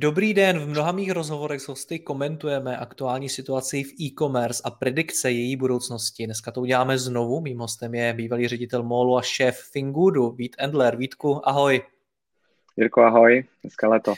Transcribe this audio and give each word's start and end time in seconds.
Dobrý 0.00 0.34
den, 0.34 0.58
v 0.58 0.68
mnoha 0.68 0.92
mých 0.92 1.10
rozhovorech 1.10 1.60
s 1.60 1.68
hosty 1.68 1.98
komentujeme 1.98 2.76
aktuální 2.76 3.28
situaci 3.28 3.84
v 3.84 4.00
e-commerce 4.00 4.62
a 4.64 4.70
predikce 4.70 5.30
její 5.30 5.56
budoucnosti. 5.56 6.26
Dneska 6.26 6.50
to 6.50 6.60
uděláme 6.60 6.98
znovu, 6.98 7.40
mým 7.40 7.58
hostem 7.58 7.94
je 7.94 8.12
bývalý 8.12 8.48
ředitel 8.48 8.82
Molu 8.82 9.18
a 9.18 9.22
šéf 9.22 9.58
Fingudu, 9.72 10.30
Vít 10.30 10.56
Endler. 10.58 10.96
Vítku, 10.96 11.48
ahoj. 11.48 11.82
Jirko, 12.76 13.02
ahoj, 13.02 13.44
dneska 13.62 13.88
leto. 13.88 14.14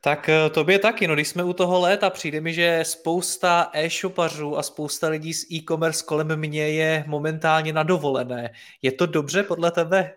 Tak 0.00 0.28
eh, 0.28 0.50
tobě 0.50 0.78
taky, 0.78 1.08
no 1.08 1.14
když 1.14 1.28
jsme 1.28 1.44
u 1.44 1.52
toho 1.52 1.80
léta, 1.80 2.10
přijde 2.10 2.40
mi, 2.40 2.54
že 2.54 2.80
spousta 2.82 3.70
e-shopařů 3.72 4.58
a 4.58 4.62
spousta 4.62 5.08
lidí 5.08 5.34
z 5.34 5.52
e-commerce 5.52 6.04
kolem 6.04 6.36
mě 6.36 6.68
je 6.68 7.04
momentálně 7.06 7.72
na 7.72 7.82
dovolené. 7.82 8.50
Je 8.82 8.92
to 8.92 9.06
dobře 9.06 9.42
podle 9.42 9.70
tebe? 9.70 10.14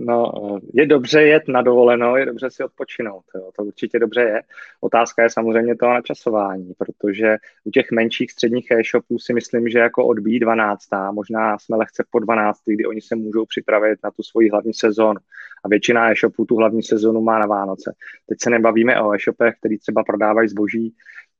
No, 0.00 0.32
je 0.72 0.86
dobře 0.86 1.22
jet 1.22 1.48
na 1.48 1.62
dovolenou, 1.62 2.16
je 2.16 2.26
dobře 2.26 2.50
si 2.50 2.64
odpočinout, 2.64 3.24
jo. 3.34 3.50
to 3.56 3.64
určitě 3.64 3.98
dobře 3.98 4.20
je. 4.20 4.42
Otázka 4.80 5.22
je 5.22 5.30
samozřejmě 5.30 5.76
to 5.76 5.86
načasování, 5.86 6.72
protože 6.78 7.36
u 7.64 7.70
těch 7.70 7.90
menších 7.92 8.32
středních 8.32 8.70
e-shopů 8.70 9.18
si 9.18 9.32
myslím, 9.32 9.68
že 9.68 9.78
jako 9.78 10.06
odbíjí 10.06 10.40
12. 10.40 10.80
možná 11.12 11.58
jsme 11.58 11.76
lehce 11.76 12.04
po 12.10 12.18
12, 12.18 12.60
kdy 12.66 12.86
oni 12.86 13.00
se 13.00 13.16
můžou 13.16 13.44
připravit 13.44 13.98
na 14.04 14.10
tu 14.10 14.22
svoji 14.22 14.50
hlavní 14.50 14.74
sezónu. 14.74 15.20
A 15.64 15.68
většina 15.68 16.10
e-shopů 16.10 16.44
tu 16.44 16.56
hlavní 16.56 16.82
sezónu 16.82 17.20
má 17.20 17.38
na 17.38 17.46
Vánoce. 17.46 17.94
Teď 18.26 18.38
se 18.40 18.50
nebavíme 18.50 19.00
o 19.00 19.14
e-shopech, 19.14 19.54
který 19.58 19.78
třeba 19.78 20.04
prodávají 20.04 20.48
zboží, 20.48 20.94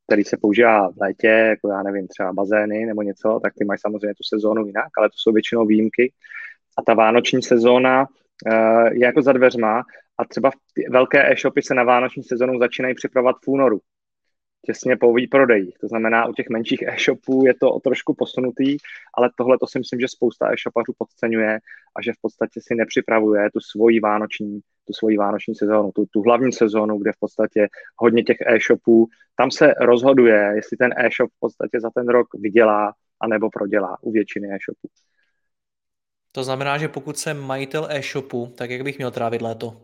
který 0.07 0.25
se 0.25 0.37
používá 0.37 0.89
v 0.89 1.01
létě, 1.01 1.27
jako 1.27 1.69
já 1.69 1.83
nevím, 1.83 2.09
třeba 2.09 2.33
bazény 2.33 2.87
nebo 2.87 3.03
něco, 3.03 3.41
tak 3.43 3.53
ty 3.59 3.65
mají 3.65 3.79
samozřejmě 3.79 4.15
tu 4.15 4.23
sezónu 4.23 4.67
jinak, 4.67 4.89
ale 4.99 5.09
to 5.09 5.15
jsou 5.17 5.33
většinou 5.33 5.67
výjimky. 5.67 6.13
A 6.79 6.83
ta 6.83 6.95
vánoční 6.95 7.43
sezóna, 7.43 8.07
Eh, 8.07 8.24
je 8.93 9.05
jako 9.05 9.23
za 9.23 9.33
dveřma 9.33 9.83
a 10.19 10.25
třeba 10.25 10.51
velké 10.91 11.33
e-shopy 11.33 11.63
se 11.63 11.75
na 11.75 11.85
vánoční 11.85 12.23
sezonu 12.23 12.59
začínají 12.59 12.95
připravovat 12.95 13.37
v 13.45 13.49
únoru, 13.49 13.81
těsně 14.67 14.97
po 14.97 15.15
výprodejích. 15.15 15.79
To 15.79 15.89
znamená, 15.89 16.27
u 16.27 16.33
těch 16.33 16.49
menších 16.51 16.83
e-shopů 16.83 17.45
je 17.47 17.55
to 17.55 17.73
o 17.73 17.81
trošku 17.81 18.15
posunutý, 18.15 18.77
ale 19.15 19.31
tohle 19.39 19.59
to 19.59 19.67
si 19.67 19.79
myslím, 19.79 20.01
že 20.01 20.09
spousta 20.09 20.53
e-shopařů 20.53 20.93
podceňuje 20.99 21.59
a 21.97 22.03
že 22.03 22.13
v 22.13 22.21
podstatě 22.21 22.61
si 22.63 22.75
nepřipravuje 22.75 23.51
tu 23.53 23.61
svoji 23.61 24.01
vánoční, 24.01 24.61
tu 24.87 24.93
svoji 24.93 25.17
vánoční 25.17 25.55
sezónu, 25.55 25.93
tu, 25.93 26.07
tu 26.11 26.23
hlavní 26.23 26.53
sezónu, 26.53 26.99
kde 26.99 27.13
v 27.13 27.19
podstatě 27.21 27.69
hodně 27.97 28.23
těch 28.23 28.37
e-shopů, 28.47 29.07
tam 29.37 29.51
se 29.51 29.75
rozhoduje, 29.81 30.53
jestli 30.55 30.77
ten 30.77 30.95
e-shop 30.97 31.31
v 31.31 31.41
podstatě 31.41 31.81
za 31.81 31.91
ten 31.91 32.09
rok 32.09 32.27
vydělá 32.35 32.93
anebo 33.21 33.51
prodělá 33.51 33.97
u 34.03 34.13
většiny 34.13 34.49
e-shopů. 34.49 34.89
To 36.35 36.45
znamená, 36.45 36.79
že 36.79 36.89
pokud 36.89 37.19
jsem 37.19 37.41
majitel 37.41 37.87
e-shopu, 37.91 38.53
tak 38.57 38.71
jak 38.71 38.83
bych 38.83 38.99
měl 38.99 39.11
trávit 39.11 39.43
léto? 39.43 39.81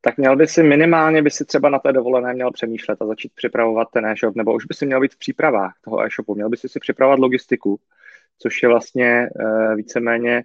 tak 0.00 0.18
měl 0.18 0.36
by 0.36 0.46
si 0.46 0.62
minimálně 0.62 1.22
by 1.22 1.30
si 1.30 1.44
třeba 1.44 1.68
na 1.68 1.78
té 1.78 1.92
dovolené 1.92 2.34
měl 2.34 2.50
přemýšlet 2.50 3.02
a 3.02 3.06
začít 3.06 3.32
připravovat 3.34 3.88
ten 3.92 4.06
e-shop, 4.06 4.36
nebo 4.36 4.54
už 4.54 4.64
by 4.64 4.74
si 4.74 4.86
měl 4.86 5.00
být 5.00 5.14
v 5.14 5.18
přípravách 5.18 5.74
toho 5.84 6.04
e-shopu. 6.04 6.34
Měl 6.34 6.48
by 6.48 6.56
si 6.56 6.68
si 6.68 6.80
připravovat 6.80 7.18
logistiku, 7.18 7.80
což 8.38 8.62
je 8.62 8.68
vlastně 8.68 9.28
uh, 9.40 9.74
víceméně 9.74 10.42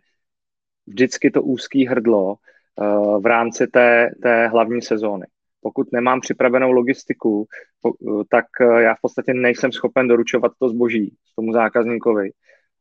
vždycky 0.88 1.32
to 1.32 1.42
úzký 1.42 1.88
hrdlo 1.88 2.36
uh, 2.36 3.22
v 3.22 3.26
rámci 3.26 3.68
té, 3.68 4.12
té 4.24 4.48
hlavní 4.48 4.82
sezóny. 4.82 5.26
Pokud 5.62 5.92
nemám 5.92 6.22
připravenou 6.22 6.72
logistiku, 6.72 7.48
uh, 7.84 8.24
tak 8.30 8.46
já 8.78 8.96
v 8.96 9.02
podstatě 9.02 9.34
nejsem 9.34 9.72
schopen 9.72 10.08
doručovat 10.08 10.52
to 10.60 10.70
zboží 10.70 11.16
tomu 11.36 11.54
zákazníkovi 11.54 12.32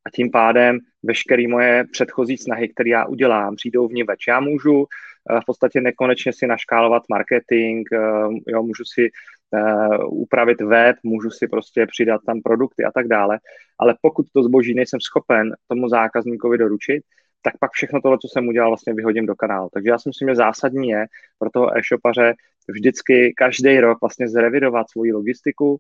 a 0.07 0.11
tím 0.11 0.31
pádem 0.31 0.79
veškeré 1.03 1.49
moje 1.49 1.85
předchozí 1.93 2.37
snahy, 2.37 2.69
které 2.69 2.91
já 2.91 3.05
udělám, 3.07 3.57
přijdou 3.57 3.89
v 3.89 3.93
ní 3.93 4.03
več. 4.03 4.27
Já 4.29 4.41
můžu 4.41 4.87
eh, 5.31 5.41
v 5.41 5.45
podstatě 5.47 5.81
nekonečně 5.81 6.33
si 6.33 6.47
naškálovat 6.47 7.03
marketing, 7.11 7.89
eh, 7.93 7.99
jo, 8.47 8.63
můžu 8.63 8.85
si 8.85 9.11
uh, 9.51 10.23
upravit 10.23 10.61
web, 10.61 10.97
můžu 11.03 11.31
si 11.31 11.49
prostě 11.49 11.87
přidat 11.87 12.21
tam 12.27 12.41
produkty 12.43 12.85
a 12.85 12.91
tak 12.93 13.09
dále, 13.09 13.39
ale 13.79 13.95
pokud 14.03 14.27
to 14.33 14.43
zboží 14.43 14.75
nejsem 14.75 15.01
schopen 15.01 15.55
tomu 15.69 15.89
zákazníkovi 15.89 16.59
doručit, 16.59 17.03
tak 17.43 17.55
pak 17.61 17.71
všechno 17.73 18.01
tohle, 18.01 18.19
co 18.21 18.29
jsem 18.29 18.49
udělal, 18.49 18.71
vlastně 18.71 18.95
vyhodím 18.95 19.27
do 19.27 19.35
kanálu. 19.35 19.69
Takže 19.73 19.91
já 19.91 19.99
si 19.99 20.09
myslím, 20.09 20.29
že 20.29 20.35
zásadní 20.35 20.89
je 20.89 21.07
pro 21.39 21.51
toho 21.51 21.79
e-shopaře 21.79 22.35
vždycky 22.69 23.35
každý 23.37 23.81
rok 23.81 23.99
vlastně 24.01 24.29
zrevidovat 24.29 24.91
svoji 24.91 25.13
logistiku, 25.13 25.79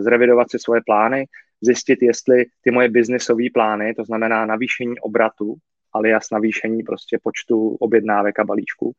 zrevidovat 0.00 0.50
si 0.50 0.58
svoje 0.58 0.80
plány, 0.86 1.24
zjistit, 1.64 2.02
jestli 2.02 2.44
ty 2.60 2.70
moje 2.70 2.88
biznisové 2.88 3.44
plány, 3.54 3.94
to 3.94 4.04
znamená 4.04 4.46
navýšení 4.46 4.98
obratu, 5.00 5.54
alias 5.92 6.30
navýšení 6.32 6.82
prostě 6.82 7.18
počtu 7.22 7.76
objednávek 7.80 8.38
a 8.38 8.44
balíčků, 8.44 8.92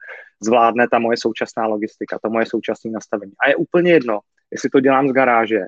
zvládne 0.44 0.88
ta 0.92 1.00
moje 1.00 1.18
současná 1.18 1.68
logistika, 1.68 2.20
to 2.24 2.30
moje 2.30 2.46
současné 2.46 2.92
nastavení. 2.92 3.32
A 3.46 3.50
je 3.50 3.56
úplně 3.56 3.92
jedno, 3.92 4.20
jestli 4.52 4.70
to 4.70 4.80
dělám 4.80 5.10
z 5.10 5.12
garáže, 5.12 5.62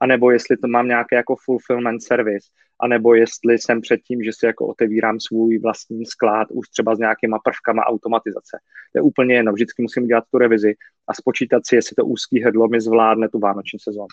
anebo 0.00 0.30
jestli 0.30 0.56
to 0.56 0.68
mám 0.68 0.88
nějaký 0.88 1.14
jako 1.14 1.36
fulfillment 1.44 2.02
service, 2.02 2.48
anebo 2.80 3.14
jestli 3.14 3.58
jsem 3.58 3.80
předtím, 3.80 4.22
že 4.22 4.30
si 4.32 4.46
jako 4.46 4.66
otevírám 4.66 5.20
svůj 5.20 5.58
vlastní 5.58 6.06
sklad 6.06 6.48
už 6.50 6.68
třeba 6.68 6.94
s 6.94 6.98
nějakýma 6.98 7.38
prvkama 7.44 7.82
automatizace. 7.86 8.58
To 8.92 8.98
je 8.98 9.02
úplně 9.02 9.34
jedno, 9.34 9.52
vždycky 9.52 9.82
musím 9.82 10.06
dělat 10.06 10.24
tu 10.30 10.38
revizi 10.38 10.74
a 11.08 11.14
spočítat 11.14 11.62
si, 11.66 11.76
jestli 11.76 11.94
to 11.94 12.06
úzký 12.06 12.40
hrdlo 12.42 12.68
mi 12.68 12.80
zvládne 12.80 13.28
tu 13.28 13.38
vánoční 13.38 13.78
sezónu 13.78 14.08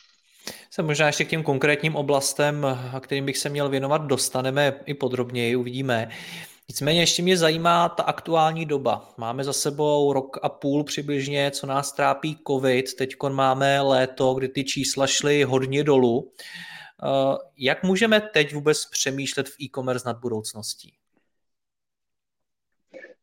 se 0.69 0.81
možná 0.81 1.07
ještě 1.07 1.25
k 1.25 1.29
těm 1.29 1.44
konkrétním 1.44 1.96
oblastem, 1.96 2.68
kterým 3.00 3.25
bych 3.25 3.38
se 3.38 3.50
měl 3.50 3.69
věnovat, 3.69 4.02
dostaneme 4.02 4.79
i 4.85 4.94
podrobněji, 4.94 5.56
uvidíme. 5.56 6.09
Nicméně 6.72 7.00
ještě 7.00 7.24
mě 7.24 7.38
zajímá 7.38 7.90
ta 7.90 8.03
aktuální 8.03 8.66
doba. 8.66 9.13
Máme 9.18 9.44
za 9.44 9.53
sebou 9.53 10.13
rok 10.13 10.38
a 10.41 10.50
půl 10.50 10.84
přibližně, 10.84 11.51
co 11.51 11.68
nás 11.68 11.94
trápí 11.94 12.40
COVID. 12.47 12.94
Teď 12.94 13.16
máme 13.30 13.81
léto, 13.81 14.34
kdy 14.34 14.47
ty 14.47 14.63
čísla 14.63 15.07
šly 15.07 15.44
hodně 15.44 15.84
dolů. 15.84 16.31
Eh, 17.03 17.38
jak 17.57 17.84
můžeme 17.84 18.22
teď 18.22 18.53
vůbec 18.53 18.85
přemýšlet 18.85 19.50
v 19.50 19.62
e-commerce 19.62 20.07
nad 20.07 20.19
budoucností? 20.19 20.94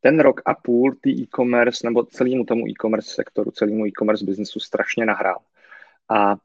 Ten 0.00 0.20
rok 0.20 0.40
a 0.44 0.54
půl 0.54 0.94
ty 1.00 1.10
e-commerce 1.10 1.86
nebo 1.86 2.04
celému 2.04 2.44
tomu 2.44 2.68
e-commerce 2.68 3.14
sektoru, 3.14 3.50
celému 3.50 3.86
e-commerce 3.86 4.24
biznesu 4.24 4.60
strašně 4.60 5.06
nahrál. 5.06 5.38
A 6.08 6.36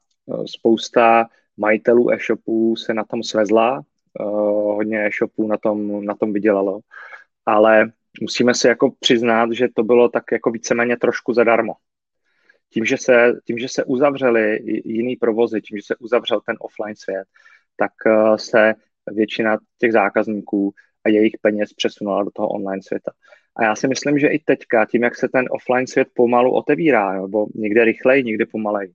spousta 0.46 1.26
majitelů 1.56 2.12
e-shopů 2.12 2.76
se 2.76 2.94
na 2.94 3.04
tom 3.04 3.22
svezla, 3.22 3.82
eh, 4.20 4.24
hodně 4.74 5.06
e-shopů 5.06 5.46
na 5.46 5.56
tom, 5.56 6.04
na 6.04 6.14
tom 6.14 6.32
vydělalo, 6.32 6.80
ale 7.46 7.92
musíme 8.20 8.54
si 8.54 8.68
jako 8.68 8.90
přiznat, 9.00 9.52
že 9.52 9.68
to 9.74 9.82
bylo 9.82 10.08
tak 10.08 10.24
jako 10.32 10.50
víceméně 10.50 10.96
trošku 10.96 11.32
zadarmo. 11.32 11.74
Tím, 12.70 12.84
že 12.84 12.96
se, 12.96 13.32
tím, 13.44 13.58
že 13.58 13.68
se 13.68 13.84
uzavřely 13.84 14.60
jiný 14.84 15.16
provozy, 15.16 15.60
tím, 15.60 15.78
že 15.78 15.82
se 15.86 15.96
uzavřel 15.96 16.40
ten 16.40 16.56
offline 16.60 16.96
svět, 16.96 17.24
tak 17.76 17.92
eh, 18.06 18.38
se 18.38 18.74
většina 19.12 19.58
těch 19.78 19.92
zákazníků 19.92 20.72
a 21.04 21.08
jejich 21.08 21.34
peněz 21.40 21.72
přesunula 21.72 22.22
do 22.22 22.30
toho 22.30 22.48
online 22.48 22.82
světa. 22.82 23.12
A 23.56 23.64
já 23.64 23.76
si 23.76 23.88
myslím, 23.88 24.18
že 24.18 24.28
i 24.28 24.38
teďka, 24.38 24.84
tím, 24.84 25.02
jak 25.02 25.16
se 25.16 25.28
ten 25.28 25.44
offline 25.50 25.86
svět 25.86 26.08
pomalu 26.14 26.52
otevírá, 26.54 27.22
nebo 27.22 27.46
někde 27.54 27.84
rychleji, 27.84 28.24
někde 28.24 28.46
pomalej, 28.46 28.92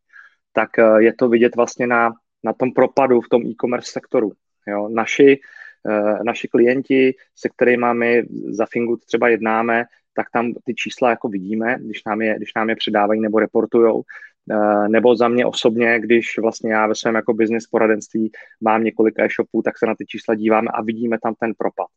tak 0.54 0.80
eh, 0.80 1.04
je 1.04 1.14
to 1.14 1.30
vidět 1.30 1.56
vlastně 1.56 1.88
na, 1.88 2.12
na 2.44 2.54
tom 2.54 2.72
propadu 2.72 3.22
v 3.22 3.30
tom 3.30 3.42
e-commerce 3.42 3.92
sektoru. 3.92 4.32
Jo. 4.68 4.90
Naši, 4.90 5.40
eh, 5.90 6.24
naši 6.24 6.48
klienti, 6.48 7.14
se 7.36 7.50
kterými 7.50 7.88
my 7.94 8.24
za 8.50 8.66
Fingood 8.66 9.06
třeba 9.06 9.30
jednáme, 9.30 9.86
tak 10.14 10.28
tam 10.34 10.54
ty 10.66 10.76
čísla 10.76 11.10
jako 11.10 11.28
vidíme, 11.28 11.78
když 11.80 12.04
nám 12.04 12.22
je, 12.22 12.36
když 12.36 12.54
nám 12.54 12.70
je 12.70 12.76
předávají 12.76 13.22
nebo 13.22 13.40
reportujou. 13.40 14.04
Eh, 14.52 14.90
nebo 14.90 15.16
za 15.16 15.28
mě 15.28 15.46
osobně, 15.46 16.00
když 16.00 16.38
vlastně 16.42 16.74
já 16.74 16.88
ve 16.88 16.96
svém 16.96 17.16
jako 17.16 17.34
business 17.34 17.68
poradenství 17.68 18.32
mám 18.62 18.84
několik 18.84 19.20
e-shopů, 19.20 19.62
tak 19.62 19.78
se 19.78 19.86
na 19.86 19.96
ty 19.96 20.06
čísla 20.06 20.36
díváme 20.36 20.68
a 20.74 20.82
vidíme 20.82 21.18
tam 21.24 21.34
ten 21.40 21.54
propad. 21.58 21.88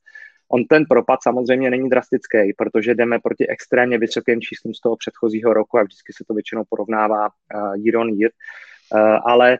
On 0.54 0.64
ten 0.64 0.84
propad 0.88 1.22
samozřejmě 1.22 1.70
není 1.70 1.88
drastický, 1.88 2.52
protože 2.58 2.94
jdeme 2.94 3.19
proti 3.19 3.49
extrémně 3.49 3.99
vysokým 3.99 4.40
číslům 4.40 4.75
z 4.75 4.81
toho 4.81 4.96
předchozího 4.96 5.54
roku 5.54 5.78
a 5.78 5.82
vždycky 5.82 6.12
se 6.12 6.25
to 6.28 6.34
většinou 6.34 6.62
porovnává 6.69 7.26
uh, 7.26 7.75
year 7.76 7.96
on 7.96 8.08
year, 8.08 8.31
uh, 8.94 9.00
ale 9.25 9.58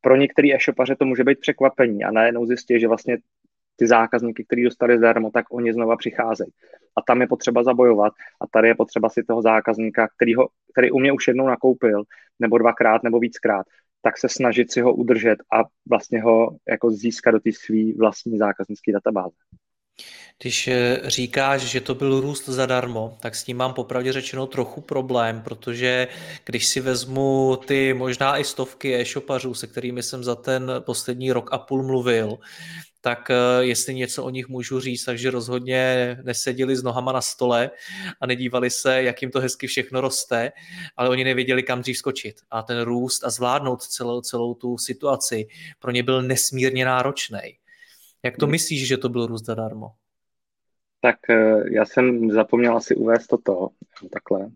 pro 0.00 0.16
některé 0.16 0.48
e-shopaře 0.48 0.96
to 0.96 1.04
může 1.04 1.24
být 1.24 1.40
překvapení 1.40 2.04
a 2.04 2.10
najednou 2.10 2.46
zjistí, 2.46 2.80
že 2.80 2.88
vlastně 2.88 3.16
ty 3.76 3.86
zákazníky, 3.86 4.44
kteří 4.44 4.62
dostali 4.62 4.98
zdarma, 4.98 5.30
tak 5.30 5.46
oni 5.50 5.72
znova 5.72 5.96
přicházejí. 5.96 6.50
A 6.96 7.02
tam 7.06 7.20
je 7.20 7.26
potřeba 7.26 7.62
zabojovat 7.62 8.12
a 8.40 8.46
tady 8.46 8.68
je 8.68 8.74
potřeba 8.74 9.08
si 9.08 9.22
toho 9.22 9.42
zákazníka, 9.42 10.08
který, 10.16 10.34
ho, 10.34 10.48
který 10.72 10.90
u 10.90 10.98
mě 10.98 11.12
už 11.12 11.28
jednou 11.28 11.46
nakoupil, 11.46 12.02
nebo 12.38 12.58
dvakrát, 12.58 13.02
nebo 13.02 13.18
víckrát, 13.18 13.66
tak 14.02 14.18
se 14.18 14.28
snažit 14.28 14.72
si 14.72 14.80
ho 14.80 14.94
udržet 14.94 15.38
a 15.52 15.64
vlastně 15.90 16.22
ho 16.22 16.56
jako 16.68 16.90
získat 16.90 17.30
do 17.30 17.40
té 17.40 17.52
své 17.52 17.92
vlastní 17.98 18.38
zákaznické 18.38 18.92
databáze. 18.92 19.36
Když 20.42 20.68
eh, 20.68 21.00
říkáš, 21.04 21.60
že 21.60 21.80
to 21.80 21.94
byl 21.94 22.20
růst 22.20 22.48
zadarmo, 22.48 23.18
tak 23.20 23.34
s 23.34 23.44
tím 23.44 23.56
mám 23.56 23.74
popravdě 23.74 24.12
řečeno 24.12 24.46
trochu 24.46 24.80
problém, 24.80 25.42
protože 25.42 26.08
když 26.44 26.66
si 26.66 26.80
vezmu 26.80 27.56
ty 27.66 27.94
možná 27.94 28.38
i 28.38 28.44
stovky 28.44 28.94
e-shopařů, 28.94 29.54
se 29.54 29.66
kterými 29.66 30.02
jsem 30.02 30.24
za 30.24 30.34
ten 30.34 30.72
poslední 30.80 31.32
rok 31.32 31.52
a 31.52 31.58
půl 31.58 31.82
mluvil, 31.82 32.38
tak 33.00 33.30
eh, 33.30 33.34
jestli 33.60 33.94
něco 33.94 34.24
o 34.24 34.30
nich 34.30 34.48
můžu 34.48 34.80
říct, 34.80 35.04
takže 35.04 35.30
rozhodně 35.30 36.16
neseděli 36.22 36.76
s 36.76 36.82
nohama 36.82 37.12
na 37.12 37.20
stole 37.20 37.70
a 38.20 38.26
nedívali 38.26 38.70
se, 38.70 39.02
jak 39.02 39.22
jim 39.22 39.30
to 39.30 39.40
hezky 39.40 39.66
všechno 39.66 40.00
roste, 40.00 40.52
ale 40.96 41.08
oni 41.08 41.24
nevěděli, 41.24 41.62
kam 41.62 41.80
dřív 41.80 41.98
skočit. 41.98 42.36
A 42.50 42.62
ten 42.62 42.80
růst 42.80 43.24
a 43.24 43.30
zvládnout 43.30 43.82
celou, 43.82 44.20
celou 44.20 44.54
tu 44.54 44.78
situaci 44.78 45.46
pro 45.78 45.90
ně 45.90 46.02
byl 46.02 46.22
nesmírně 46.22 46.84
náročný. 46.84 47.63
Jak 48.24 48.36
to 48.36 48.46
myslíš, 48.46 48.88
že 48.88 48.96
to 48.96 49.08
byl 49.08 49.26
růst 49.26 49.44
zadarmo? 49.44 49.90
Tak 51.00 51.16
eh, 51.30 51.74
já 51.74 51.84
jsem 51.84 52.30
zapomněl 52.30 52.76
asi 52.76 52.94
uvést 52.94 53.26
toto, 53.26 53.68
takhle. 54.12 54.50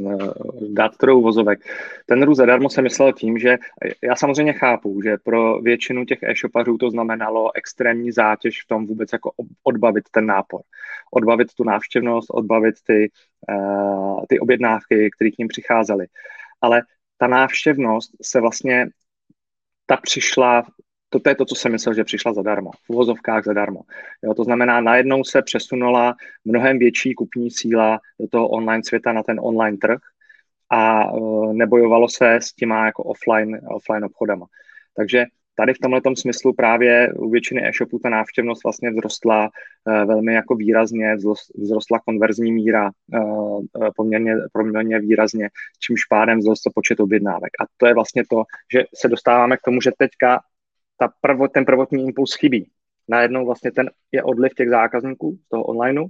Eh, 0.00 0.28
dát 0.68 0.96
trochu 0.96 1.22
vozovek. 1.22 1.60
Ten 2.06 2.22
růst 2.22 2.38
zadarmo 2.38 2.70
jsem 2.70 2.84
myslel 2.84 3.12
tím, 3.12 3.38
že 3.38 3.58
já 4.02 4.16
samozřejmě 4.16 4.52
chápu, 4.52 5.02
že 5.02 5.16
pro 5.24 5.60
většinu 5.60 6.04
těch 6.04 6.22
e-shopařů 6.22 6.78
to 6.78 6.90
znamenalo 6.90 7.56
extrémní 7.56 8.12
zátěž 8.12 8.62
v 8.62 8.66
tom 8.66 8.86
vůbec 8.86 9.12
jako 9.12 9.32
odbavit 9.62 10.04
ten 10.10 10.26
nápor. 10.26 10.60
Odbavit 11.10 11.54
tu 11.54 11.64
návštěvnost, 11.64 12.30
odbavit 12.30 12.74
ty, 12.86 13.10
uh, 13.48 14.24
ty 14.28 14.40
objednávky, 14.40 15.10
které 15.16 15.30
k 15.30 15.38
ním 15.38 15.48
přicházely. 15.48 16.06
Ale 16.60 16.82
ta 17.18 17.26
návštěvnost 17.26 18.10
se 18.22 18.40
vlastně 18.40 18.86
ta 19.86 19.96
přišla 19.96 20.64
to 21.18 21.28
je 21.28 21.34
to, 21.34 21.44
co 21.44 21.54
jsem 21.54 21.72
myslel, 21.72 21.94
že 21.94 22.04
přišla 22.04 22.32
zadarmo, 22.32 22.70
v 22.86 22.90
uvozovkách 22.90 23.44
zadarmo. 23.44 23.80
Jo, 24.22 24.34
to 24.34 24.44
znamená, 24.44 24.80
najednou 24.80 25.24
se 25.24 25.42
přesunula 25.42 26.14
mnohem 26.44 26.78
větší 26.78 27.14
kupní 27.14 27.50
síla 27.50 28.00
do 28.20 28.28
toho 28.28 28.48
online 28.48 28.84
světa 28.84 29.12
na 29.12 29.22
ten 29.22 29.40
online 29.42 29.76
trh 29.76 30.00
a 30.70 31.12
uh, 31.12 31.52
nebojovalo 31.52 32.08
se 32.08 32.34
s 32.34 32.52
těma 32.52 32.86
jako 32.86 33.02
offline, 33.02 33.60
offline 33.68 34.04
obchodama. 34.04 34.46
Takže 34.96 35.24
tady 35.54 35.74
v 35.74 35.78
tomhle 35.78 36.00
smyslu 36.16 36.52
právě 36.52 37.12
u 37.16 37.30
většiny 37.30 37.68
e-shopů 37.68 37.98
ta 37.98 38.08
návštěvnost 38.08 38.64
vlastně 38.64 38.90
vzrostla 38.90 39.50
uh, 39.84 40.04
velmi 40.04 40.34
jako 40.34 40.54
výrazně, 40.54 41.16
vzrostla 41.62 41.98
konverzní 42.06 42.52
míra 42.52 42.90
uh, 43.14 43.64
poměrně, 43.96 44.34
poměrně 44.52 44.98
výrazně, 44.98 45.48
čímž 45.80 46.04
pádem 46.04 46.40
vzrostl 46.40 46.70
počet 46.74 47.00
objednávek. 47.00 47.50
A 47.60 47.64
to 47.76 47.86
je 47.86 47.94
vlastně 47.94 48.22
to, 48.30 48.42
že 48.72 48.84
se 48.94 49.08
dostáváme 49.08 49.56
k 49.56 49.64
tomu, 49.64 49.80
že 49.80 49.90
teďka 49.98 50.40
ta 51.02 51.12
prvo, 51.20 51.48
ten 51.48 51.64
prvotní 51.64 52.04
impuls 52.04 52.34
chybí. 52.34 52.70
Najednou 53.08 53.46
vlastně 53.46 53.72
ten 53.72 53.90
je 54.12 54.22
odliv 54.22 54.54
těch 54.54 54.68
zákazníků 54.68 55.38
z 55.46 55.48
toho 55.48 55.64
onlineu 55.64 56.06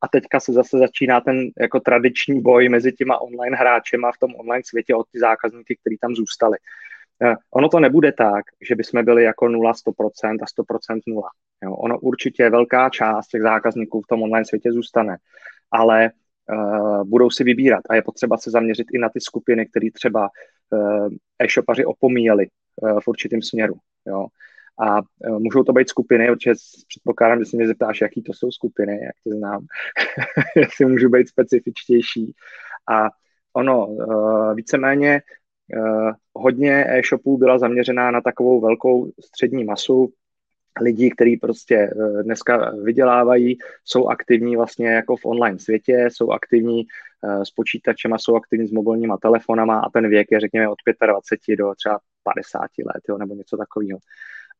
a 0.00 0.08
teďka 0.08 0.40
se 0.40 0.52
zase 0.52 0.78
začíná 0.78 1.20
ten 1.20 1.50
jako 1.60 1.80
tradiční 1.80 2.40
boj 2.40 2.68
mezi 2.68 2.92
těma 2.92 3.20
online 3.20 3.56
hráčema 3.56 4.12
v 4.12 4.18
tom 4.18 4.34
online 4.34 4.62
světě 4.64 4.94
od 4.94 5.06
ty 5.12 5.18
zákazníky, 5.18 5.76
kteří 5.80 5.96
tam 6.00 6.14
zůstali. 6.14 6.58
Uh, 7.24 7.34
ono 7.50 7.68
to 7.68 7.80
nebude 7.80 8.12
tak, 8.12 8.44
že 8.68 8.74
bychom 8.74 9.04
byli 9.04 9.22
jako 9.22 9.48
0, 9.48 9.72
100% 9.72 10.36
a 10.42 10.62
100% 10.62 11.00
0. 11.06 11.28
Jo, 11.64 11.74
ono 11.74 11.98
určitě 11.98 12.50
velká 12.50 12.90
část 12.90 13.28
těch 13.28 13.42
zákazníků 13.42 14.00
v 14.00 14.06
tom 14.06 14.22
online 14.22 14.44
světě 14.44 14.72
zůstane, 14.72 15.16
ale 15.70 16.10
uh, 16.52 17.04
budou 17.04 17.30
si 17.30 17.44
vybírat 17.44 17.82
a 17.90 17.94
je 17.94 18.02
potřeba 18.02 18.36
se 18.36 18.50
zaměřit 18.50 18.86
i 18.92 18.98
na 18.98 19.08
ty 19.08 19.20
skupiny, 19.20 19.66
které 19.66 19.90
třeba 19.94 20.28
uh, 20.70 21.08
e-shopaři 21.38 21.84
opomíjeli 21.84 22.46
uh, 22.82 23.00
v 23.00 23.08
určitém 23.08 23.42
směru. 23.42 23.74
Jo. 24.06 24.26
A 24.80 24.98
uh, 24.98 25.38
můžou 25.38 25.64
to 25.64 25.72
být 25.72 25.88
skupiny, 25.88 26.30
určitě 26.30 26.54
předpokládám, 26.88 27.38
že 27.38 27.44
se 27.44 27.56
mě 27.56 27.66
zeptáš, 27.66 28.00
jaký 28.00 28.22
to 28.22 28.32
jsou 28.32 28.50
skupiny, 28.50 28.92
jak 28.92 29.14
ty 29.24 29.30
znám, 29.30 29.66
jestli 30.56 30.86
můžu 30.86 31.08
být 31.08 31.28
specifičtější. 31.28 32.34
A 32.90 33.08
ono, 33.52 33.86
uh, 33.86 34.54
víceméně 34.54 35.22
uh, 35.76 36.10
hodně 36.34 36.86
e-shopů 36.88 37.38
byla 37.38 37.58
zaměřená 37.58 38.10
na 38.10 38.20
takovou 38.20 38.60
velkou 38.60 39.12
střední 39.24 39.64
masu, 39.64 40.12
lidí, 40.80 41.10
kteří 41.10 41.36
prostě 41.36 41.90
dneska 42.22 42.70
vydělávají, 42.82 43.58
jsou 43.84 44.08
aktivní 44.08 44.56
vlastně 44.56 44.88
jako 44.88 45.16
v 45.16 45.24
online 45.24 45.58
světě, 45.58 46.08
jsou 46.10 46.30
aktivní 46.30 46.86
s 47.42 47.50
počítačem, 47.50 48.12
jsou 48.18 48.36
aktivní 48.36 48.66
s 48.66 48.72
mobilníma 48.72 49.16
telefonama 49.16 49.80
a 49.80 49.90
ten 49.90 50.08
věk 50.08 50.28
je 50.30 50.40
řekněme 50.40 50.68
od 50.68 50.78
25 51.06 51.56
do 51.56 51.74
třeba 51.74 51.98
50 52.22 52.60
let 52.62 53.02
jo, 53.08 53.18
nebo 53.18 53.34
něco 53.34 53.56
takového. 53.56 53.98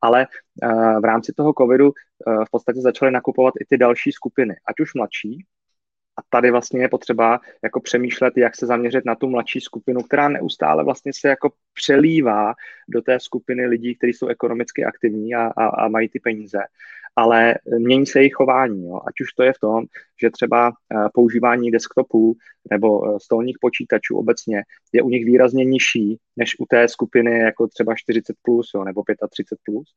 Ale 0.01 0.27
uh, 0.63 1.01
v 1.01 1.05
rámci 1.05 1.33
toho 1.37 1.53
covidu 1.57 1.91
v 2.47 2.51
podstatě 2.51 2.81
začaly 2.81 3.11
nakupovat 3.11 3.53
i 3.61 3.65
ty 3.69 3.77
další 3.77 4.11
skupiny, 4.11 4.55
ať 4.67 4.79
už 4.79 4.93
mladší, 4.93 5.45
a 6.21 6.23
tady 6.29 6.51
vlastně 6.51 6.81
je 6.81 6.89
potřeba 6.89 7.39
jako 7.63 7.81
přemýšlet, 7.81 8.37
jak 8.37 8.55
se 8.55 8.65
zaměřit 8.65 9.05
na 9.05 9.15
tu 9.15 9.29
mladší 9.29 9.61
skupinu, 9.61 10.01
která 10.01 10.29
neustále 10.29 10.83
vlastně 10.83 11.11
se 11.13 11.27
jako 11.27 11.51
přelívá 11.73 12.53
do 12.89 13.01
té 13.01 13.19
skupiny 13.19 13.65
lidí, 13.65 13.95
kteří 13.95 14.13
jsou 14.13 14.27
ekonomicky 14.27 14.85
aktivní 14.85 15.35
a, 15.35 15.47
a, 15.57 15.65
a 15.67 15.87
mají 15.87 16.09
ty 16.09 16.19
peníze 16.19 16.59
ale 17.15 17.55
mění 17.77 18.05
se 18.05 18.19
jejich 18.19 18.33
chování. 18.33 18.85
Jo. 18.85 19.01
Ať 19.07 19.21
už 19.21 19.33
to 19.33 19.43
je 19.43 19.53
v 19.53 19.59
tom, 19.59 19.85
že 20.21 20.29
třeba 20.29 20.71
eh, 20.71 21.09
používání 21.13 21.71
desktopů 21.71 22.35
nebo 22.71 23.15
eh, 23.15 23.19
stolních 23.19 23.57
počítačů 23.61 24.17
obecně 24.17 24.63
je 24.93 25.01
u 25.01 25.09
nich 25.09 25.25
výrazně 25.25 25.65
nižší 25.65 26.17
než 26.37 26.59
u 26.59 26.65
té 26.65 26.87
skupiny 26.87 27.39
jako 27.39 27.67
třeba 27.67 27.95
40 27.95 28.35
plus 28.41 28.71
jo, 28.75 28.83
nebo 28.83 29.03
35 29.31 29.59
plus. 29.63 29.89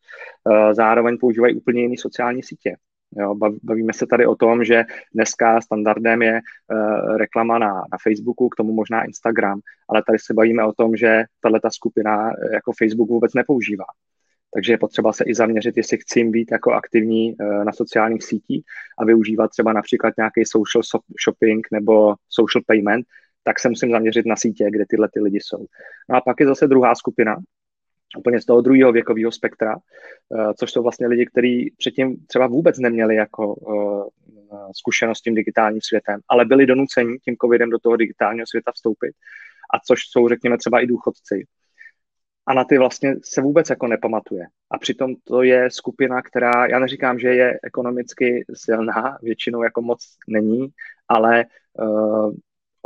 Eh, 0.53 0.75
zároveň 0.75 1.19
používají 1.21 1.55
úplně 1.55 1.83
jiné 1.83 1.95
sociální 1.99 2.43
sítě. 2.43 2.77
Jo, 3.17 3.35
bavíme 3.63 3.93
se 3.93 4.07
tady 4.07 4.27
o 4.27 4.37
tom, 4.37 4.65
že 4.65 4.85
dneska 5.15 5.61
standardem 5.61 6.23
je 6.23 6.41
uh, 6.41 7.17
reklama 7.17 7.59
na, 7.59 7.75
na 7.75 7.99
Facebooku, 8.03 8.49
k 8.49 8.57
tomu 8.57 8.73
možná 8.73 9.05
Instagram, 9.05 9.61
ale 9.89 10.03
tady 10.07 10.19
se 10.19 10.35
bavíme 10.35 10.65
o 10.65 10.73
tom, 10.73 10.97
že 10.97 11.25
tato 11.43 11.71
skupina 11.71 12.31
jako 12.53 12.73
Facebook 12.79 13.09
vůbec 13.09 13.35
nepoužívá. 13.35 13.85
Takže 14.55 14.73
je 14.73 14.79
potřeba 14.79 15.13
se 15.13 15.25
i 15.25 15.35
zaměřit, 15.35 15.77
jestli 15.77 15.99
chci 15.99 16.25
být 16.25 16.53
jako 16.53 16.73
aktivní 16.73 17.35
eh, 17.41 17.65
na 17.65 17.73
sociálních 17.73 18.23
sítích 18.23 18.65
a 18.99 19.05
využívat 19.05 19.51
třeba 19.51 19.73
například 19.73 20.15
nějaký 20.17 20.45
social 20.47 20.83
shopping 21.25 21.67
nebo 21.73 22.15
social 22.29 22.63
payment, 22.67 23.07
tak 23.45 23.61
se 23.61 23.69
musím 23.69 23.91
zaměřit 23.91 24.27
na 24.27 24.37
sítě, 24.37 24.71
kde 24.71 24.85
tyhle 24.89 25.09
ty 25.13 25.21
lidi 25.21 25.39
jsou. 25.41 25.67
No 26.09 26.17
a 26.17 26.21
pak 26.21 26.41
je 26.41 26.47
zase 26.47 26.67
druhá 26.67 26.95
skupina, 26.95 27.37
úplně 28.17 28.41
z 28.41 28.45
toho 28.45 28.61
druhého 28.61 28.93
věkového 28.93 29.33
spektra, 29.33 29.77
eh, 29.77 30.55
což 30.59 30.73
jsou 30.73 30.83
vlastně 30.83 31.07
lidi, 31.07 31.27
kteří 31.27 31.75
předtím 31.79 32.17
třeba 32.27 32.47
vůbec 32.47 32.79
neměli 32.79 33.15
jako 33.15 33.55
eh, 33.69 34.57
zkušenost 34.77 35.19
s 35.19 35.23
tím 35.23 35.35
digitálním 35.35 35.83
světem, 35.83 36.21
ale 36.29 36.45
byli 36.45 36.67
donuceni 36.67 37.19
tím 37.19 37.37
covidem 37.43 37.71
do 37.71 37.79
toho 37.79 37.97
digitálního 37.97 38.47
světa 38.47 38.73
vstoupit, 38.73 39.13
a 39.75 39.79
což 39.87 40.01
jsou, 40.11 40.29
řekněme, 40.29 40.59
třeba 40.59 40.81
i 40.81 40.87
důchodci, 40.87 41.47
a 42.47 42.55
na 42.55 42.65
ty 42.65 42.79
vlastně 42.79 43.15
se 43.25 43.43
vůbec 43.43 43.71
jako 43.71 43.87
nepamatuje. 43.87 44.47
A 44.71 44.79
přitom 44.79 45.15
to 45.25 45.43
je 45.43 45.71
skupina, 45.71 46.23
která, 46.23 46.67
já 46.67 46.79
neříkám, 46.79 47.19
že 47.19 47.29
je 47.29 47.59
ekonomicky 47.63 48.45
silná, 48.55 49.19
většinou 49.23 49.63
jako 49.63 49.83
moc 49.83 50.17
není, 50.29 50.69
ale 51.09 51.45
uh, 51.83 52.33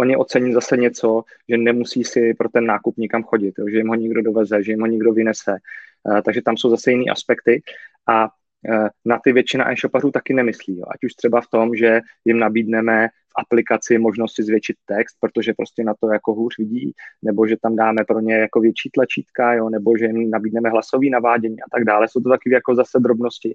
oni 0.01 0.17
ocení 0.17 0.53
zase 0.53 0.77
něco, 0.77 1.23
že 1.49 1.57
nemusí 1.57 2.05
si 2.05 2.35
pro 2.35 2.49
ten 2.49 2.67
nákup 2.67 2.97
nikam 2.97 3.23
chodit, 3.23 3.55
jo, 3.59 3.69
že 3.71 3.77
jim 3.77 3.89
ho 3.89 3.95
někdo 3.95 4.23
doveze, 4.23 4.63
že 4.63 4.73
jim 4.73 4.81
ho 4.81 4.87
někdo 4.87 5.13
vynese. 5.13 5.57
Uh, 6.05 6.21
takže 6.21 6.43
tam 6.43 6.57
jsou 6.57 6.71
zase 6.71 6.91
jiné 6.91 7.05
aspekty. 7.13 7.63
A 8.09 8.25
uh, 8.25 8.89
na 9.05 9.19
ty 9.25 9.33
většina 9.33 9.73
e-shopařů 9.73 10.11
taky 10.11 10.35
nemyslí. 10.35 10.79
Jo. 10.79 10.85
Ať 10.91 11.05
už 11.05 11.15
třeba 11.15 11.41
v 11.41 11.47
tom, 11.47 11.75
že 11.75 12.01
jim 12.25 12.39
nabídneme 12.39 13.09
aplikaci 13.39 13.99
možnosti 13.99 14.43
zvětšit 14.43 14.77
text, 14.87 15.17
protože 15.21 15.53
prostě 15.57 15.85
na 15.85 15.95
to 16.01 16.13
jako 16.13 16.35
hůř 16.35 16.59
vidí, 16.59 16.93
nebo 17.23 17.47
že 17.47 17.57
tam 17.63 17.77
dáme 17.77 18.05
pro 18.09 18.21
ně 18.21 18.35
jako 18.35 18.61
větší 18.61 18.91
tlačítka, 18.91 19.55
jo, 19.55 19.69
nebo 19.69 19.97
že 19.99 20.05
jim 20.05 20.31
nabídneme 20.31 20.71
hlasový 20.71 21.11
navádění 21.11 21.61
a 21.61 21.67
tak 21.73 21.85
dále. 21.85 22.09
Jsou 22.09 22.21
to 22.21 22.29
takové 22.29 22.55
jako 22.55 22.75
zase 22.75 22.99
drobnosti. 22.99 23.55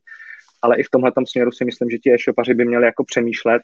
Ale 0.61 0.77
i 0.77 0.83
v 0.83 0.89
tomhle 0.89 1.11
směru 1.27 1.51
si 1.51 1.65
myslím, 1.65 1.89
že 1.89 1.97
ti 1.97 2.13
e-shopaři 2.13 2.53
by 2.53 2.65
měli 2.65 2.85
jako 2.85 3.03
přemýšlet 3.03 3.61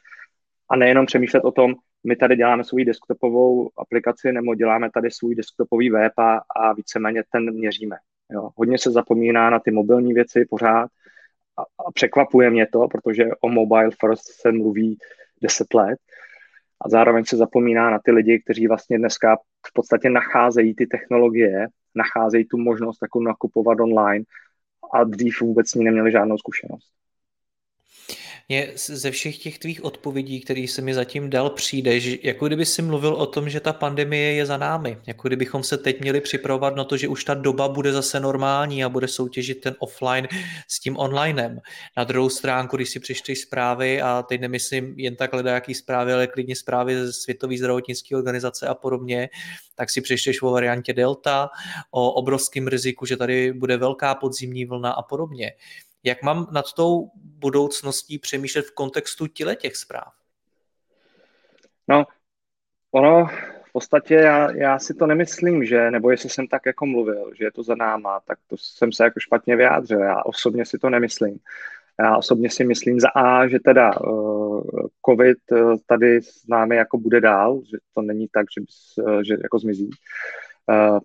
a 0.70 0.76
nejenom 0.76 1.06
přemýšlet 1.06 1.44
o 1.44 1.52
tom, 1.52 1.74
my 2.04 2.16
tady 2.16 2.36
děláme 2.36 2.64
svou 2.64 2.84
desktopovou 2.84 3.70
aplikaci 3.78 4.32
nebo 4.32 4.54
děláme 4.54 4.90
tady 4.90 5.10
svůj 5.10 5.34
desktopový 5.34 5.90
web 5.90 6.18
a, 6.18 6.40
a 6.56 6.72
víceméně 6.72 7.22
ten 7.32 7.54
měříme. 7.54 7.96
Jo. 8.30 8.50
Hodně 8.56 8.78
se 8.78 8.90
zapomíná 8.90 9.50
na 9.50 9.58
ty 9.58 9.70
mobilní 9.70 10.12
věci 10.12 10.46
pořád 10.50 10.90
a 11.58 11.92
překvapuje 11.92 12.50
mě 12.50 12.66
to, 12.66 12.88
protože 12.88 13.24
o 13.40 13.48
mobile 13.48 13.90
first 14.00 14.22
se 14.40 14.52
mluví 14.52 14.98
10 15.42 15.74
let 15.74 15.98
a 16.80 16.88
zároveň 16.88 17.24
se 17.24 17.36
zapomíná 17.36 17.90
na 17.90 17.98
ty 18.04 18.10
lidi, 18.10 18.40
kteří 18.44 18.66
vlastně 18.66 18.98
dneska 18.98 19.36
v 19.66 19.72
podstatě 19.72 20.10
nacházejí 20.10 20.74
ty 20.74 20.86
technologie, 20.86 21.66
nacházejí 21.94 22.44
tu 22.44 22.58
možnost 22.58 22.98
jako 23.02 23.20
nakupovat 23.20 23.80
online 23.80 24.24
a 24.92 25.04
dřív 25.04 25.40
vůbec 25.40 25.70
s 25.70 25.74
ní 25.74 25.84
neměli 25.84 26.12
žádnou 26.12 26.38
zkušenost. 26.38 26.92
Mně 28.50 28.72
ze 28.76 29.10
všech 29.10 29.38
těch 29.38 29.58
tvých 29.58 29.84
odpovědí, 29.84 30.40
které 30.40 30.66
se 30.68 30.82
mi 30.82 30.94
zatím 30.94 31.30
dal, 31.30 31.50
přijde, 31.50 32.00
že 32.00 32.16
jako 32.22 32.46
kdyby 32.46 32.66
si 32.66 32.82
mluvil 32.82 33.14
o 33.14 33.26
tom, 33.26 33.48
že 33.48 33.60
ta 33.60 33.72
pandemie 33.72 34.32
je 34.32 34.46
za 34.46 34.56
námi. 34.56 34.98
Jako 35.06 35.28
kdybychom 35.28 35.62
se 35.62 35.78
teď 35.78 36.00
měli 36.00 36.20
připravovat 36.20 36.76
na 36.76 36.84
to, 36.84 36.96
že 36.96 37.08
už 37.08 37.24
ta 37.24 37.34
doba 37.34 37.68
bude 37.68 37.92
zase 37.92 38.20
normální 38.20 38.84
a 38.84 38.88
bude 38.88 39.08
soutěžit 39.08 39.60
ten 39.60 39.74
offline 39.78 40.28
s 40.68 40.80
tím 40.80 40.96
onlinem. 40.96 41.60
Na 41.96 42.04
druhou 42.04 42.28
stránku, 42.28 42.76
když 42.76 42.90
si 42.90 43.00
přečteš 43.00 43.40
zprávy, 43.40 44.02
a 44.02 44.22
teď 44.22 44.40
nemyslím 44.40 44.94
jen 44.96 45.16
tak 45.16 45.30
jaký 45.46 45.74
zprávy, 45.74 46.12
ale 46.12 46.26
klidně 46.26 46.56
zprávy 46.56 47.06
ze 47.06 47.12
Světové 47.12 47.56
zdravotnické 47.56 48.16
organizace 48.16 48.66
a 48.66 48.74
podobně, 48.74 49.28
tak 49.74 49.90
si 49.90 50.00
přečteš 50.00 50.42
o 50.42 50.50
variantě 50.50 50.92
Delta, 50.92 51.50
o 51.90 52.12
obrovském 52.12 52.66
riziku, 52.66 53.06
že 53.06 53.16
tady 53.16 53.52
bude 53.52 53.76
velká 53.76 54.14
podzimní 54.14 54.64
vlna 54.64 54.90
a 54.90 55.02
podobně. 55.02 55.52
Jak 56.04 56.22
mám 56.22 56.46
nad 56.52 56.72
tou 56.72 57.10
budoucností 57.14 58.18
přemýšlet 58.18 58.66
v 58.66 58.74
kontextu 58.74 59.26
těle 59.26 59.56
těch 59.56 59.76
zpráv? 59.76 60.14
No, 61.88 62.04
ono 62.90 63.26
v 63.68 63.72
podstatě 63.72 64.14
já, 64.14 64.56
já 64.56 64.78
si 64.78 64.94
to 64.94 65.06
nemyslím, 65.06 65.64
že, 65.64 65.90
nebo 65.90 66.10
jestli 66.10 66.30
jsem 66.30 66.46
tak 66.46 66.66
jako 66.66 66.86
mluvil, 66.86 67.30
že 67.34 67.44
je 67.44 67.52
to 67.52 67.62
za 67.62 67.74
náma, 67.74 68.20
tak 68.20 68.38
to 68.46 68.56
jsem 68.56 68.92
se 68.92 69.04
jako 69.04 69.20
špatně 69.20 69.56
vyjádřil. 69.56 70.00
Já 70.00 70.22
osobně 70.22 70.66
si 70.66 70.78
to 70.78 70.90
nemyslím. 70.90 71.38
Já 72.00 72.16
osobně 72.16 72.50
si 72.50 72.64
myslím 72.64 73.00
za 73.00 73.08
A, 73.08 73.48
že 73.48 73.58
teda 73.64 74.00
uh, 74.00 74.62
COVID 75.08 75.38
uh, 75.52 75.76
tady 75.86 76.22
s 76.22 76.46
námi 76.46 76.76
jako 76.76 76.98
bude 76.98 77.20
dál, 77.20 77.60
že 77.70 77.78
to 77.94 78.02
není 78.02 78.28
tak, 78.32 78.46
že, 78.54 78.60
bys, 78.60 78.94
uh, 78.98 79.20
že 79.20 79.36
jako 79.42 79.58
zmizí. 79.58 79.90
Uh, 80.66 80.98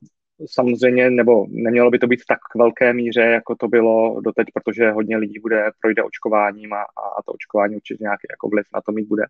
samozřejmě, 0.46 1.10
nebo 1.10 1.46
nemělo 1.50 1.92
by 1.92 2.00
to 2.00 2.08
být 2.08 2.22
v 2.22 2.28
tak 2.28 2.40
velké 2.56 2.94
míře, 2.94 3.22
jako 3.22 3.56
to 3.56 3.68
bylo 3.68 4.22
doteď, 4.22 4.48
protože 4.54 4.92
hodně 4.92 5.18
lidí 5.18 5.40
bude 5.40 5.72
projde 5.82 6.04
očkováním 6.04 6.74
a, 6.74 6.82
a 7.18 7.24
to 7.26 7.32
očkování 7.32 7.76
určitě 7.76 8.04
nějaký 8.04 8.28
jako 8.32 8.50
vliv 8.50 8.66
na 8.74 8.82
to 8.82 8.92
mít 8.92 9.08
bude. 9.08 9.24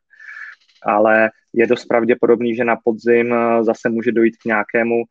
Ale 0.83 1.31
je 1.53 1.67
dost 1.67 1.85
pravděpodobný, 1.85 2.55
že 2.55 2.65
na 2.65 2.75
podzim 2.83 3.33
eh, 3.33 3.63
zase 3.63 3.89
může 3.89 4.11
dojít 4.11 4.37
k 4.37 4.45
nějakému 4.45 5.03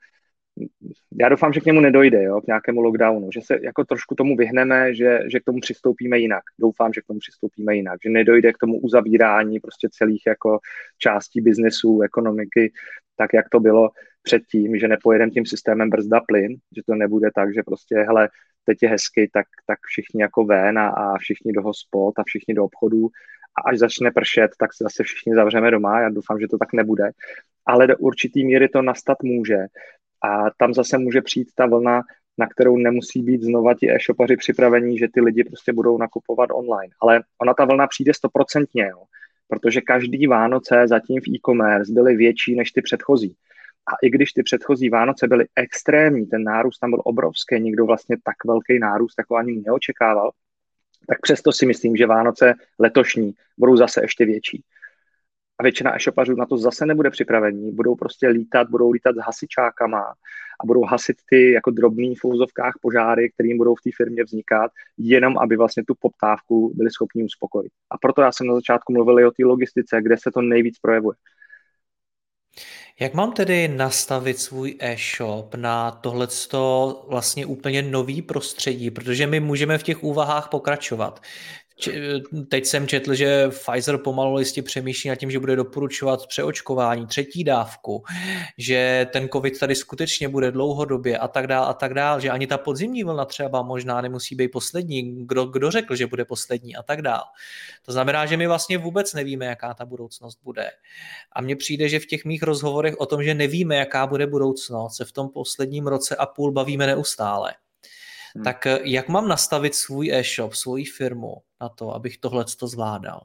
já 1.21 1.29
doufám, 1.29 1.53
že 1.53 1.61
k 1.61 1.65
němu 1.65 1.81
nedojde, 1.81 2.23
jo, 2.23 2.41
k 2.41 2.47
nějakému 2.47 2.81
lockdownu, 2.81 3.29
že 3.33 3.41
se 3.41 3.59
jako 3.63 3.85
trošku 3.85 4.15
tomu 4.15 4.37
vyhneme, 4.37 4.95
že, 4.95 5.21
že 5.33 5.41
k 5.41 5.45
tomu 5.45 5.61
přistoupíme 5.61 6.19
jinak. 6.19 6.43
Doufám, 6.61 6.93
že 6.93 7.01
k 7.01 7.07
tomu 7.07 7.19
přistoupíme 7.19 7.77
jinak, 7.77 7.99
že 8.05 8.11
nedojde 8.11 8.53
k 8.53 8.59
tomu 8.59 8.81
uzavírání 8.81 9.61
prostě 9.61 9.89
celých 9.93 10.23
jako 10.27 10.59
částí 10.99 11.41
biznesu, 11.41 12.01
ekonomiky, 12.01 12.73
tak 13.17 13.31
jak 13.35 13.49
to 13.49 13.61
bylo 13.61 13.91
předtím, 14.25 14.77
že 14.77 14.89
nepojedeme 14.89 15.31
tím 15.31 15.47
systémem 15.47 15.91
brzda 15.91 16.21
plyn, 16.21 16.57
že 16.77 16.83
to 16.87 16.95
nebude 16.95 17.31
tak, 17.35 17.55
že 17.55 17.63
prostě, 17.63 17.95
hele, 17.97 18.29
teď 18.65 18.79
je 18.83 18.89
hezky, 18.89 19.31
tak, 19.33 19.47
tak 19.67 19.79
všichni 19.83 20.23
jako 20.23 20.45
ven 20.45 20.79
a, 20.79 20.89
a 20.89 21.19
všichni 21.19 21.53
do 21.53 21.63
hospod 21.63 22.19
a 22.19 22.23
všichni 22.27 22.55
do 22.55 22.65
obchodů 22.65 23.09
a 23.59 23.71
až 23.71 23.79
začne 23.79 24.11
pršet, 24.11 24.51
tak 24.59 24.75
se 24.75 24.85
zase 24.85 25.03
všichni 25.03 25.35
zavřeme 25.35 25.71
doma. 25.71 26.01
Já 26.01 26.09
doufám, 26.09 26.41
že 26.41 26.49
to 26.49 26.59
tak 26.59 26.73
nebude. 26.73 27.11
Ale 27.67 27.87
do 27.87 27.97
určitý 27.97 28.45
míry 28.45 28.69
to 28.69 28.83
nastat 28.83 29.23
může. 29.23 29.59
A 30.25 30.51
tam 30.59 30.75
zase 30.75 30.99
může 30.99 31.23
přijít 31.23 31.49
ta 31.55 31.67
vlna, 31.67 32.03
na 32.39 32.47
kterou 32.47 32.77
nemusí 32.77 33.23
být 33.23 33.43
znova 33.43 33.75
ti 33.75 33.91
e-shopaři 33.91 34.37
připravení, 34.37 34.99
že 34.99 35.09
ty 35.15 35.21
lidi 35.21 35.45
prostě 35.45 35.73
budou 35.73 35.99
nakupovat 35.99 36.51
online. 36.53 36.95
Ale 37.01 37.23
ona 37.43 37.55
ta 37.55 37.65
vlna 37.65 37.87
přijde 37.87 38.15
stoprocentně, 38.15 38.91
protože 39.49 39.81
každý 39.81 40.27
Vánoce 40.27 40.83
zatím 40.87 41.21
v 41.21 41.29
e-commerce 41.29 41.93
byly 41.93 42.17
větší 42.17 42.57
než 42.57 42.73
ty 42.73 42.83
předchozí. 42.83 43.37
A 43.87 43.93
i 44.03 44.11
když 44.11 44.33
ty 44.33 44.43
předchozí 44.43 44.89
Vánoce 44.89 45.29
byly 45.29 45.47
extrémní, 45.57 46.27
ten 46.27 46.45
nárůst 46.45 46.79
tam 46.79 46.91
byl 46.91 47.03
obrovský, 47.05 47.61
nikdo 47.61 47.87
vlastně 47.87 48.17
tak 48.25 48.45
velký 48.47 48.79
nárůst 48.79 49.15
jako 49.19 49.37
ani 49.37 49.63
neočekával, 49.67 50.31
tak 51.09 51.21
přesto 51.21 51.53
si 51.53 51.67
myslím, 51.67 51.97
že 51.97 52.07
Vánoce 52.07 52.55
letošní 52.79 53.33
budou 53.59 53.77
zase 53.77 54.03
ještě 54.03 54.25
větší. 54.25 54.65
A 55.59 55.63
většina 55.63 55.97
e-shopařů 55.97 56.37
na 56.37 56.47
to 56.47 56.57
zase 56.57 56.87
nebude 56.87 57.11
připravení, 57.11 57.73
budou 57.73 57.95
prostě 57.95 58.29
lítat, 58.29 58.71
budou 58.71 58.91
lítat 58.91 59.17
s 59.17 59.19
hasičákama 59.19 60.15
a 60.61 60.67
budou 60.67 60.85
hasit 60.85 61.17
ty 61.31 61.53
jako 61.53 61.71
drobný 61.71 62.15
v 62.15 62.25
úzovkách 62.25 62.75
požáry, 62.83 63.31
kterým 63.31 63.59
budou 63.59 63.75
v 63.75 63.83
té 63.85 63.91
firmě 63.97 64.25
vznikat, 64.25 64.71
jenom 64.99 65.39
aby 65.39 65.57
vlastně 65.57 65.85
tu 65.85 65.95
poptávku 66.01 66.73
byli 66.75 66.91
schopni 66.91 67.25
uspokojit. 67.25 67.73
A 67.91 67.99
proto 67.99 68.23
já 68.23 68.33
jsem 68.33 68.47
na 68.47 68.55
začátku 68.55 68.93
mluvil 68.93 69.21
i 69.21 69.25
o 69.25 69.31
té 69.31 69.45
logistice, 69.45 70.03
kde 70.03 70.17
se 70.19 70.31
to 70.31 70.43
nejvíc 70.43 70.79
projevuje. 70.79 71.17
Jak 73.01 73.15
mám 73.15 73.33
tedy 73.33 73.69
nastavit 73.69 74.39
svůj 74.39 74.77
e-shop 74.81 75.55
na 75.55 75.91
tohleto 75.91 77.05
vlastně 77.09 77.47
úplně 77.47 77.83
nový 77.83 78.23
prostředí, 78.23 78.91
protože 78.91 79.27
my 79.27 79.41
můžeme 79.41 79.79
v 79.79 79.83
těch 79.83 80.05
úvahách 80.05 80.49
pokračovat. 80.49 81.23
Teď 82.49 82.67
jsem 82.67 82.89
četl, 82.89 83.15
že 83.15 83.49
Pfizer 83.49 83.99
pomalu 83.99 84.39
jistě 84.39 84.63
přemýšlí 84.63 85.11
nad 85.11 85.17
tím, 85.17 85.31
že 85.31 85.39
bude 85.39 85.57
doporučovat 85.57 86.27
přeočkování, 86.27 87.07
třetí 87.07 87.45
dávku, 87.45 88.05
že 88.59 89.07
ten 89.13 89.29
covid 89.29 89.59
tady 89.59 89.75
skutečně 89.75 90.29
bude 90.29 90.51
dlouhodobě 90.51 91.19
a 91.19 91.29
tak 91.29 91.47
dál 91.47 91.65
a 91.65 91.75
tak 91.75 91.95
dál, 91.95 92.21
že 92.21 92.31
ani 92.31 92.47
ta 92.47 92.59
podzimní 92.59 93.05
vlna 93.05 93.25
třeba 93.25 93.63
možná 93.63 94.01
nemusí 94.01 94.35
být 94.35 94.49
poslední, 94.49 95.27
kdo, 95.27 95.45
kdo 95.45 95.71
řekl, 95.71 95.97
že 95.97 96.07
bude 96.07 96.25
poslední 96.25 96.77
a 96.77 96.83
tak 96.83 97.03
dál. 97.03 97.23
To 97.83 97.93
znamená, 97.93 98.27
že 98.27 98.37
my 98.37 98.47
vlastně 98.47 98.79
vůbec 98.79 99.15
nevíme, 99.15 99.47
jaká 99.47 99.75
ta 99.75 99.85
budoucnost 99.85 100.39
bude. 100.45 100.71
A 101.33 101.43
mně 101.43 101.57
přijde, 101.57 101.89
že 101.89 102.01
v 102.01 102.07
těch 102.07 102.25
mých 102.25 102.43
rozhovorech 102.43 102.95
o 102.99 103.07
tom, 103.07 103.23
že 103.23 103.35
nevíme, 103.35 103.77
jaká 103.77 104.07
bude 104.07 104.27
budoucnost, 104.27 104.97
se 104.97 105.05
v 105.05 105.13
tom 105.13 105.29
posledním 105.29 105.87
roce 105.87 106.17
a 106.17 106.27
půl 106.27 106.53
bavíme 106.53 106.87
neustále. 106.87 107.55
Hmm. 108.35 108.45
Tak 108.45 108.67
eh, 108.67 108.79
jak 108.83 109.09
mám 109.09 109.29
nastavit 109.29 109.75
svůj 109.75 110.11
e-shop, 110.13 110.55
svoji 110.55 110.85
firmu 110.85 111.35
na 111.61 111.69
to, 111.69 111.95
abych 111.95 112.19
tohle 112.19 112.45
to 112.59 112.67
zvládal? 112.67 113.21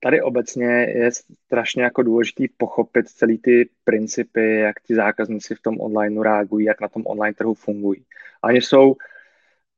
Tady 0.00 0.22
obecně 0.22 0.66
je 0.66 1.10
strašně 1.46 1.82
jako 1.82 2.02
důležitý 2.02 2.48
pochopit 2.48 3.08
celý 3.08 3.38
ty 3.38 3.70
principy, 3.84 4.54
jak 4.54 4.80
ti 4.80 4.94
zákazníci 4.94 5.54
v 5.54 5.62
tom 5.62 5.80
online 5.80 6.22
reagují, 6.22 6.66
jak 6.66 6.80
na 6.80 6.88
tom 6.88 7.02
online 7.06 7.34
trhu 7.34 7.54
fungují. 7.54 8.04
Oni 8.44 8.62
jsou 8.62 8.94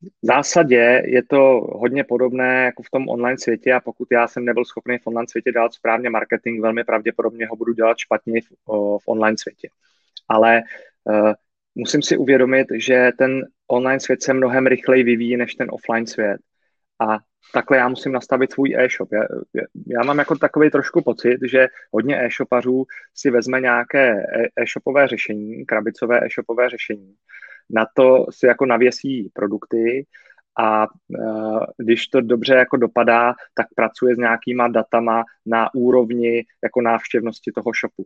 v 0.02 0.26
zásadě 0.26 1.02
je 1.04 1.22
to 1.22 1.38
hodně 1.72 2.04
podobné 2.04 2.64
jako 2.64 2.82
v 2.82 2.90
tom 2.90 3.08
online 3.08 3.38
světě 3.38 3.72
a 3.72 3.80
pokud 3.80 4.08
já 4.12 4.28
jsem 4.28 4.44
nebyl 4.44 4.64
schopný 4.64 4.98
v 4.98 5.06
online 5.06 5.28
světě 5.28 5.52
dělat 5.52 5.74
správně 5.74 6.10
marketing, 6.10 6.62
velmi 6.62 6.84
pravděpodobně 6.84 7.46
ho 7.46 7.56
budu 7.56 7.72
dělat 7.72 7.98
špatně 7.98 8.40
v, 8.40 8.46
v 8.98 9.02
online 9.06 9.38
světě. 9.38 9.68
Ale 10.28 10.62
uh, 11.04 11.32
musím 11.74 12.02
si 12.02 12.16
uvědomit, 12.16 12.66
že 12.74 13.10
ten 13.18 13.46
online 13.68 14.00
svět 14.00 14.22
se 14.22 14.34
mnohem 14.34 14.66
rychleji 14.66 15.02
vyvíjí 15.02 15.36
než 15.36 15.54
ten 15.54 15.68
offline 15.70 16.06
svět. 16.06 16.40
A 17.00 17.18
takhle 17.52 17.76
já 17.76 17.88
musím 17.88 18.12
nastavit 18.12 18.52
svůj 18.52 18.74
e-shop. 18.78 19.12
Já, 19.12 19.22
já 19.86 20.02
mám 20.04 20.18
jako 20.18 20.38
takový 20.38 20.70
trošku 20.70 21.02
pocit, 21.02 21.38
že 21.50 21.68
hodně 21.92 22.24
e-shopařů 22.24 22.84
si 23.14 23.30
vezme 23.30 23.60
nějaké 23.60 24.26
e-shopové 24.56 25.08
řešení, 25.08 25.66
krabicové 25.66 26.20
e-shopové 26.26 26.70
řešení. 26.70 27.14
Na 27.70 27.86
to 27.94 28.26
si 28.30 28.46
jako 28.46 28.66
navěsí 28.66 29.30
produkty 29.32 30.06
a 30.58 30.86
uh, 30.86 31.64
když 31.78 32.06
to 32.06 32.20
dobře 32.20 32.54
jako 32.54 32.76
dopadá, 32.76 33.34
tak 33.54 33.66
pracuje 33.76 34.14
s 34.14 34.18
nějakýma 34.18 34.68
datama 34.68 35.24
na 35.46 35.74
úrovni 35.74 36.44
jako 36.64 36.80
návštěvnosti 36.80 37.52
toho 37.52 37.70
shopu 37.80 38.04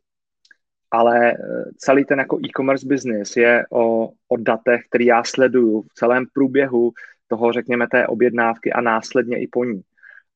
ale 0.94 1.32
eh, 1.32 1.36
celý 1.76 2.04
ten 2.04 2.18
jako 2.18 2.38
e-commerce 2.38 2.86
business 2.86 3.36
je 3.36 3.64
o, 3.72 4.08
o 4.28 4.36
datech, 4.36 4.80
který 4.88 5.06
já 5.06 5.24
sleduju 5.24 5.82
v 5.82 5.94
celém 5.94 6.26
průběhu 6.32 6.92
toho, 7.28 7.52
řekněme, 7.52 7.86
té 7.90 8.06
objednávky 8.06 8.72
a 8.72 8.80
následně 8.80 9.42
i 9.42 9.46
po 9.46 9.64
ní 9.64 9.82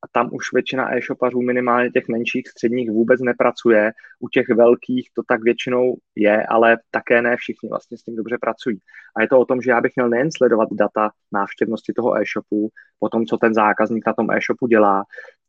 a 0.04 0.08
tam 0.12 0.28
už 0.32 0.52
většina 0.52 0.96
e-shopařů, 0.96 1.42
minimálně 1.42 1.90
těch 1.90 2.08
menších, 2.08 2.48
středních, 2.48 2.90
vůbec 2.90 3.20
nepracuje. 3.20 3.92
U 4.20 4.28
těch 4.28 4.48
velkých 4.48 5.08
to 5.14 5.22
tak 5.28 5.42
většinou 5.42 5.96
je, 6.16 6.46
ale 6.46 6.78
také 6.90 7.22
ne 7.22 7.36
všichni 7.36 7.68
vlastně 7.68 7.98
s 7.98 8.02
tím 8.02 8.16
dobře 8.16 8.38
pracují. 8.40 8.78
A 9.16 9.22
je 9.22 9.28
to 9.28 9.38
o 9.38 9.44
tom, 9.44 9.62
že 9.62 9.70
já 9.70 9.80
bych 9.80 9.92
měl 9.96 10.08
nejen 10.08 10.28
sledovat 10.36 10.68
data 10.72 11.10
návštěvnosti 11.32 11.92
toho 11.92 12.16
e-shopu, 12.16 12.68
potom, 12.98 13.26
co 13.26 13.36
ten 13.36 13.54
zákazník 13.54 14.06
na 14.06 14.12
tom 14.12 14.30
e-shopu 14.30 14.66
dělá, 14.66 15.04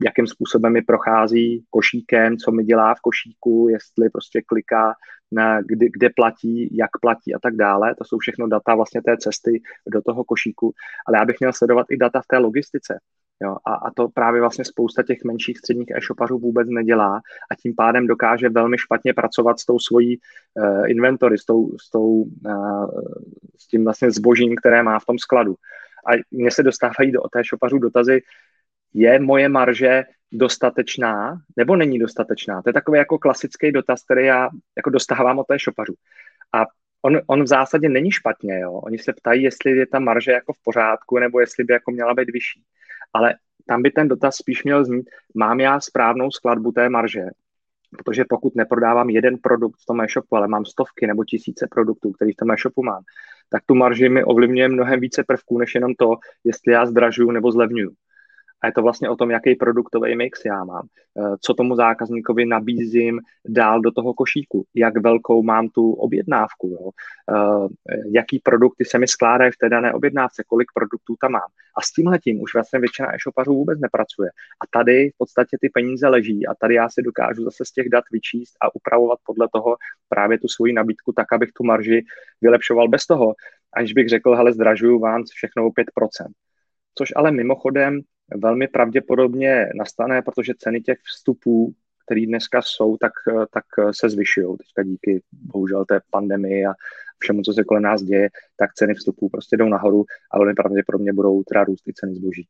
jakým 0.06 0.28
způsobem 0.28 0.74
mi 0.74 0.82
prochází 0.82 1.66
košíkem, 1.70 2.38
co 2.38 2.52
mi 2.52 2.64
dělá 2.64 2.96
v 2.96 3.02
košíku, 3.02 3.68
jestli 3.70 4.10
prostě 4.10 4.42
kliká, 4.46 4.94
na, 5.32 5.62
kdy, 5.62 5.90
kde 5.94 6.10
platí, 6.16 6.78
jak 6.78 6.90
platí 7.02 7.34
a 7.36 7.40
tak 7.40 7.56
dále. 7.56 7.96
To 7.96 8.06
jsou 8.06 8.18
všechno 8.18 8.48
data 8.48 8.76
vlastně 8.76 9.02
té 9.02 9.18
cesty 9.18 9.62
do 9.94 10.02
toho 10.02 10.24
košíku. 10.24 10.74
Ale 11.08 11.18
já 11.18 11.26
bych 11.26 11.40
měl 11.40 11.54
sledovat 11.54 11.86
i 11.90 11.98
data 11.98 12.22
v 12.22 12.28
té 12.28 12.38
logistice. 12.38 13.00
Jo, 13.44 13.56
a, 13.66 13.74
a 13.74 13.92
to 13.92 14.10
právě 14.10 14.42
vlastně 14.42 14.66
spousta 14.66 15.04
těch 15.04 15.24
menších 15.24 15.58
středních 15.58 15.92
e-shopařů 15.96 16.38
vůbec 16.38 16.68
nedělá 16.70 17.22
a 17.52 17.56
tím 17.56 17.76
pádem 17.76 18.08
dokáže 18.08 18.50
velmi 18.50 18.78
špatně 18.78 19.14
pracovat 19.14 19.60
s 19.60 19.66
tou 19.66 19.80
svojí 19.80 20.20
uh, 20.20 20.90
inventory, 20.90 21.38
s, 21.38 21.46
tou, 21.46 21.78
s, 21.78 21.90
tou, 21.90 22.24
uh, 22.46 22.90
s 23.58 23.68
tím 23.68 23.84
vlastně 23.84 24.12
zbožím, 24.12 24.56
které 24.56 24.84
má 24.84 25.00
v 25.00 25.06
tom 25.06 25.20
skladu. 25.20 25.56
A 26.08 26.22
mně 26.32 26.52
se 26.52 26.64
dostávají 26.64 27.12
do 27.12 27.22
té 27.34 27.44
šopařů 27.44 27.78
dotazy, 27.78 28.22
je 28.94 29.20
moje 29.20 29.50
marže 29.50 30.04
dostatečná 30.32 31.42
nebo 31.58 31.76
není 31.76 32.00
dostatečná? 32.00 32.62
To 32.62 32.70
je 32.70 32.74
takový 32.74 32.98
jako 32.98 33.18
klasický 33.18 33.72
dotaz, 33.72 34.04
který 34.04 34.26
já 34.26 34.50
jako 34.78 34.90
dostávám 34.90 35.40
od 35.40 35.48
té 35.48 35.60
šopařů. 35.60 35.94
A 36.54 36.66
on, 37.02 37.22
on 37.28 37.44
v 37.44 37.48
zásadě 37.48 37.90
není 37.90 38.12
špatně, 38.12 38.60
jo. 38.60 38.72
Oni 38.72 38.98
se 38.98 39.14
ptají, 39.14 39.44
jestli 39.44 39.72
je 39.72 39.88
ta 39.88 40.00
marže 40.00 40.32
jako 40.32 40.54
v 40.54 40.64
pořádku, 40.64 41.20
nebo 41.20 41.40
jestli 41.40 41.64
by 41.64 41.74
jako 41.74 41.92
měla 41.92 42.14
být 42.14 42.32
vyšší. 42.34 42.64
Ale 43.14 43.36
tam 43.66 43.82
by 43.82 43.92
ten 43.92 44.08
dotaz 44.08 44.36
spíš 44.36 44.64
měl 44.64 44.86
znít, 44.86 45.10
mám 45.36 45.60
já 45.60 45.80
správnou 45.80 46.32
skladbu 46.32 46.72
té 46.72 46.90
marže, 46.90 47.26
protože 47.98 48.26
pokud 48.30 48.56
neprodávám 48.56 49.10
jeden 49.10 49.38
produkt 49.38 49.80
v 49.82 49.86
tom 49.86 50.02
e-shopu, 50.02 50.36
ale 50.36 50.48
mám 50.48 50.66
stovky 50.66 51.08
nebo 51.08 51.24
tisíce 51.24 51.68
produktů, 51.72 52.12
který 52.12 52.34
v 52.34 52.36
tom 52.36 52.52
e-shopu 52.52 52.84
mám, 52.84 53.04
tak 53.50 53.64
tu 53.66 53.76
marži 53.76 54.10
mi 54.10 54.24
ovlivňuje 54.24 54.70
mnohem 54.70 55.00
více 55.00 55.24
prvků, 55.24 55.58
než 55.58 55.76
jenom 55.76 55.94
to, 55.96 56.16
jestli 56.44 56.74
já 56.74 56.86
zdražuju 56.86 57.32
nebo 57.32 57.52
zlevňuju. 57.52 57.92
A 58.62 58.68
je 58.68 58.74
to 58.74 58.82
vlastně 58.82 59.10
o 59.10 59.16
tom, 59.16 59.32
jaký 59.32 59.56
produktový 59.56 60.16
mix 60.16 60.46
já 60.46 60.64
mám, 60.64 60.88
eh, 61.18 61.36
co 61.42 61.54
tomu 61.54 61.76
zákazníkovi 61.76 62.46
nabízím 62.46 63.20
dál 63.48 63.82
do 63.82 63.92
toho 63.92 64.14
košíku, 64.14 64.66
jak 64.76 64.98
velkou 64.98 65.44
mám 65.44 65.70
tu 65.70 65.94
objednávku, 65.94 66.68
jo? 66.68 66.90
Eh, 67.36 67.68
jaký 68.16 68.40
produkty 68.40 68.86
se 68.86 69.00
mi 69.00 69.08
skládají 69.08 69.52
v 69.52 69.58
té 69.58 69.70
dané 69.70 69.94
objednávce, 69.94 70.44
kolik 70.48 70.68
produktů 70.76 71.16
tam 71.22 71.32
mám. 71.32 71.50
A 71.78 71.82
s 71.82 71.92
tímhle 71.94 72.20
tím 72.20 72.42
už 72.42 72.54
vlastně 72.54 72.80
většina 72.80 73.16
e-shopařů 73.16 73.54
vůbec 73.54 73.80
nepracuje. 73.80 74.30
A 74.62 74.68
tady 74.72 75.10
v 75.10 75.18
podstatě 75.18 75.58
ty 75.62 75.70
peníze 75.70 76.08
leží 76.08 76.48
a 76.48 76.56
tady 76.56 76.76
já 76.76 76.90
si 76.90 77.02
dokážu 77.02 77.44
zase 77.44 77.66
z 77.66 77.72
těch 77.72 77.90
dat 77.90 78.04
vyčíst 78.12 78.54
a 78.62 78.76
upravovat 78.76 79.20
podle 79.26 79.48
toho 79.54 79.78
právě 80.10 80.40
tu 80.40 80.48
svoji 80.48 80.74
nabídku 80.74 81.12
tak, 81.12 81.34
abych 81.34 81.50
tu 81.52 81.64
marži 81.64 82.06
vylepšoval 82.42 82.88
bez 82.88 83.06
toho, 83.06 83.36
aniž 83.74 83.94
bych 83.94 84.10
řekl, 84.10 84.36
hele, 84.36 84.54
zdražuju 84.54 85.00
vám 85.00 85.24
všechno 85.34 85.66
o 85.66 85.70
5%. 85.70 86.32
Což 86.96 87.14
ale 87.16 87.32
mimochodem 87.32 88.02
velmi 88.36 88.68
pravděpodobně 88.68 89.70
nastane, 89.76 90.22
protože 90.22 90.54
ceny 90.58 90.82
těch 90.82 91.00
vstupů, 91.00 91.74
které 92.06 92.26
dneska 92.26 92.62
jsou, 92.62 92.98
tak, 92.98 93.14
tak 93.54 93.64
se 93.92 94.10
zvyšují. 94.10 94.58
Teďka 94.58 94.84
díky 94.84 95.24
bohužel 95.32 95.86
té 95.86 96.00
pandemii 96.10 96.66
a 96.66 96.74
všemu, 97.20 97.42
co 97.42 97.54
se 97.54 97.64
kolem 97.64 97.84
nás 97.84 98.02
děje, 98.02 98.30
tak 98.56 98.74
ceny 98.74 98.94
vstupů 98.94 99.30
prostě 99.30 99.58
jdou 99.58 99.70
nahoru 99.70 100.06
a 100.32 100.38
velmi 100.38 100.54
pravděpodobně 100.54 101.14
budou 101.14 101.44
teda 101.44 101.64
růst 101.64 101.88
i 101.88 101.94
ceny 101.94 102.16
zboží. 102.16 102.48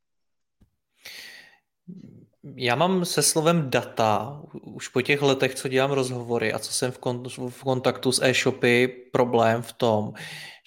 Já 2.55 2.75
mám 2.75 3.05
se 3.05 3.21
slovem 3.21 3.69
data, 3.69 4.41
už 4.63 4.87
po 4.87 5.01
těch 5.01 5.21
letech, 5.21 5.55
co 5.55 5.67
dělám 5.67 5.91
rozhovory 5.91 6.53
a 6.53 6.59
co 6.59 6.73
jsem 6.73 6.91
v, 6.91 6.99
kon- 6.99 7.49
v 7.49 7.63
kontaktu 7.63 8.11
s 8.11 8.23
e-shopy, 8.23 8.87
problém 9.11 9.61
v 9.61 9.73
tom, 9.73 10.13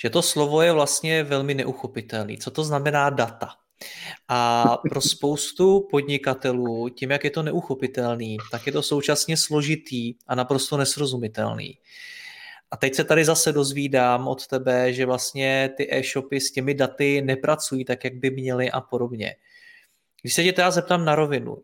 že 0.02 0.11
to 0.11 0.23
slovo 0.23 0.62
je 0.62 0.73
vlastně 0.73 1.23
velmi 1.25 1.54
neuchopitelný. 1.54 2.38
Co 2.38 2.50
to 2.50 2.64
znamená 2.64 3.11
data? 3.11 3.49
A 4.29 4.65
pro 4.89 5.01
spoustu 5.01 5.89
podnikatelů, 5.91 6.89
tím, 6.89 7.11
jak 7.11 7.25
je 7.25 7.31
to 7.31 7.43
neuchopitelný, 7.43 8.37
tak 8.51 8.67
je 8.67 8.73
to 8.73 8.83
současně 8.83 9.37
složitý 9.37 10.15
a 10.27 10.35
naprosto 10.35 10.77
nesrozumitelný. 10.77 11.79
A 12.71 12.77
teď 12.77 12.95
se 12.95 13.05
tady 13.05 13.25
zase 13.25 13.53
dozvídám 13.53 14.29
od 14.29 14.47
tebe, 14.47 14.93
že 14.93 15.07
vlastně 15.07 15.71
ty 15.77 15.89
e-shopy 15.95 16.41
s 16.41 16.53
těmi 16.53 16.75
daty 16.75 17.23
nepracují 17.23 17.85
tak, 17.85 18.05
jak 18.05 18.15
by 18.15 18.31
měly 18.31 18.71
a 18.71 18.81
podobně. 18.81 19.37
Když 20.23 20.35
se 20.35 20.43
tě 20.43 20.53
teda 20.53 20.71
zeptám 20.71 21.05
na 21.05 21.15
rovinu, 21.15 21.62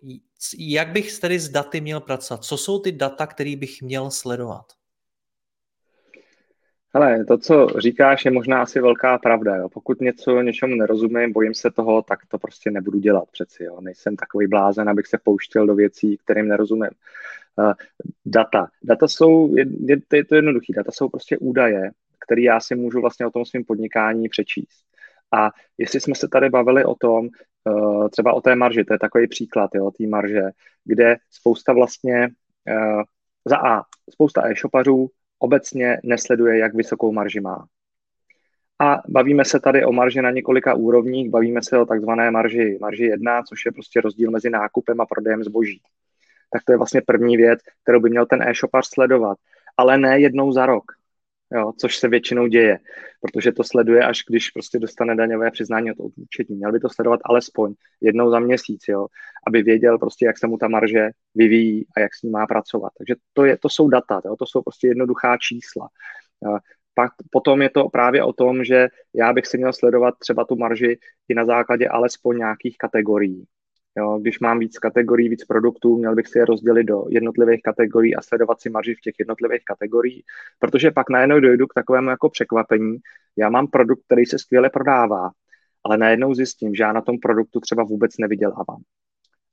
jak 0.59 0.89
bych 0.89 1.19
tedy 1.19 1.39
s 1.39 1.49
daty 1.49 1.81
měl 1.81 2.01
pracovat? 2.01 2.45
Co 2.45 2.57
jsou 2.57 2.79
ty 2.79 2.93
data, 2.93 3.27
které 3.27 3.57
bych 3.57 3.83
měl 3.83 4.11
sledovat? 4.11 4.78
Ale 6.99 7.25
to, 7.25 7.39
co 7.39 7.67
říkáš, 7.79 8.25
je 8.25 8.31
možná 8.31 8.63
asi 8.63 8.81
velká 8.81 9.19
pravda. 9.19 9.57
Jo. 9.57 9.69
Pokud 9.69 10.01
něco 10.01 10.43
něčemu 10.43 10.75
nerozumím, 10.75 11.33
bojím 11.33 11.55
se 11.55 11.71
toho, 11.71 12.03
tak 12.03 12.19
to 12.29 12.39
prostě 12.39 12.71
nebudu 12.71 12.99
dělat 12.99 13.25
přeci. 13.33 13.65
Jo. 13.65 13.81
Nejsem 13.81 14.17
takový 14.17 14.47
blázen, 14.47 14.89
abych 14.89 15.07
se 15.07 15.19
pouštěl 15.19 15.67
do 15.67 15.75
věcí, 15.75 16.17
kterým 16.17 16.49
nerozumím. 16.49 16.91
Uh, 17.57 17.73
data. 18.27 18.69
Data 18.83 19.09
jsou, 19.09 19.57
je, 19.57 19.65
je, 19.85 19.97
je 20.13 20.25
to 20.25 20.35
jednoduché, 20.35 20.73
data 20.77 20.93
jsou 20.93 21.09
prostě 21.09 21.39
údaje, 21.39 21.91
které 22.25 22.43
já 22.43 22.61
si 22.61 22.75
můžu 22.75 23.01
vlastně 23.01 23.27
o 23.27 23.31
tom 23.31 23.45
svém 23.45 23.65
podnikání 23.65 24.29
přečíst. 24.29 24.85
A 25.33 25.51
jestli 25.79 26.01
jsme 26.01 26.15
se 26.15 26.29
tady 26.29 26.51
bavili 26.51 26.85
o 26.85 26.95
tom, 26.95 27.29
uh, 27.65 28.09
třeba 28.09 28.33
o 28.33 28.41
té 28.41 28.57
marži, 28.57 28.85
to 28.85 28.95
je 28.95 28.99
takový 28.99 29.29
příklad, 29.29 29.71
jo, 29.75 29.91
té 29.91 30.07
marže, 30.07 30.43
kde 30.85 31.17
spousta 31.31 31.73
vlastně 31.73 32.29
uh, 32.71 33.03
za 33.45 33.57
A, 33.57 33.83
spousta 34.11 34.43
e-shopařů 34.51 35.11
obecně 35.39 35.99
nesleduje, 36.05 36.59
jak 36.59 36.75
vysokou 36.75 37.13
marži 37.13 37.41
má. 37.41 37.67
A 38.81 39.03
bavíme 39.09 39.45
se 39.45 39.61
tady 39.61 39.85
o 39.85 39.93
marži 39.93 40.23
na 40.23 40.31
několika 40.31 40.75
úrovních, 40.75 41.31
bavíme 41.31 41.63
se 41.63 41.79
o 41.79 41.87
takzvané 41.87 42.31
marži, 42.31 42.79
marži 42.81 43.05
1, 43.05 43.43
což 43.43 43.67
je 43.67 43.73
prostě 43.73 44.01
rozdíl 44.01 44.31
mezi 44.31 44.51
nákupem 44.51 45.01
a 45.01 45.07
prodejem 45.07 45.45
zboží. 45.45 45.83
Tak 46.53 46.63
to 46.65 46.73
je 46.73 46.79
vlastně 46.79 47.01
první 47.07 47.37
věc, 47.37 47.61
kterou 47.83 48.01
by 48.01 48.11
měl 48.11 48.27
ten 48.27 48.43
e-shopař 48.43 48.89
sledovat. 48.95 49.39
Ale 49.77 49.99
ne 49.99 50.21
jednou 50.21 50.53
za 50.53 50.67
rok 50.67 50.98
jo, 51.53 51.73
což 51.79 51.97
se 51.97 52.09
většinou 52.09 52.47
děje, 52.47 52.79
protože 53.21 53.53
to 53.53 53.65
sleduje, 53.65 54.05
až 54.05 54.19
když 54.29 54.51
prostě 54.51 54.79
dostane 54.79 55.17
daňové 55.17 55.51
přiznání 55.51 55.93
od 55.93 56.13
účetní. 56.17 56.57
Měl 56.57 56.73
by 56.73 56.81
to 56.81 56.89
sledovat 56.89 57.21
alespoň 57.25 57.75
jednou 58.01 58.31
za 58.31 58.39
měsíc, 58.39 58.85
jo, 58.89 59.07
aby 59.47 59.63
věděl 59.63 59.99
prostě, 59.99 60.27
jak 60.27 60.39
se 60.39 60.47
mu 60.47 60.59
ta 60.59 60.69
marže 60.69 61.09
vyvíjí 61.35 61.87
a 61.97 62.01
jak 62.01 62.15
s 62.15 62.23
ní 62.23 62.31
má 62.31 62.47
pracovat. 62.47 62.93
Takže 62.99 63.15
to, 63.33 63.45
je, 63.45 63.59
to 63.59 63.69
jsou 63.69 63.89
data, 63.89 64.21
jo, 64.25 64.37
to 64.37 64.47
jsou 64.47 64.63
prostě 64.63 64.89
jednoduchá 64.89 65.37
čísla. 65.37 65.89
Pak 66.95 67.13
potom 67.31 67.63
je 67.63 67.71
to 67.71 67.89
právě 67.89 68.25
o 68.25 68.33
tom, 68.33 68.65
že 68.65 68.89
já 69.15 69.33
bych 69.33 69.47
si 69.47 69.59
měl 69.59 69.73
sledovat 69.73 70.15
třeba 70.19 70.45
tu 70.45 70.57
marži 70.57 70.99
i 71.29 71.35
na 71.35 71.45
základě 71.45 71.89
alespoň 71.89 72.37
nějakých 72.37 72.79
kategorií. 72.79 73.45
Jo, 73.99 74.19
když 74.19 74.41
mám 74.41 74.59
víc 74.59 74.79
kategorií, 74.79 75.29
víc 75.29 75.45
produktů, 75.45 75.99
měl 75.99 76.15
bych 76.15 76.27
si 76.27 76.39
je 76.39 76.45
rozdělit 76.45 76.85
do 76.85 77.05
jednotlivých 77.09 77.63
kategorií 77.63 78.17
a 78.17 78.23
sledovat 78.23 78.61
si 78.61 78.71
marži 78.71 78.95
v 78.95 79.01
těch 79.01 79.15
jednotlivých 79.19 79.65
kategoriích, 79.65 80.25
protože 80.59 80.91
pak 80.91 81.11
najednou 81.11 81.41
dojdu 81.41 81.67
k 81.67 81.75
takovému 81.75 82.11
jako 82.11 82.31
překvapení. 82.31 82.97
Já 83.37 83.51
mám 83.51 83.67
produkt, 83.67 84.01
který 84.05 84.27
se 84.27 84.39
skvěle 84.39 84.71
prodává, 84.71 85.31
ale 85.85 85.99
najednou 85.99 86.35
zjistím, 86.35 86.75
že 86.75 86.83
já 86.83 86.93
na 86.93 87.01
tom 87.01 87.19
produktu 87.19 87.61
třeba 87.61 87.83
vůbec 87.85 88.19
nevydělávám. 88.19 88.83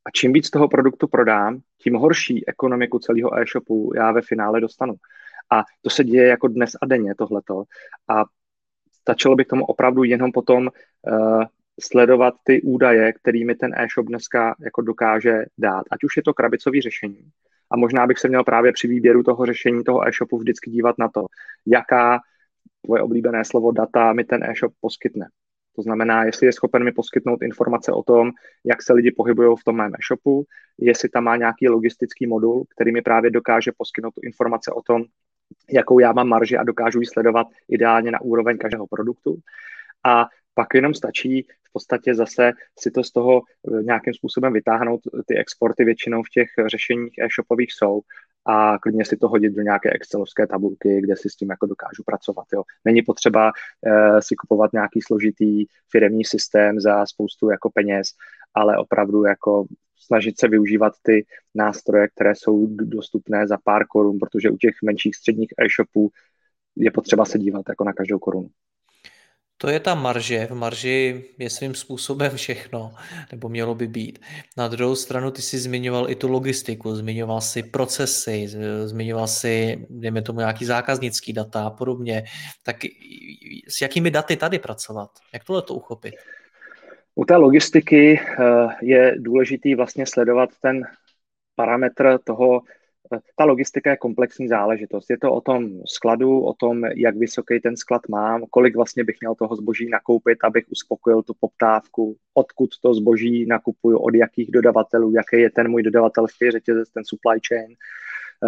A 0.06 0.12
čím 0.14 0.34
víc 0.34 0.50
toho 0.50 0.68
produktu 0.68 1.08
prodám, 1.08 1.60
tím 1.78 1.94
horší 1.94 2.48
ekonomiku 2.48 3.00
celého 3.00 3.40
e-shopu 3.40 3.92
já 3.96 4.12
ve 4.12 4.22
finále 4.22 4.62
dostanu. 4.62 4.94
A 5.52 5.64
to 5.82 5.90
se 5.90 6.04
děje 6.04 6.28
jako 6.28 6.48
dnes 6.48 6.72
a 6.82 6.86
denně 6.86 7.16
tohleto. 7.16 7.64
A 8.10 8.24
stačilo 9.02 9.36
by 9.36 9.46
k 9.46 9.50
tomu 9.50 9.66
opravdu 9.66 10.04
jenom 10.04 10.32
potom 10.32 10.68
uh, 10.68 11.44
sledovat 11.82 12.34
ty 12.44 12.62
údaje, 12.62 13.14
kterými 13.14 13.56
ten 13.56 13.74
e-shop 13.78 14.06
dneska 14.06 14.56
jako 14.60 14.82
dokáže 14.82 15.46
dát. 15.58 15.84
Ať 15.92 16.04
už 16.04 16.18
je 16.18 16.24
to 16.24 16.34
krabicový 16.34 16.82
řešení. 16.82 17.30
A 17.72 17.78
možná 17.78 18.08
bych 18.08 18.20
se 18.20 18.28
měl 18.28 18.44
právě 18.44 18.72
při 18.74 18.88
výběru 18.88 19.24
toho 19.24 19.46
řešení 19.46 19.84
toho 19.84 20.08
e-shopu 20.08 20.38
vždycky 20.38 20.72
dívat 20.72 20.96
na 20.98 21.10
to, 21.10 21.26
jaká 21.66 22.20
tvoje 22.86 23.02
oblíbené 23.02 23.46
slovo 23.46 23.72
data 23.72 24.14
mi 24.14 24.24
ten 24.24 24.44
e-shop 24.44 24.74
poskytne. 24.82 25.28
To 25.76 25.82
znamená, 25.82 26.24
jestli 26.24 26.46
je 26.46 26.54
schopen 26.54 26.84
mi 26.84 26.92
poskytnout 26.92 27.42
informace 27.42 27.92
o 27.92 28.04
tom, 28.04 28.32
jak 28.66 28.84
se 28.84 28.94
lidi 28.94 29.12
pohybují 29.12 29.58
v 29.60 29.64
tom 29.64 29.76
mém 29.76 29.92
e-shopu, 29.94 30.46
jestli 30.78 31.10
tam 31.10 31.24
má 31.24 31.36
nějaký 31.36 31.70
logistický 31.70 32.28
modul, 32.28 32.66
který 32.76 32.92
mi 32.92 33.02
právě 33.02 33.32
dokáže 33.32 33.72
poskytnout 33.78 34.14
informace 34.24 34.72
o 34.72 34.82
tom, 34.82 35.04
jakou 35.72 36.00
já 36.00 36.12
mám 36.12 36.28
marži 36.28 36.58
a 36.58 36.64
dokážu 36.64 37.00
ji 37.00 37.06
sledovat 37.06 37.48
ideálně 37.70 38.12
na 38.12 38.22
úroveň 38.22 38.58
každého 38.58 38.88
produktu. 38.88 39.38
A 40.06 40.28
pak 40.56 40.68
jenom 40.74 40.94
stačí 40.94 41.42
v 41.42 41.74
podstatě 41.74 42.16
zase 42.16 42.52
si 42.80 42.92
to 42.92 43.04
z 43.04 43.12
toho 43.12 43.42
eh, 43.42 43.84
nějakým 43.84 44.14
způsobem 44.14 44.54
vytáhnout. 44.54 45.02
Ty 45.26 45.38
exporty 45.38 45.84
většinou 45.84 46.24
v 46.24 46.30
těch 46.30 46.48
řešeních 46.68 47.14
e-shopových 47.18 47.74
jsou 47.74 48.02
a 48.46 48.78
klidně 48.80 49.06
si 49.06 49.18
to 49.18 49.28
hodit 49.28 49.50
do 49.50 49.62
nějaké 49.62 49.90
excelovské 49.94 50.48
tabulky, 50.48 51.02
kde 51.02 51.16
si 51.16 51.30
s 51.30 51.36
tím 51.36 51.50
jako 51.50 51.66
dokážu 51.66 52.04
pracovat. 52.06 52.46
Jo. 52.54 52.64
Není 52.86 53.02
potřeba 53.02 53.52
uh, 53.52 54.20
si 54.20 54.36
kupovat 54.36 54.74
nějaký 54.74 55.02
složitý 55.02 55.66
firemní 55.92 56.26
systém 56.26 56.80
za 56.80 57.06
spoustu 57.06 57.50
jako 57.50 57.70
peněz, 57.74 58.08
ale 58.54 58.78
opravdu 58.78 59.24
jako 59.24 59.66
snažit 59.98 60.40
se 60.40 60.48
využívat 60.48 60.94
ty 61.02 61.26
nástroje, 61.56 62.08
které 62.08 62.36
jsou 62.36 62.68
dostupné 62.68 63.48
za 63.48 63.58
pár 63.64 63.88
korun, 63.88 64.20
protože 64.20 64.50
u 64.50 64.58
těch 64.58 64.76
menších 64.84 65.16
středních 65.16 65.54
e-shopů 65.58 66.10
je 66.76 66.92
potřeba 66.92 67.26
se 67.26 67.40
dívat 67.40 67.66
jako 67.70 67.84
na 67.84 67.94
každou 67.94 68.20
korunu. 68.20 68.50
To 69.58 69.70
je 69.70 69.80
ta 69.80 69.96
marže. 69.96 70.48
V 70.48 70.56
marži 70.56 71.26
je 71.40 71.50
svým 71.50 71.76
způsobem 71.76 72.32
všechno, 72.36 72.92
nebo 73.32 73.50
mělo 73.50 73.76
by 73.76 73.88
být. 73.88 74.20
Na 74.58 74.68
druhou 74.68 74.96
stranu 74.96 75.32
ty 75.32 75.42
si 75.42 75.58
zmiňoval 75.58 76.10
i 76.10 76.16
tu 76.16 76.28
logistiku, 76.28 76.96
zmiňoval 76.96 77.42
si 77.42 77.64
procesy, 77.64 78.48
zmiňoval 78.86 79.28
si, 79.28 79.86
dejme 79.90 80.22
tomu, 80.22 80.40
nějaký 80.40 80.66
zákaznický 80.66 81.34
data 81.34 81.66
a 81.66 81.70
podobně. 81.70 82.24
Tak 82.64 82.76
s 83.68 83.82
jakými 83.82 84.12
daty 84.12 84.36
tady 84.36 84.60
pracovat? 84.60 85.10
Jak 85.34 85.44
tohle 85.44 85.62
to 85.62 85.74
uchopit? 85.74 86.14
U 87.16 87.26
té 87.26 87.36
logistiky 87.36 88.20
eh, 88.20 88.44
je 88.82 89.16
důležitý 89.18 89.76
vlastně 89.76 90.06
sledovat 90.06 90.50
ten 90.62 90.84
parametr 91.56 92.20
toho 92.24 92.62
ta 93.36 93.46
logistika 93.46 93.90
je 93.90 93.98
komplexní 93.98 94.48
záležitost. 94.48 95.10
Je 95.10 95.18
to 95.18 95.34
o 95.34 95.42
tom 95.42 95.82
skladu, 95.86 96.40
o 96.40 96.54
tom, 96.54 96.86
jak 96.96 97.18
vysoký 97.18 97.60
ten 97.60 97.78
sklad 97.78 98.02
mám, 98.10 98.44
kolik 98.50 98.76
vlastně 98.76 99.04
bych 99.04 99.16
měl 99.22 99.36
toho 99.36 99.56
zboží 99.56 99.90
nakoupit, 99.90 100.38
abych 100.44 100.64
uspokojil 100.72 101.24
tu 101.24 101.34
poptávku, 101.40 102.18
odkud 102.34 102.70
to 102.82 102.94
zboží 102.94 103.46
nakupuju, 103.46 103.98
od 103.98 104.16
jakých 104.16 104.52
dodavatelů, 104.52 105.12
jaký 105.12 105.42
je 105.42 105.52
ten 105.52 105.70
můj 105.70 105.84
dodavatelský 105.84 106.52
řetězec, 106.52 106.90
ten 106.90 107.04
supply 107.06 107.40
chain. 107.48 107.76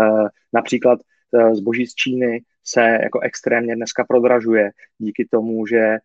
Eh, 0.01 0.27
například 0.53 0.99
eh, 1.33 1.55
zboží 1.55 1.87
z 1.87 1.95
Číny 1.95 2.41
se 2.63 2.81
jako 2.81 3.19
extrémně 3.19 3.75
dneska 3.75 4.05
prodražuje 4.09 4.71
díky 4.97 5.27
tomu, 5.31 5.65
že 5.65 5.97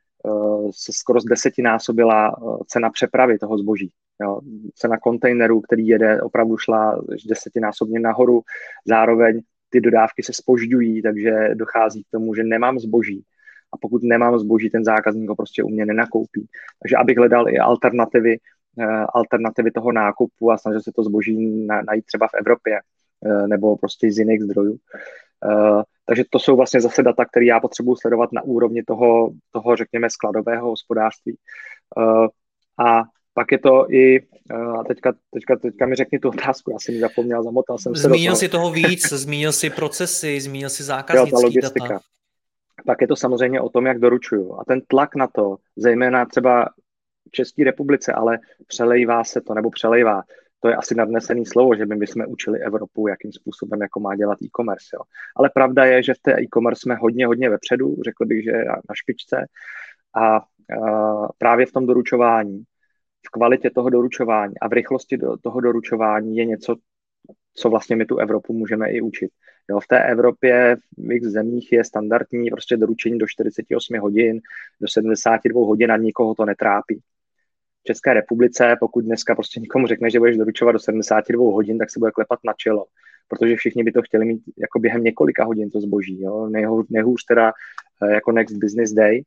se 0.70 0.92
skoro 0.92 1.20
z 1.20 1.24
desetinásobila 1.24 2.36
cena 2.66 2.90
přepravy 2.90 3.38
toho 3.38 3.58
zboží. 3.58 3.92
Jo, 4.22 4.40
cena 4.74 4.98
kontejnerů, 4.98 5.60
který 5.60 5.86
jede, 5.86 6.22
opravdu 6.22 6.56
šla 6.56 7.02
desetinásobně 7.28 8.00
nahoru. 8.00 8.42
Zároveň 8.86 9.40
ty 9.70 9.80
dodávky 9.80 10.22
se 10.22 10.32
spožďují, 10.32 11.02
takže 11.02 11.48
dochází 11.54 12.02
k 12.02 12.10
tomu, 12.10 12.34
že 12.34 12.44
nemám 12.44 12.78
zboží. 12.78 13.24
A 13.72 13.76
pokud 13.80 14.02
nemám 14.02 14.38
zboží, 14.38 14.70
ten 14.70 14.84
zákazník 14.84 15.28
ho 15.28 15.36
prostě 15.36 15.62
u 15.62 15.68
mě 15.68 15.86
nenakoupí. 15.86 16.46
Takže 16.82 16.96
abych 16.96 17.16
hledal 17.16 17.48
i 17.48 17.58
alternativy, 17.58 18.36
eh, 18.78 19.06
alternativy 19.14 19.70
toho 19.70 19.92
nákupu 19.92 20.50
a 20.50 20.58
snažil 20.58 20.82
se 20.82 20.92
to 20.96 21.02
zboží 21.02 21.66
najít 21.66 22.06
třeba 22.06 22.28
v 22.28 22.34
Evropě 22.34 22.80
eh, 23.26 23.48
nebo 23.48 23.76
prostě 23.76 24.12
z 24.12 24.18
jiných 24.18 24.42
zdrojů. 24.42 24.76
Eh, 25.50 25.82
takže 26.06 26.24
to 26.30 26.38
jsou 26.38 26.56
vlastně 26.56 26.80
zase 26.80 27.02
data, 27.02 27.24
které 27.24 27.46
já 27.46 27.60
potřebuji 27.60 27.96
sledovat 27.96 28.32
na 28.32 28.42
úrovni 28.42 28.82
toho, 28.82 29.30
toho 29.50 29.76
řekněme, 29.76 30.10
skladového 30.10 30.68
hospodářství. 30.68 31.36
A 32.86 33.02
pak 33.34 33.52
je 33.52 33.58
to 33.58 33.92
i, 33.92 34.20
eh, 34.50 34.54
a 34.54 34.84
teďka, 34.84 35.12
teďka, 35.30 35.56
teďka 35.56 35.86
mi 35.86 35.94
řekni 35.94 36.18
tu 36.18 36.28
otázku, 36.28 36.70
já 36.70 36.78
jsem 36.78 36.94
ji 36.94 37.00
zapomněl, 37.00 37.42
zamotal 37.42 37.78
jsem 37.78 37.94
se 37.94 38.02
Zmínil 38.02 38.32
do 38.32 38.36
toho. 38.36 38.40
si 38.40 38.48
toho 38.48 38.70
víc, 38.70 39.12
zmínil 39.12 39.52
si 39.52 39.70
procesy, 39.70 40.40
zmínil 40.40 40.70
si 40.70 40.82
zákaznický 40.92 41.54
jo, 41.54 41.60
data. 41.62 42.00
Pak 42.86 43.00
je 43.00 43.08
to 43.08 43.16
samozřejmě 43.16 43.60
o 43.60 43.68
tom, 43.68 43.86
jak 43.86 43.98
doručuju. 43.98 44.60
A 44.60 44.64
ten 44.64 44.80
tlak 44.80 45.14
na 45.14 45.26
to, 45.26 45.56
zejména 45.76 46.26
třeba 46.26 46.68
v 47.28 47.30
České 47.30 47.64
republice, 47.64 48.12
ale 48.12 48.38
přelejvá 48.66 49.24
se 49.24 49.40
to, 49.40 49.54
nebo 49.54 49.70
přelejvá. 49.70 50.22
To 50.62 50.68
je 50.68 50.76
asi 50.76 50.94
nadnesený 50.94 51.46
slovo, 51.46 51.74
že 51.76 51.86
my 51.86 52.06
jsme 52.06 52.26
učili 52.26 52.60
Evropu, 52.60 53.08
jakým 53.08 53.32
způsobem 53.32 53.80
jako 53.80 54.00
má 54.00 54.16
dělat 54.16 54.42
e-commerce. 54.42 54.86
Jo. 54.94 55.00
Ale 55.36 55.50
pravda 55.54 55.84
je, 55.84 56.02
že 56.02 56.14
v 56.14 56.18
té 56.18 56.40
e-commerce 56.40 56.80
jsme 56.82 56.94
hodně, 56.94 57.26
hodně 57.26 57.50
vepředu, 57.50 57.96
řekl 58.04 58.26
bych, 58.26 58.44
že 58.44 58.52
na 58.88 58.94
špičce. 58.94 59.46
A, 60.14 60.36
a 60.36 60.42
právě 61.38 61.66
v 61.66 61.72
tom 61.72 61.86
doručování 61.86 62.64
v 63.26 63.30
kvalitě 63.30 63.70
toho 63.70 63.90
doručování 63.90 64.54
a 64.60 64.68
v 64.68 64.72
rychlosti 64.72 65.16
do, 65.16 65.36
toho 65.36 65.60
doručování 65.60 66.36
je 66.36 66.44
něco, 66.44 66.76
co 67.54 67.70
vlastně 67.70 67.96
my 67.96 68.04
tu 68.04 68.16
Evropu 68.18 68.52
můžeme 68.52 68.90
i 68.90 69.00
učit. 69.00 69.30
Jo, 69.70 69.80
v 69.80 69.86
té 69.86 70.04
Evropě 70.04 70.76
v 70.98 71.12
x 71.12 71.26
zemích 71.26 71.72
je 71.72 71.84
standardní 71.84 72.50
prostě 72.50 72.76
doručení 72.76 73.18
do 73.18 73.26
48 73.28 73.98
hodin, 73.98 74.40
do 74.80 74.88
72 74.88 75.66
hodin 75.66 75.92
a 75.92 75.96
nikoho 75.96 76.34
to 76.34 76.44
netrápí. 76.44 77.00
V 77.82 77.84
České 77.84 78.14
republice, 78.14 78.76
pokud 78.80 79.04
dneska 79.04 79.34
prostě 79.34 79.60
nikomu 79.60 79.86
řekne, 79.86 80.10
že 80.10 80.18
budeš 80.18 80.36
doručovat 80.36 80.72
do 80.72 80.78
72 80.78 81.52
hodin, 81.52 81.78
tak 81.78 81.90
se 81.90 81.98
bude 81.98 82.10
klepat 82.10 82.38
na 82.44 82.52
čelo, 82.52 82.86
protože 83.28 83.56
všichni 83.56 83.84
by 83.84 83.92
to 83.92 84.02
chtěli 84.02 84.24
mít 84.24 84.42
jako 84.58 84.78
během 84.78 85.04
několika 85.04 85.44
hodin 85.44 85.70
to 85.70 85.80
zboží. 85.80 86.20
Jo? 86.20 86.48
Nejhůř, 86.48 86.86
nejhůř 86.90 87.24
teda 87.24 87.52
eh, 88.02 88.14
jako 88.14 88.32
next 88.32 88.56
business 88.56 88.92
day, 88.92 89.22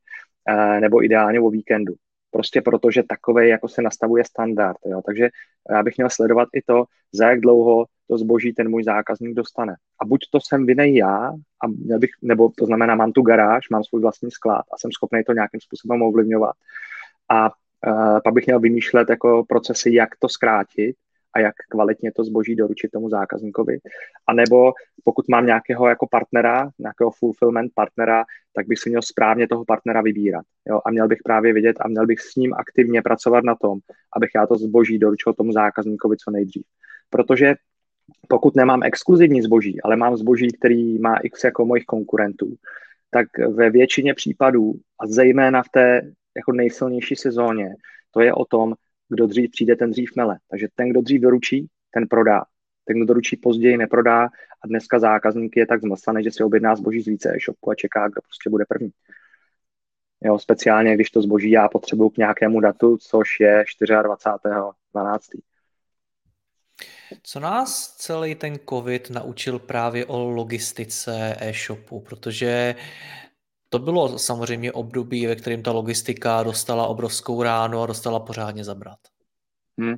eh, 0.50 0.80
nebo 0.80 1.04
ideálně 1.04 1.39
o 1.39 1.50
víkendu 1.50 1.96
prostě 2.36 2.62
protože 2.62 3.04
takové 3.04 3.48
jako 3.48 3.68
se 3.68 3.82
nastavuje 3.82 4.24
standard. 4.26 4.78
Jo. 4.86 5.02
Takže 5.06 5.30
já 5.70 5.84
bych 5.84 5.98
měl 5.98 6.10
sledovat 6.10 6.48
i 6.54 6.62
to, 6.62 6.86
za 7.12 7.30
jak 7.30 7.39
dlouho 7.41 7.86
to 8.08 8.18
zboží 8.18 8.54
ten 8.54 8.70
můj 8.70 8.84
zákazník 8.84 9.36
dostane. 9.36 9.76
A 10.02 10.06
buď 10.06 10.20
to 10.32 10.39
jsem 10.41 10.65
vinej 10.65 10.96
já, 10.96 11.32
a 11.63 11.68
měl 11.68 12.00
bych, 12.00 12.10
nebo 12.22 12.52
to 12.58 12.65
znamená, 12.65 12.96
mám 12.96 13.12
tu 13.12 13.22
garáž, 13.22 13.70
mám 13.70 13.84
svůj 13.84 14.02
vlastní 14.02 14.32
sklad 14.32 14.65
a 14.74 14.78
jsem 14.78 14.91
schopný 14.91 15.24
to 15.24 15.34
nějakým 15.34 15.60
způsobem 15.60 16.02
ovlivňovat. 16.02 16.56
A 17.30 17.52
pak 18.24 18.34
bych 18.34 18.45
měl 18.45 18.60
vymýšlet 18.60 19.10
jako 19.10 19.45
procesy, 19.48 19.93
jak 19.93 20.10
to 20.19 20.30
zkrátit, 20.30 20.95
a 21.36 21.39
jak 21.39 21.56
kvalitně 21.69 22.12
to 22.12 22.24
zboží 22.24 22.56
doručit 22.56 22.91
tomu 22.91 23.10
zákazníkovi. 23.10 23.80
A 24.28 24.34
nebo 24.34 24.74
pokud 25.04 25.26
mám 25.30 25.45
nějakého 25.45 25.88
jako 25.88 26.08
partnera, 26.12 26.69
nějakého 26.80 27.12
fulfillment 27.12 27.71
partnera, 27.76 28.24
tak 28.54 28.67
bych 28.67 28.80
si 28.80 28.89
měl 28.89 29.02
správně 29.02 29.48
toho 29.48 29.65
partnera 29.65 30.02
vybírat. 30.02 30.45
Jo? 30.69 30.82
A 30.86 30.91
měl 30.91 31.08
bych 31.08 31.19
právě 31.24 31.54
vidět 31.54 31.76
a 31.80 31.88
měl 31.88 32.06
bych 32.06 32.19
s 32.19 32.36
ním 32.36 32.54
aktivně 32.54 33.02
pracovat 33.02 33.43
na 33.43 33.56
tom, 33.56 33.80
abych 34.13 34.30
já 34.36 34.48
to 34.48 34.56
zboží 34.56 35.00
doručil 35.00 35.34
tomu 35.34 35.52
zákazníkovi 35.52 36.17
co 36.17 36.32
nejdřív. 36.32 36.63
Protože 37.10 37.56
pokud 38.28 38.56
nemám 38.56 38.84
exkluzivní 38.84 39.41
zboží, 39.41 39.82
ale 39.82 39.95
mám 39.95 40.17
zboží, 40.17 40.48
který 40.52 41.00
má 41.00 41.15
x 41.17 41.43
jako 41.43 41.65
mojich 41.65 41.86
konkurentů, 41.86 42.56
tak 43.10 43.28
ve 43.54 43.69
většině 43.69 44.13
případů, 44.13 44.74
a 45.00 45.08
zejména 45.08 45.63
v 45.63 45.69
té 45.69 46.12
jako 46.36 46.52
nejsilnější 46.52 47.15
sezóně, 47.15 47.76
to 48.12 48.21
je 48.21 48.34
o 48.34 48.45
tom, 48.45 48.74
kdo 49.10 49.28
dřív 49.28 49.52
přijde, 49.52 49.76
ten 49.76 49.91
dřív 49.91 50.12
mele. 50.15 50.39
Takže 50.50 50.67
ten, 50.76 50.89
kdo 50.89 51.02
dřív 51.02 51.21
doručí, 51.21 51.67
ten 51.91 52.08
prodá. 52.08 52.43
Ten, 52.86 52.98
kdo 52.98 53.06
doručí 53.06 53.38
později, 53.38 53.78
neprodá 53.78 54.24
a 54.63 54.67
dneska 54.67 55.00
zákazník 55.00 55.58
je 55.58 55.67
tak 55.67 55.82
zmlsaný, 55.82 56.24
že 56.24 56.32
si 56.32 56.43
objedná 56.43 56.76
zboží 56.76 57.02
z 57.02 57.08
více 57.08 57.30
e-shopu 57.36 57.71
a 57.71 57.76
čeká, 57.76 58.08
kdo 58.08 58.21
prostě 58.21 58.50
bude 58.50 58.65
první. 58.69 58.89
Jo, 60.24 60.39
speciálně, 60.39 60.95
když 60.95 61.10
to 61.10 61.21
zboží 61.21 61.52
já 61.52 61.67
potřebuju 61.67 62.10
k 62.10 62.17
nějakému 62.17 62.60
datu, 62.60 62.98
což 62.98 63.39
je 63.39 63.63
24.12. 63.82 65.19
Co 67.24 67.39
nás 67.39 67.95
celý 67.98 68.36
ten 68.36 68.60
COVID 68.69 69.10
naučil 69.10 69.60
právě 69.60 70.06
o 70.06 70.30
logistice 70.30 71.36
e-shopu, 71.39 72.00
protože 72.00 72.76
to 73.79 73.85
bylo 73.85 74.19
samozřejmě 74.19 74.71
období, 74.71 75.25
ve 75.25 75.35
kterém 75.35 75.63
ta 75.63 75.71
logistika 75.71 76.43
dostala 76.43 76.88
obrovskou 76.88 77.43
ránu 77.43 77.81
a 77.81 77.85
dostala 77.85 78.19
pořádně 78.19 78.63
zabrat. 78.63 78.99
Hmm. 79.79 79.95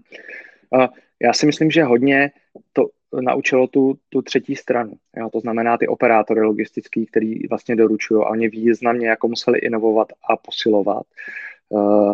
Já 1.21 1.33
si 1.33 1.45
myslím, 1.45 1.71
že 1.71 1.83
hodně 1.83 2.31
to 2.73 2.85
naučilo 3.21 3.67
tu, 3.67 3.99
tu 4.09 4.21
třetí 4.21 4.55
stranu. 4.55 4.93
Jo? 5.17 5.29
To 5.29 5.39
znamená 5.39 5.77
ty 5.77 5.87
operátory 5.87 6.41
logistický, 6.41 7.05
který 7.05 7.47
vlastně 7.47 7.75
doručují 7.75 8.23
a 8.23 8.29
oni 8.29 8.49
významně 8.49 9.07
jako 9.07 9.27
museli 9.27 9.59
inovovat 9.59 10.07
a 10.29 10.37
posilovat. 10.37 11.03
Uh, 11.69 12.13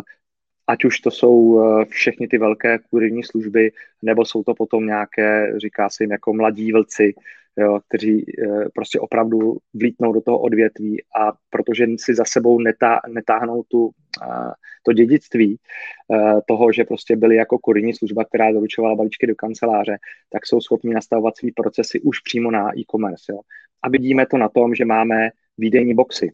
ať 0.66 0.84
už 0.84 1.00
to 1.00 1.10
jsou 1.10 1.36
uh, 1.36 1.84
všechny 1.84 2.28
ty 2.28 2.38
velké 2.38 2.78
kurirní 2.78 3.22
služby, 3.22 3.72
nebo 4.02 4.24
jsou 4.24 4.42
to 4.42 4.54
potom 4.54 4.86
nějaké, 4.86 5.54
říká 5.56 5.88
se 5.88 6.04
jim 6.04 6.10
jako 6.10 6.32
mladí 6.32 6.72
vlci, 6.72 7.14
jo, 7.56 7.80
kteří 7.88 8.24
eh, 8.42 8.68
prostě 8.74 9.00
opravdu 9.00 9.56
vlítnou 9.74 10.12
do 10.12 10.20
toho 10.20 10.38
odvětví 10.38 11.02
a 11.20 11.32
protože 11.50 11.86
si 11.98 12.14
za 12.14 12.24
sebou 12.24 12.60
netá, 12.60 13.00
netáhnou 13.08 13.62
tu, 13.68 13.90
eh, 14.22 14.52
to 14.82 14.92
dědictví 14.92 15.56
eh, 15.56 16.40
toho, 16.48 16.72
že 16.72 16.84
prostě 16.84 17.16
byli 17.16 17.36
jako 17.36 17.58
kurinní 17.58 17.94
služba, 17.94 18.24
která 18.24 18.52
doručovala 18.52 18.94
balíčky 18.94 19.26
do 19.26 19.34
kanceláře, 19.34 19.98
tak 20.30 20.46
jsou 20.46 20.60
schopni 20.60 20.94
nastavovat 20.94 21.36
svý 21.36 21.52
procesy 21.52 22.00
už 22.00 22.20
přímo 22.20 22.50
na 22.50 22.78
e-commerce. 22.78 23.32
Jo. 23.32 23.40
A 23.82 23.88
vidíme 23.88 24.26
to 24.26 24.38
na 24.38 24.48
tom, 24.48 24.74
že 24.74 24.84
máme 24.84 25.30
výdejní 25.58 25.94
boxy, 25.94 26.32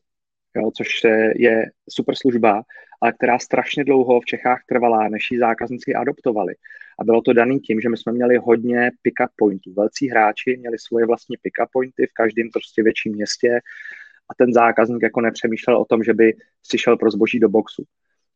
jo, 0.57 0.71
což 0.77 0.89
je 1.37 1.71
super 1.89 2.15
služba, 2.15 2.63
ale 3.01 3.13
která 3.13 3.39
strašně 3.39 3.85
dlouho 3.85 4.21
v 4.21 4.25
Čechách 4.25 4.63
trvala, 4.69 5.09
než 5.09 5.31
ji 5.31 5.39
zákazníci 5.39 5.95
adoptovali. 5.95 6.55
A 7.01 7.05
bylo 7.05 7.23
to 7.23 7.33
daný 7.33 7.61
tím, 7.61 7.81
že 7.81 7.89
my 7.89 7.97
jsme 7.97 8.13
měli 8.13 8.37
hodně 8.37 8.91
pick-up 9.03 9.29
pointů. 9.37 9.73
Velcí 9.73 10.11
hráči 10.11 10.57
měli 10.61 10.79
svoje 10.79 11.07
vlastní 11.07 11.37
pick-up 11.37 11.69
pointy 11.73 12.07
v 12.07 12.13
každém 12.13 12.49
prostě 12.53 12.83
větším 12.83 13.13
městě 13.13 13.61
a 14.31 14.35
ten 14.35 14.53
zákazník 14.53 15.03
jako 15.03 15.21
nepřemýšlel 15.21 15.77
o 15.77 15.85
tom, 15.85 16.03
že 16.03 16.15
by 16.15 16.33
si 16.63 16.79
šel 16.79 16.97
pro 16.97 17.11
zboží 17.11 17.41
do 17.41 17.49
boxu. 17.49 17.85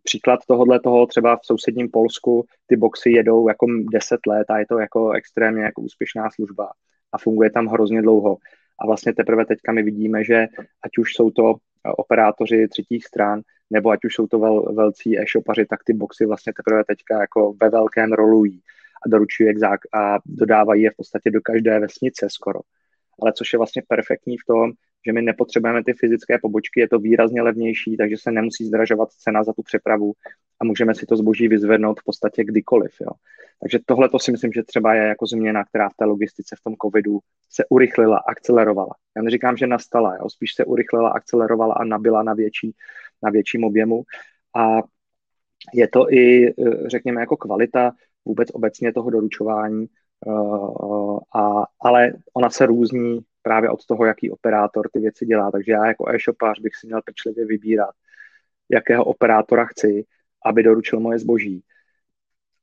Příklad 0.02 0.40
tohohle 0.48 0.80
toho 0.80 1.06
třeba 1.06 1.36
v 1.36 1.46
sousedním 1.46 1.90
Polsku 1.90 2.46
ty 2.66 2.76
boxy 2.76 3.10
jedou 3.10 3.48
jako 3.48 3.66
10 3.92 4.20
let 4.26 4.50
a 4.50 4.58
je 4.58 4.66
to 4.66 4.78
jako 4.78 5.12
extrémně 5.12 5.62
jako 5.62 5.82
úspěšná 5.82 6.30
služba 6.30 6.72
a 7.12 7.18
funguje 7.18 7.50
tam 7.50 7.66
hrozně 7.66 8.02
dlouho. 8.02 8.36
A 8.80 8.86
vlastně 8.86 9.14
teprve 9.14 9.46
teďka 9.46 9.72
my 9.72 9.82
vidíme, 9.82 10.24
že 10.24 10.46
ať 10.84 10.98
už 10.98 11.14
jsou 11.14 11.30
to 11.30 11.54
operátoři 11.96 12.68
třetích 12.68 13.06
stran, 13.06 13.40
nebo 13.70 13.90
ať 13.90 14.04
už 14.04 14.14
jsou 14.14 14.26
to 14.26 14.38
vel, 14.38 14.62
velcí 14.74 15.18
e-shopaři, 15.18 15.66
tak 15.66 15.84
ty 15.84 15.92
boxy 15.92 16.26
vlastně 16.26 16.52
teprve 16.52 16.84
teďka 16.84 17.20
jako 17.20 17.54
ve 17.62 17.70
velkém 17.70 18.12
rolují 18.12 18.60
a 19.06 19.08
doručují 19.08 19.46
jak 19.46 19.80
a 19.94 20.18
dodávají 20.26 20.82
je 20.82 20.90
v 20.90 20.96
podstatě 20.96 21.30
do 21.30 21.40
každé 21.40 21.80
vesnice 21.80 22.26
skoro. 22.30 22.60
Ale 23.22 23.32
což 23.32 23.52
je 23.52 23.56
vlastně 23.58 23.82
perfektní 23.88 24.38
v 24.38 24.44
tom, 24.46 24.72
že 25.06 25.12
my 25.12 25.22
nepotřebujeme 25.22 25.84
ty 25.84 25.92
fyzické 25.92 26.38
pobočky, 26.42 26.80
je 26.80 26.88
to 26.88 26.98
výrazně 26.98 27.42
levnější, 27.42 27.96
takže 27.96 28.16
se 28.18 28.30
nemusí 28.30 28.64
zdražovat 28.64 29.12
cena 29.12 29.44
za 29.44 29.52
tu 29.52 29.62
přepravu 29.62 30.12
a 30.60 30.64
můžeme 30.64 30.94
si 30.94 31.06
to 31.06 31.16
zboží 31.16 31.48
vyzvednout 31.48 32.00
v 32.00 32.04
podstatě 32.04 32.44
kdykoliv. 32.44 32.92
Jo. 33.00 33.10
Takže 33.60 33.78
tohle 33.86 34.08
to 34.08 34.18
si 34.18 34.32
myslím, 34.32 34.52
že 34.52 34.62
třeba 34.62 34.94
je 34.94 35.02
jako 35.02 35.26
změna, 35.26 35.64
která 35.64 35.88
v 35.88 35.94
té 35.96 36.04
logistice 36.04 36.56
v 36.58 36.64
tom 36.64 36.74
covidu 36.82 37.18
se 37.50 37.64
urychlila, 37.68 38.18
akcelerovala. 38.18 38.94
Já 39.16 39.22
neříkám, 39.22 39.56
že 39.56 39.66
nastala, 39.66 40.16
jo. 40.16 40.28
spíš 40.30 40.54
se 40.54 40.64
urychlila, 40.64 41.10
akcelerovala 41.10 41.74
a 41.74 41.84
nabila 41.84 42.22
na, 42.22 42.34
větší, 42.34 42.74
na 43.22 43.30
větším 43.30 43.64
objemu. 43.64 44.02
A 44.56 44.82
je 45.74 45.88
to 45.88 46.12
i, 46.12 46.54
řekněme, 46.86 47.20
jako 47.20 47.36
kvalita 47.36 47.92
vůbec 48.24 48.48
obecně 48.52 48.92
toho 48.92 49.10
doručování, 49.10 49.86
a, 51.34 51.64
ale 51.80 52.12
ona 52.34 52.50
se 52.50 52.66
různí 52.66 53.20
právě 53.44 53.70
od 53.70 53.86
toho, 53.86 54.04
jaký 54.04 54.30
operátor 54.30 54.88
ty 54.92 54.98
věci 54.98 55.26
dělá. 55.26 55.50
Takže 55.50 55.72
já 55.72 55.86
jako 55.86 56.08
e-shopář 56.08 56.60
bych 56.60 56.76
si 56.76 56.86
měl 56.86 57.02
pečlivě 57.04 57.46
vybírat, 57.46 57.94
jakého 58.70 59.04
operátora 59.04 59.64
chci, 59.64 60.04
aby 60.44 60.62
doručil 60.62 61.00
moje 61.00 61.18
zboží. 61.18 61.62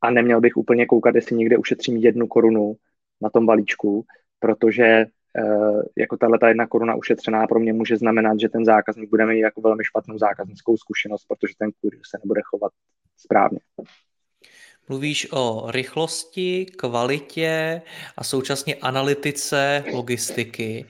A 0.01 0.11
neměl 0.11 0.41
bych 0.41 0.57
úplně 0.57 0.85
koukat, 0.85 1.15
jestli 1.15 1.35
někde 1.35 1.57
ušetřím 1.57 1.97
jednu 1.97 2.27
korunu 2.27 2.75
na 3.21 3.29
tom 3.29 3.45
balíčku, 3.45 4.05
protože 4.39 4.83
e, 4.83 5.05
jako 5.97 6.17
tahle 6.17 6.39
ta 6.39 6.47
jedna 6.47 6.67
koruna 6.67 6.95
ušetřená 6.95 7.47
pro 7.47 7.59
mě 7.59 7.73
může 7.73 7.97
znamenat, 7.97 8.39
že 8.39 8.49
ten 8.49 8.65
zákazník 8.65 9.09
bude 9.09 9.25
mít 9.25 9.39
jako 9.39 9.61
velmi 9.61 9.83
špatnou 9.83 10.17
zákaznickou 10.17 10.77
zkušenost, 10.77 11.25
protože 11.27 11.53
ten 11.57 11.71
kurier 11.81 12.01
se 12.09 12.17
nebude 12.23 12.41
chovat 12.45 12.71
správně. 13.17 13.59
Mluvíš 14.91 15.27
o 15.31 15.71
rychlosti, 15.71 16.65
kvalitě 16.65 17.81
a 18.17 18.23
současně 18.23 18.75
analytice 18.75 19.83
logistiky, 19.93 20.85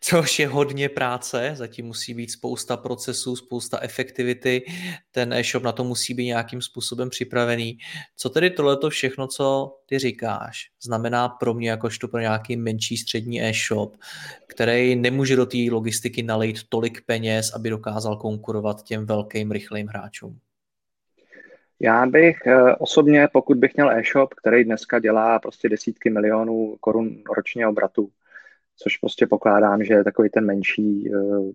což 0.00 0.38
je 0.38 0.48
hodně 0.48 0.88
práce, 0.88 1.52
zatím 1.54 1.86
musí 1.86 2.14
být 2.14 2.30
spousta 2.30 2.76
procesů, 2.76 3.36
spousta 3.36 3.78
efektivity, 3.82 4.62
ten 5.10 5.32
e-shop 5.32 5.62
na 5.62 5.72
to 5.72 5.84
musí 5.84 6.14
být 6.14 6.24
nějakým 6.24 6.62
způsobem 6.62 7.10
připravený. 7.10 7.78
Co 8.16 8.30
tedy 8.30 8.50
tohleto 8.50 8.90
všechno, 8.90 9.26
co 9.26 9.76
ty 9.86 9.98
říkáš, 9.98 10.70
znamená 10.82 11.28
pro 11.28 11.54
mě 11.54 11.70
jakožto 11.70 12.08
pro 12.08 12.20
nějaký 12.20 12.56
menší 12.56 12.96
střední 12.96 13.42
e-shop, 13.42 13.96
který 14.46 14.96
nemůže 14.96 15.36
do 15.36 15.46
té 15.46 15.58
logistiky 15.70 16.22
nalejt 16.22 16.56
tolik 16.68 17.04
peněz, 17.06 17.52
aby 17.54 17.70
dokázal 17.70 18.16
konkurovat 18.16 18.82
těm 18.82 19.06
velkým, 19.06 19.50
rychlým 19.50 19.86
hráčům? 19.86 20.40
Já 21.80 22.06
bych 22.06 22.46
eh, 22.46 22.74
osobně, 22.76 23.28
pokud 23.32 23.58
bych 23.58 23.74
měl 23.74 23.90
e-shop, 23.90 24.34
který 24.34 24.64
dneska 24.64 24.98
dělá 24.98 25.38
prostě 25.38 25.68
desítky 25.68 26.10
milionů 26.10 26.76
korun 26.80 27.22
ročně 27.36 27.66
obratu, 27.66 28.10
což 28.76 28.96
prostě 28.96 29.26
pokládám, 29.26 29.84
že 29.84 29.94
je 29.94 30.04
takový 30.04 30.30
ten 30.30 30.46
menší 30.46 31.10
eh, 31.14 31.52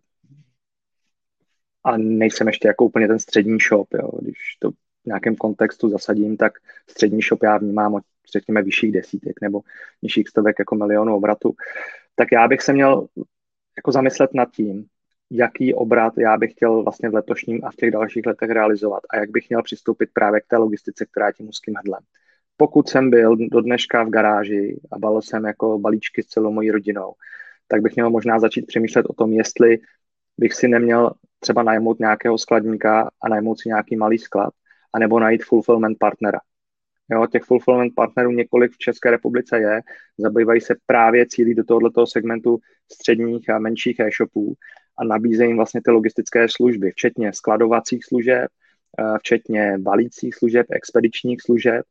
a 1.83 1.97
nejsem 1.97 2.47
ještě 2.47 2.67
jako 2.67 2.85
úplně 2.85 3.07
ten 3.07 3.19
střední 3.19 3.57
shop, 3.69 3.87
jo. 3.93 4.09
když 4.21 4.37
to 4.59 4.71
v 4.71 4.75
nějakém 5.05 5.35
kontextu 5.35 5.89
zasadím, 5.89 6.37
tak 6.37 6.53
střední 6.89 7.21
shop 7.21 7.43
já 7.43 7.57
vnímám 7.57 7.93
od 7.93 8.03
řekněme 8.33 8.63
vyšších 8.63 8.91
desítek 8.91 9.41
nebo 9.41 9.61
nižších 10.01 10.27
stovek 10.27 10.55
jako 10.59 10.75
milionů 10.75 11.15
obratu, 11.15 11.53
tak 12.15 12.27
já 12.31 12.47
bych 12.47 12.61
se 12.61 12.73
měl 12.73 13.07
jako 13.77 13.91
zamyslet 13.91 14.33
nad 14.33 14.51
tím, 14.51 14.85
jaký 15.31 15.73
obrat 15.73 16.13
já 16.17 16.37
bych 16.37 16.51
chtěl 16.51 16.83
vlastně 16.83 17.09
v 17.09 17.13
letošním 17.13 17.65
a 17.65 17.71
v 17.71 17.75
těch 17.75 17.91
dalších 17.91 18.25
letech 18.25 18.49
realizovat 18.49 19.03
a 19.09 19.17
jak 19.17 19.29
bych 19.29 19.49
měl 19.49 19.63
přistoupit 19.63 20.09
právě 20.13 20.41
k 20.41 20.47
té 20.47 20.57
logistice, 20.57 21.05
která 21.05 21.27
je 21.27 21.33
tím 21.33 21.49
úzkým 21.49 21.75
hrdlem. 21.75 22.01
Pokud 22.57 22.89
jsem 22.89 23.09
byl 23.09 23.35
do 23.35 23.61
dneška 23.61 24.03
v 24.03 24.09
garáži 24.09 24.79
a 24.91 24.99
balil 24.99 25.21
jsem 25.21 25.45
jako 25.45 25.79
balíčky 25.79 26.23
s 26.23 26.25
celou 26.25 26.51
mojí 26.51 26.71
rodinou, 26.71 27.13
tak 27.67 27.81
bych 27.81 27.95
měl 27.95 28.09
možná 28.09 28.39
začít 28.39 28.67
přemýšlet 28.67 29.05
o 29.09 29.13
tom, 29.13 29.33
jestli 29.33 29.79
bych 30.37 30.53
si 30.53 30.67
neměl 30.67 31.11
třeba 31.39 31.63
najmout 31.63 31.99
nějakého 31.99 32.37
skladníka 32.37 33.09
a 33.21 33.29
najmout 33.29 33.59
si 33.59 33.69
nějaký 33.69 33.95
malý 33.95 34.17
sklad, 34.17 34.53
anebo 34.93 35.19
najít 35.19 35.43
fulfillment 35.43 35.97
partnera. 35.99 36.39
Jo, 37.11 37.27
těch 37.27 37.43
fulfillment 37.43 37.93
partnerů 37.95 38.31
několik 38.31 38.71
v 38.71 38.77
České 38.77 39.11
republice 39.11 39.59
je, 39.59 39.81
zabývají 40.17 40.61
se 40.61 40.75
právě 40.85 41.25
cílí 41.29 41.55
do 41.55 41.63
tohoto 41.63 42.07
segmentu 42.07 42.59
středních 42.91 43.49
a 43.49 43.59
menších 43.59 43.99
e-shopů 43.99 44.55
a 45.01 45.03
nabízejí 45.03 45.49
jim 45.49 45.57
vlastně 45.57 45.81
ty 45.85 45.91
logistické 45.91 46.47
služby, 46.49 46.91
včetně 46.91 47.33
skladovacích 47.33 48.05
služeb, 48.05 48.47
eh, 48.99 49.17
včetně 49.19 49.77
balících 49.77 50.35
služeb, 50.35 50.65
expedičních 50.69 51.41
služeb 51.41 51.85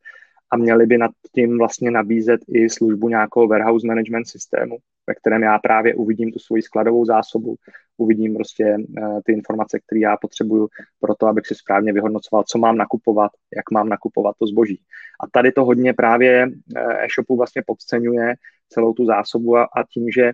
a 0.51 0.57
měli 0.57 0.87
by 0.87 0.99
nad 0.99 1.11
tím 1.35 1.59
vlastně 1.59 1.91
nabízet 1.91 2.41
i 2.49 2.71
službu 2.71 3.09
nějakého 3.09 3.49
warehouse 3.49 3.87
management 3.87 4.25
systému, 4.25 4.77
ve 5.07 5.15
kterém 5.15 5.43
já 5.43 5.59
právě 5.59 5.95
uvidím 5.95 6.33
tu 6.33 6.39
svoji 6.39 6.63
skladovou 6.63 7.05
zásobu, 7.05 7.57
uvidím 7.97 8.35
prostě 8.35 8.65
eh, 8.65 9.21
ty 9.25 9.33
informace, 9.33 9.79
které 9.87 10.01
já 10.01 10.17
potřebuju 10.17 10.69
pro 11.01 11.15
to, 11.15 11.27
abych 11.27 11.47
si 11.47 11.55
správně 11.55 11.93
vyhodnocoval, 11.93 12.45
co 12.47 12.59
mám 12.59 12.77
nakupovat, 12.77 13.31
jak 13.57 13.71
mám 13.71 13.89
nakupovat 13.89 14.37
to 14.39 14.47
zboží. 14.47 14.81
A 15.21 15.29
tady 15.33 15.53
to 15.53 15.65
hodně 15.65 15.95
právě 15.95 16.47
eh, 16.77 17.05
e-shopu 17.05 17.37
vlastně 17.37 17.63
podceňuje 17.67 18.35
celou 18.69 18.93
tu 18.93 19.05
zásobu 19.05 19.57
a, 19.57 19.65
a 19.65 19.85
tím, 19.93 20.11
že 20.11 20.33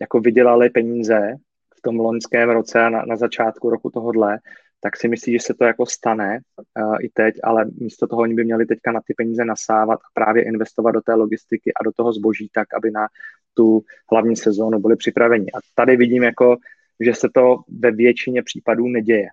jako 0.00 0.20
vydělali 0.20 0.70
peníze 0.70 1.36
v 1.78 1.82
tom 1.82 2.00
loňském 2.00 2.50
roce 2.50 2.80
a 2.80 2.88
na, 2.88 3.04
na 3.04 3.16
začátku 3.16 3.70
roku 3.70 3.90
tohodle, 3.90 4.38
tak 4.80 4.96
si 4.96 5.08
myslí, 5.08 5.32
že 5.32 5.38
se 5.40 5.54
to 5.54 5.64
jako 5.64 5.86
stane 5.86 6.40
uh, 6.78 6.96
i 7.00 7.08
teď, 7.08 7.34
ale 7.44 7.64
místo 7.80 8.06
toho 8.06 8.22
oni 8.22 8.34
by 8.34 8.44
měli 8.44 8.66
teďka 8.66 8.92
na 8.92 9.00
ty 9.06 9.14
peníze 9.16 9.44
nasávat 9.44 9.98
a 9.98 10.10
právě 10.14 10.44
investovat 10.44 10.90
do 10.90 11.00
té 11.00 11.14
logistiky 11.14 11.74
a 11.74 11.84
do 11.84 11.92
toho 11.92 12.12
zboží 12.12 12.48
tak, 12.52 12.74
aby 12.74 12.90
na 12.90 13.06
tu 13.54 13.82
hlavní 14.12 14.36
sezónu 14.36 14.78
byli 14.78 14.96
připraveni. 14.96 15.46
A 15.52 15.58
tady 15.74 15.96
vidím 15.96 16.22
jako, 16.22 16.56
že 17.00 17.14
se 17.14 17.28
to 17.34 17.56
ve 17.68 17.90
většině 17.90 18.42
případů 18.42 18.88
neděje. 18.88 19.28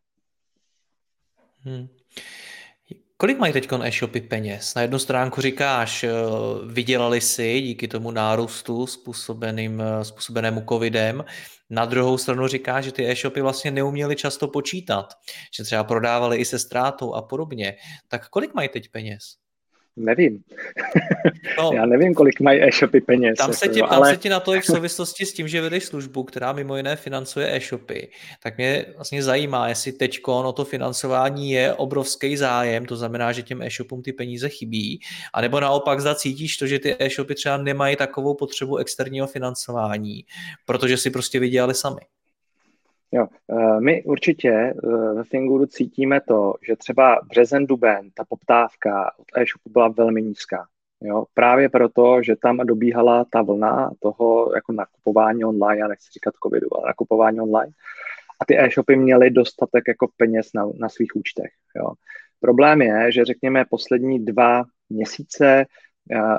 Hmm. 1.59 1.87
Kolik 3.17 3.37
mají 3.39 3.53
teď 3.53 3.67
e-shopy 3.83 4.21
peněz? 4.21 4.75
Na 4.75 4.81
jednu 4.81 4.99
stránku 4.99 5.41
říkáš, 5.41 6.03
eh, 6.03 6.11
vydělali 6.67 7.21
si 7.21 7.61
díky 7.61 7.87
tomu 7.87 8.11
nárůstu 8.11 8.87
způsobeným, 8.87 9.81
eh, 9.81 10.05
způsobenému 10.05 10.63
covidem. 10.69 11.25
Na 11.69 11.85
druhou 11.85 12.17
stranu 12.17 12.47
říká, 12.47 12.81
že 12.81 12.91
ty 12.91 13.11
e-shopy 13.11 13.41
vlastně 13.41 13.71
neuměli 13.71 14.15
často 14.15 14.47
počítat, 14.47 15.13
že 15.57 15.63
třeba 15.63 15.83
prodávali 15.83 16.37
i 16.37 16.45
se 16.45 16.59
ztrátou 16.59 17.13
a 17.13 17.21
podobně. 17.21 17.75
Tak 18.07 18.29
kolik 18.29 18.53
mají 18.53 18.69
teď 18.69 18.89
peněz? 18.91 19.44
Nevím. 19.95 20.43
No, 21.57 21.71
Já 21.73 21.85
nevím, 21.85 22.13
kolik 22.13 22.39
mají 22.39 22.63
e-shopy 22.63 23.01
peněz. 23.01 23.37
Tam, 23.37 23.53
se, 23.53 23.65
jako 23.65 23.73
ti, 23.73 23.79
tam 23.79 23.89
ale... 23.91 24.09
se 24.09 24.17
ti 24.17 24.29
na 24.29 24.39
to 24.39 24.55
i 24.55 24.61
v 24.61 24.65
souvislosti 24.65 25.25
s 25.25 25.33
tím, 25.33 25.47
že 25.47 25.61
vedeš 25.61 25.85
službu, 25.85 26.23
která 26.23 26.53
mimo 26.53 26.77
jiné 26.77 26.95
financuje 26.95 27.55
e-shopy, 27.55 28.09
tak 28.43 28.57
mě 28.57 28.85
vlastně 28.95 29.23
zajímá, 29.23 29.67
jestli 29.67 29.91
teď 29.91 30.19
o 30.27 30.53
to 30.53 30.65
financování 30.65 31.51
je 31.51 31.73
obrovský 31.73 32.37
zájem, 32.37 32.85
to 32.85 32.95
znamená, 32.95 33.31
že 33.31 33.41
těm 33.41 33.61
e-shopům 33.61 34.01
ty 34.01 34.13
peníze 34.13 34.49
chybí, 34.49 34.99
anebo 35.33 35.59
naopak 35.59 36.01
zda 36.01 36.15
cítíš 36.15 36.57
to, 36.57 36.67
že 36.67 36.79
ty 36.79 36.95
e-shopy 36.99 37.35
třeba 37.35 37.57
nemají 37.57 37.95
takovou 37.95 38.33
potřebu 38.33 38.77
externího 38.77 39.27
financování, 39.27 40.25
protože 40.65 40.97
si 40.97 41.09
prostě 41.09 41.39
vydělali 41.39 41.73
sami. 41.73 42.01
Jo, 43.11 43.27
eh, 43.51 43.81
my 43.81 44.03
určitě 44.03 44.49
eh, 44.49 44.73
ve 45.13 45.23
Finguru 45.23 45.65
cítíme 45.65 46.21
to, 46.21 46.53
že 46.67 46.75
třeba 46.75 47.19
březen, 47.29 47.65
duben, 47.65 48.09
ta 48.13 48.23
poptávka 48.29 49.11
od 49.17 49.25
e-shopu 49.37 49.69
byla 49.69 49.87
velmi 49.87 50.21
nízká. 50.21 50.67
Jo, 51.01 51.25
právě 51.33 51.69
proto, 51.69 52.23
že 52.23 52.35
tam 52.35 52.57
dobíhala 52.57 53.25
ta 53.31 53.41
vlna 53.41 53.91
toho 53.99 54.51
jako 54.55 54.71
nakupování 54.71 55.45
online, 55.45 55.79
já 55.79 55.87
nechci 55.87 56.09
říkat 56.13 56.33
covidu, 56.43 56.67
ale 56.77 56.87
nakupování 56.87 57.39
online. 57.39 57.71
A 58.41 58.45
ty 58.45 58.59
e-shopy 58.59 58.95
měly 58.95 59.29
dostatek 59.29 59.83
jako 59.87 60.07
peněz 60.17 60.49
na, 60.53 60.69
na 60.79 60.89
svých 60.89 61.15
účtech. 61.15 61.51
Jo. 61.75 61.91
Problém 62.39 62.81
je, 62.81 63.11
že 63.11 63.25
řekněme 63.25 63.65
poslední 63.69 64.25
dva 64.25 64.63
měsíce 64.89 65.65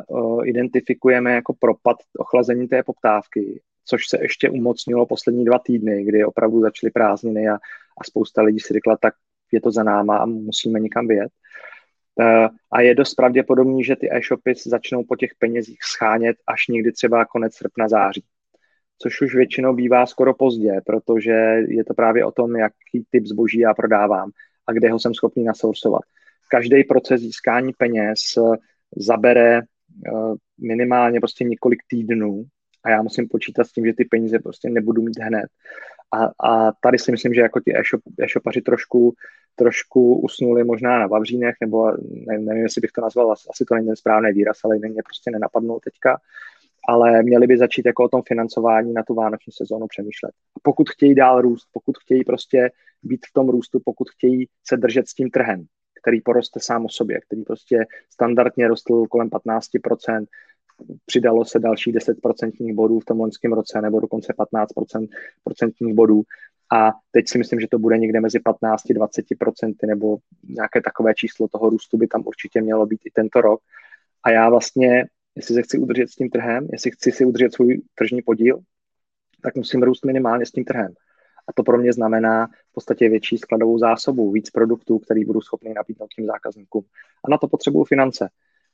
uh, 0.08 0.48
identifikujeme 0.48 1.32
jako 1.32 1.54
propad 1.54 1.96
ochlazení 2.18 2.68
té 2.68 2.82
poptávky 2.82 3.62
což 3.86 4.08
se 4.08 4.18
ještě 4.20 4.50
umocnilo 4.50 5.06
poslední 5.06 5.44
dva 5.44 5.58
týdny, 5.58 6.04
kdy 6.04 6.24
opravdu 6.24 6.60
začaly 6.60 6.90
prázdniny 6.90 7.48
a, 7.48 7.54
a 8.00 8.04
spousta 8.04 8.42
lidí 8.42 8.60
si 8.60 8.74
řekla, 8.74 8.96
tak 8.96 9.14
je 9.52 9.60
to 9.60 9.70
za 9.70 9.82
náma 9.82 10.18
a 10.18 10.26
musíme 10.26 10.80
někam 10.80 11.08
vyjet. 11.08 11.30
Uh, 12.20 12.48
a 12.72 12.80
je 12.80 12.94
dost 12.94 13.14
pravděpodobný, 13.14 13.84
že 13.84 13.96
ty 13.96 14.08
e-shopy 14.12 14.54
začnou 14.66 15.04
po 15.04 15.16
těch 15.16 15.30
penězích 15.38 15.78
schánět 15.82 16.36
až 16.46 16.68
někdy 16.68 16.92
třeba 16.92 17.24
konec 17.24 17.54
srpna, 17.54 17.88
září. 17.88 18.24
Což 18.98 19.20
už 19.20 19.34
většinou 19.34 19.74
bývá 19.74 20.06
skoro 20.06 20.34
pozdě, 20.34 20.80
protože 20.86 21.32
je 21.68 21.84
to 21.84 21.94
právě 21.94 22.24
o 22.24 22.32
tom, 22.32 22.56
jaký 22.56 23.04
typ 23.10 23.26
zboží 23.26 23.58
já 23.58 23.74
prodávám 23.74 24.30
a 24.66 24.72
kde 24.72 24.90
ho 24.90 24.98
jsem 24.98 25.14
schopný 25.14 25.44
nasourcovat. 25.44 26.02
Každý 26.50 26.84
proces 26.84 27.20
získání 27.20 27.72
peněz 27.72 28.18
zabere 28.96 29.60
uh, 29.60 30.34
minimálně 30.58 31.20
prostě 31.20 31.44
několik 31.44 31.78
týdnů 31.88 32.44
a 32.86 32.90
já 32.90 33.02
musím 33.02 33.28
počítat 33.28 33.64
s 33.64 33.72
tím, 33.72 33.86
že 33.86 33.92
ty 33.92 34.04
peníze 34.04 34.38
prostě 34.38 34.70
nebudu 34.70 35.02
mít 35.02 35.18
hned. 35.18 35.46
A, 36.12 36.48
a 36.48 36.72
tady 36.72 36.98
si 36.98 37.12
myslím, 37.12 37.34
že 37.34 37.40
jako 37.40 37.60
ti 37.60 37.76
e-shop, 37.78 38.00
e-shopaři 38.20 38.60
trošku, 38.60 39.14
trošku 39.54 40.20
usnuli 40.20 40.64
možná 40.64 40.98
na 40.98 41.06
Vavřínech, 41.06 41.54
nebo 41.60 41.92
nevím, 42.26 42.46
nevím, 42.46 42.62
jestli 42.62 42.80
bych 42.80 42.90
to 42.92 43.00
nazval, 43.00 43.32
asi 43.32 43.64
to 43.68 43.74
není 43.74 43.86
ten 43.86 43.96
správný 43.96 44.32
výraz, 44.32 44.58
ale 44.64 44.76
jinak 44.76 44.90
mě 44.90 45.02
prostě 45.02 45.30
nenapadnou 45.30 45.80
teďka, 45.84 46.20
ale 46.88 47.22
měli 47.22 47.46
by 47.46 47.58
začít 47.58 47.86
jako 47.86 48.04
o 48.04 48.08
tom 48.08 48.22
financování 48.28 48.92
na 48.92 49.02
tu 49.02 49.14
vánoční 49.14 49.52
sezónu 49.52 49.86
přemýšlet. 49.86 50.30
A 50.56 50.58
pokud 50.62 50.90
chtějí 50.90 51.14
dál 51.14 51.40
růst, 51.40 51.68
pokud 51.72 51.98
chtějí 51.98 52.24
prostě 52.24 52.70
být 53.02 53.26
v 53.30 53.32
tom 53.32 53.48
růstu, 53.48 53.80
pokud 53.84 54.10
chtějí 54.10 54.48
se 54.64 54.76
držet 54.76 55.08
s 55.08 55.14
tím 55.14 55.30
trhem, 55.30 55.64
který 56.02 56.20
poroste 56.20 56.60
sám 56.60 56.84
o 56.84 56.88
sobě, 56.88 57.20
který 57.20 57.44
prostě 57.44 57.86
standardně 58.10 58.68
rostl 58.68 59.06
kolem 59.06 59.28
15%, 59.28 60.26
přidalo 61.06 61.44
se 61.44 61.58
další 61.58 61.92
10% 61.92 62.74
bodů 62.74 63.00
v 63.00 63.04
tom 63.04 63.20
loňském 63.20 63.52
roce, 63.52 63.80
nebo 63.80 64.00
dokonce 64.00 64.32
15% 64.38 65.94
bodů. 65.94 66.22
A 66.72 66.92
teď 67.10 67.28
si 67.28 67.38
myslím, 67.38 67.60
že 67.60 67.68
to 67.68 67.78
bude 67.78 67.98
někde 67.98 68.20
mezi 68.20 68.38
15-20% 68.38 69.74
nebo 69.86 70.16
nějaké 70.48 70.80
takové 70.80 71.14
číslo 71.14 71.48
toho 71.48 71.70
růstu 71.70 71.96
by 71.96 72.06
tam 72.06 72.22
určitě 72.26 72.62
mělo 72.62 72.86
být 72.86 73.00
i 73.04 73.10
tento 73.10 73.40
rok. 73.40 73.60
A 74.22 74.30
já 74.30 74.50
vlastně 74.50 75.04
jestli 75.36 75.54
se 75.54 75.62
chci 75.62 75.78
udržet 75.78 76.10
s 76.10 76.14
tím 76.14 76.30
trhem, 76.30 76.68
jestli 76.72 76.90
chci 76.90 77.12
si 77.12 77.24
udržet 77.24 77.54
svůj 77.54 77.82
tržní 77.94 78.22
podíl, 78.22 78.58
tak 79.42 79.54
musím 79.54 79.82
růst 79.82 80.04
minimálně 80.04 80.46
s 80.46 80.50
tím 80.50 80.64
trhem. 80.64 80.94
A 81.48 81.52
to 81.52 81.62
pro 81.62 81.78
mě 81.78 81.92
znamená 81.92 82.46
v 82.46 82.72
podstatě 82.72 83.08
větší 83.08 83.38
skladovou 83.38 83.78
zásobu, 83.78 84.32
víc 84.32 84.50
produktů, 84.50 84.98
který 84.98 85.24
budu 85.24 85.40
schopný 85.40 85.74
nabídnout 85.74 86.10
tím 86.16 86.26
zákazníkům. 86.26 86.84
A 87.24 87.30
na 87.30 87.38
to 87.38 87.48
potřebuju 87.48 87.84
finance. 87.84 88.28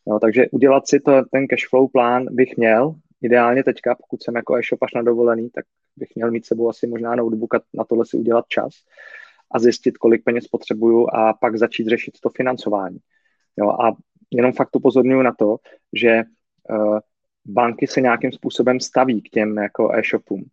No, 0.06 0.18
takže 0.20 0.48
udělat 0.50 0.88
si 0.88 1.00
to, 1.00 1.12
ten 1.30 1.46
cash 1.46 1.68
flow 1.68 1.88
plán 1.88 2.26
bych 2.30 2.56
měl, 2.56 2.94
ideálně 3.22 3.64
teďka, 3.64 3.94
pokud 3.94 4.22
jsem 4.22 4.36
jako 4.36 4.56
e-shopař 4.56 4.94
na 4.94 5.02
dovolený, 5.02 5.50
tak 5.50 5.64
bych 5.96 6.08
měl 6.14 6.30
mít 6.30 6.46
sebou 6.46 6.68
asi 6.68 6.86
možná 6.86 7.14
notebook 7.14 7.54
a 7.54 7.60
na 7.74 7.84
tohle 7.84 8.06
si 8.06 8.16
udělat 8.16 8.44
čas 8.48 8.72
a 9.54 9.58
zjistit, 9.58 9.98
kolik 9.98 10.24
peněz 10.24 10.48
potřebuju 10.48 11.06
a 11.12 11.32
pak 11.40 11.56
začít 11.56 11.86
řešit 11.86 12.20
to 12.22 12.30
financování. 12.30 12.98
Jo, 13.58 13.68
a 13.68 13.96
jenom 14.30 14.52
fakt 14.52 14.76
upozorňuji 14.76 15.22
na 15.22 15.32
to, 15.32 15.56
že 15.92 16.22
uh, 16.70 16.98
banky 17.44 17.86
se 17.86 18.00
nějakým 18.00 18.32
způsobem 18.32 18.80
staví 18.80 19.22
k 19.22 19.28
těm 19.28 19.56
jako 19.56 19.92
e-shopům 19.94 20.44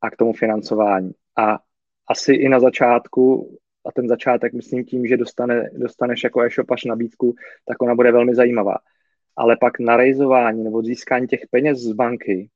a 0.00 0.10
k 0.10 0.16
tomu 0.16 0.32
financování. 0.32 1.12
A 1.36 1.58
asi 2.08 2.32
i 2.32 2.48
na 2.48 2.60
začátku, 2.60 3.56
a 3.86 3.92
ten 3.92 4.08
začátek 4.08 4.52
myslím 4.52 4.84
tím, 4.84 5.06
že 5.06 5.16
dostane, 5.16 5.70
dostaneš 5.72 6.24
jako 6.24 6.42
e-shopař 6.42 6.84
nabídku, 6.84 7.34
tak 7.68 7.82
ona 7.82 7.94
bude 7.94 8.12
velmi 8.12 8.34
zajímavá. 8.34 8.76
Ale 9.36 9.56
pak 9.60 9.78
na 9.78 9.96
rejzování 9.96 10.64
nebo 10.64 10.82
získání 10.82 11.26
těch 11.26 11.40
peněz 11.50 11.78
z 11.78 11.92
banky 11.92 12.48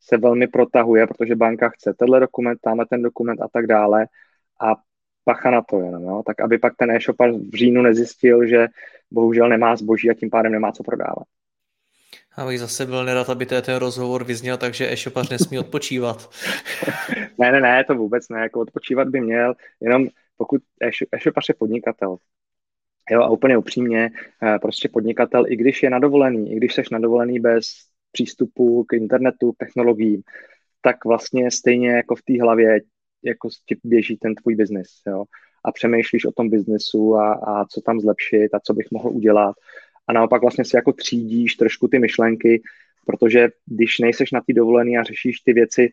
se 0.00 0.16
velmi 0.16 0.46
protahuje, 0.46 1.06
protože 1.06 1.36
banka 1.36 1.68
chce 1.68 1.94
tenhle 1.98 2.20
dokument, 2.20 2.58
tamhle 2.62 2.86
ten 2.90 3.02
dokument 3.02 3.40
a 3.40 3.48
tak 3.52 3.66
dále. 3.66 4.06
A 4.60 4.74
pacha 5.24 5.50
na 5.50 5.62
to 5.62 5.80
jenom, 5.80 6.02
jo? 6.02 6.22
tak 6.26 6.40
aby 6.40 6.58
pak 6.58 6.72
ten 6.76 6.90
e-shopař 6.90 7.34
v 7.34 7.56
říjnu 7.56 7.82
nezjistil, 7.82 8.46
že 8.46 8.66
bohužel 9.10 9.48
nemá 9.48 9.76
zboží 9.76 10.10
a 10.10 10.14
tím 10.14 10.30
pádem 10.30 10.52
nemá 10.52 10.72
co 10.72 10.82
prodávat. 10.82 11.26
Abych 12.36 12.60
zase 12.60 12.86
byl 12.86 13.04
nerad, 13.04 13.30
aby 13.30 13.46
ten 13.46 13.76
rozhovor 13.76 14.24
vyzněl, 14.24 14.56
takže 14.56 14.92
e-shopař 14.92 15.28
nesmí 15.30 15.58
odpočívat. 15.58 16.30
ne, 17.38 17.52
ne, 17.52 17.60
ne, 17.60 17.84
to 17.84 17.94
vůbec 17.94 18.28
ne, 18.28 18.40
jako 18.40 18.60
odpočívat 18.60 19.08
by 19.08 19.20
měl, 19.20 19.54
jenom 19.80 20.08
pokud 20.36 20.62
e-shopař 21.12 21.48
je 21.48 21.54
podnikatel, 21.58 22.16
jo, 23.10 23.22
a 23.22 23.30
úplně 23.30 23.58
upřímně, 23.58 24.10
eh, 24.42 24.58
prostě 24.58 24.88
podnikatel, 24.88 25.44
i 25.48 25.56
když 25.56 25.82
je 25.82 25.90
na 25.90 25.98
dovolený, 25.98 26.52
i 26.52 26.56
když 26.56 26.74
jsi 26.74 26.82
na 26.92 26.98
dovolený 26.98 27.40
bez 27.40 27.66
přístupu 28.12 28.84
k 28.84 28.92
internetu, 28.92 29.52
k 29.52 29.56
technologiím, 29.56 30.22
tak 30.80 31.04
vlastně 31.04 31.50
stejně 31.50 31.90
jako 31.90 32.16
v 32.16 32.22
té 32.22 32.42
hlavě 32.42 32.80
jako 33.24 33.48
ti 33.66 33.76
běží 33.84 34.16
ten 34.16 34.34
tvůj 34.34 34.54
biznis, 34.54 34.88
jo, 35.06 35.24
a 35.64 35.72
přemýšlíš 35.72 36.24
o 36.24 36.32
tom 36.32 36.50
biznesu 36.50 37.14
a, 37.14 37.32
a 37.32 37.64
co 37.64 37.80
tam 37.80 38.00
zlepšit 38.00 38.54
a 38.54 38.60
co 38.60 38.74
bych 38.74 38.86
mohl 38.90 39.08
udělat. 39.08 39.56
A 40.08 40.12
naopak 40.12 40.42
vlastně 40.42 40.64
si 40.64 40.76
jako 40.76 40.92
třídíš 40.92 41.54
trošku 41.54 41.88
ty 41.88 41.98
myšlenky, 41.98 42.62
protože 43.06 43.48
když 43.66 43.98
nejseš 43.98 44.32
na 44.32 44.40
té 44.40 44.52
dovolený 44.52 44.98
a 44.98 45.02
řešíš 45.02 45.40
ty 45.40 45.52
věci 45.52 45.92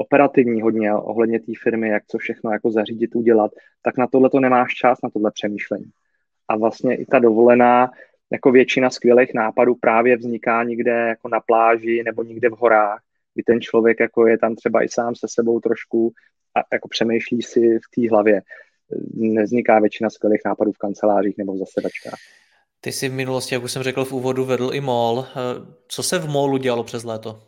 operativní 0.00 0.62
hodně 0.62 0.94
ohledně 0.94 1.40
té 1.40 1.52
firmy, 1.62 1.88
jak 1.88 2.02
co 2.06 2.18
všechno 2.18 2.52
jako 2.52 2.70
zařídit, 2.70 3.16
udělat, 3.16 3.50
tak 3.82 3.98
na 3.98 4.06
tohle 4.06 4.30
to 4.30 4.40
nemáš 4.40 4.74
čas, 4.74 4.98
na 5.02 5.10
tohle 5.10 5.30
přemýšlení. 5.30 5.90
A 6.48 6.56
vlastně 6.56 6.96
i 6.96 7.06
ta 7.06 7.18
dovolená, 7.18 7.90
jako 8.32 8.50
většina 8.50 8.90
skvělých 8.90 9.34
nápadů 9.34 9.74
právě 9.74 10.16
vzniká 10.16 10.62
někde 10.62 10.90
jako 10.90 11.28
na 11.28 11.40
pláži 11.40 12.02
nebo 12.04 12.22
někde 12.22 12.48
v 12.48 12.52
horách, 12.52 13.00
kdy 13.34 13.42
ten 13.42 13.60
člověk 13.60 14.00
jako 14.00 14.26
je 14.26 14.38
tam 14.38 14.54
třeba 14.54 14.82
i 14.82 14.88
sám 14.88 15.14
se 15.14 15.26
sebou 15.30 15.60
trošku 15.60 16.12
a 16.56 16.60
jako 16.72 16.88
přemýšlí 16.88 17.42
si 17.42 17.60
v 17.60 17.94
té 17.94 18.10
hlavě. 18.10 18.42
Nevzniká 19.14 19.80
většina 19.80 20.10
skvělých 20.10 20.40
nápadů 20.44 20.72
v 20.72 20.78
kancelářích 20.78 21.34
nebo 21.38 21.54
v 21.54 21.58
zasedačkách. 21.58 22.18
Ty 22.80 22.92
jsi 22.92 23.08
v 23.08 23.12
minulosti, 23.12 23.54
jak 23.54 23.64
už 23.64 23.72
jsem 23.72 23.82
řekl 23.82 24.04
v 24.04 24.12
úvodu, 24.12 24.44
vedl 24.44 24.70
i. 24.74 24.78
Eh, 24.78 25.24
co 25.88 26.02
se 26.02 26.18
v 26.18 26.28
mallu 26.28 26.56
dělalo 26.56 26.84
přes 26.84 27.04
léto? 27.04 27.42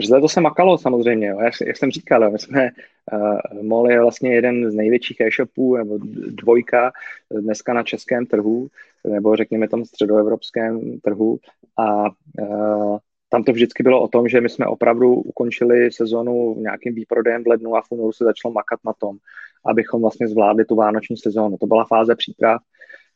Přes 0.00 0.10
léto 0.10 0.28
se 0.28 0.40
makalo 0.40 0.78
samozřejmě, 0.78 1.28
jo. 1.28 1.40
Jak, 1.40 1.54
jak 1.66 1.76
jsem 1.76 1.90
říkal, 1.90 2.30
my 2.30 2.38
jsme, 2.38 2.70
uh, 3.12 3.62
mall 3.62 3.90
je 3.90 4.00
vlastně 4.00 4.34
jeden 4.34 4.70
z 4.70 4.74
největších 4.74 5.20
e-shopů, 5.20 5.76
nebo 5.76 5.98
dvojka 6.26 6.92
dneska 7.30 7.72
na 7.72 7.82
českém 7.82 8.26
trhu, 8.26 8.68
nebo 9.08 9.36
řekněme 9.36 9.68
tom 9.68 9.84
středoevropském 9.84 11.00
trhu 11.00 11.38
a 11.78 12.04
uh, 12.40 12.98
tam 13.28 13.44
to 13.44 13.52
vždycky 13.52 13.82
bylo 13.82 14.02
o 14.02 14.08
tom, 14.08 14.28
že 14.28 14.40
my 14.40 14.48
jsme 14.48 14.66
opravdu 14.66 15.14
ukončili 15.14 15.92
sezonu 15.92 16.54
nějakým 16.58 16.94
výprodejem 16.94 17.44
v 17.44 17.48
lednu 17.48 17.76
a 17.76 17.82
v 17.82 17.86
únoru 17.90 18.12
se 18.12 18.24
začalo 18.24 18.52
makat 18.52 18.80
na 18.84 18.92
tom, 18.92 19.16
abychom 19.66 20.00
vlastně 20.00 20.28
zvládli 20.28 20.64
tu 20.64 20.74
vánoční 20.74 21.16
sezónu. 21.16 21.56
To 21.56 21.66
byla 21.66 21.84
fáze 21.84 22.14
příprav, 22.14 22.62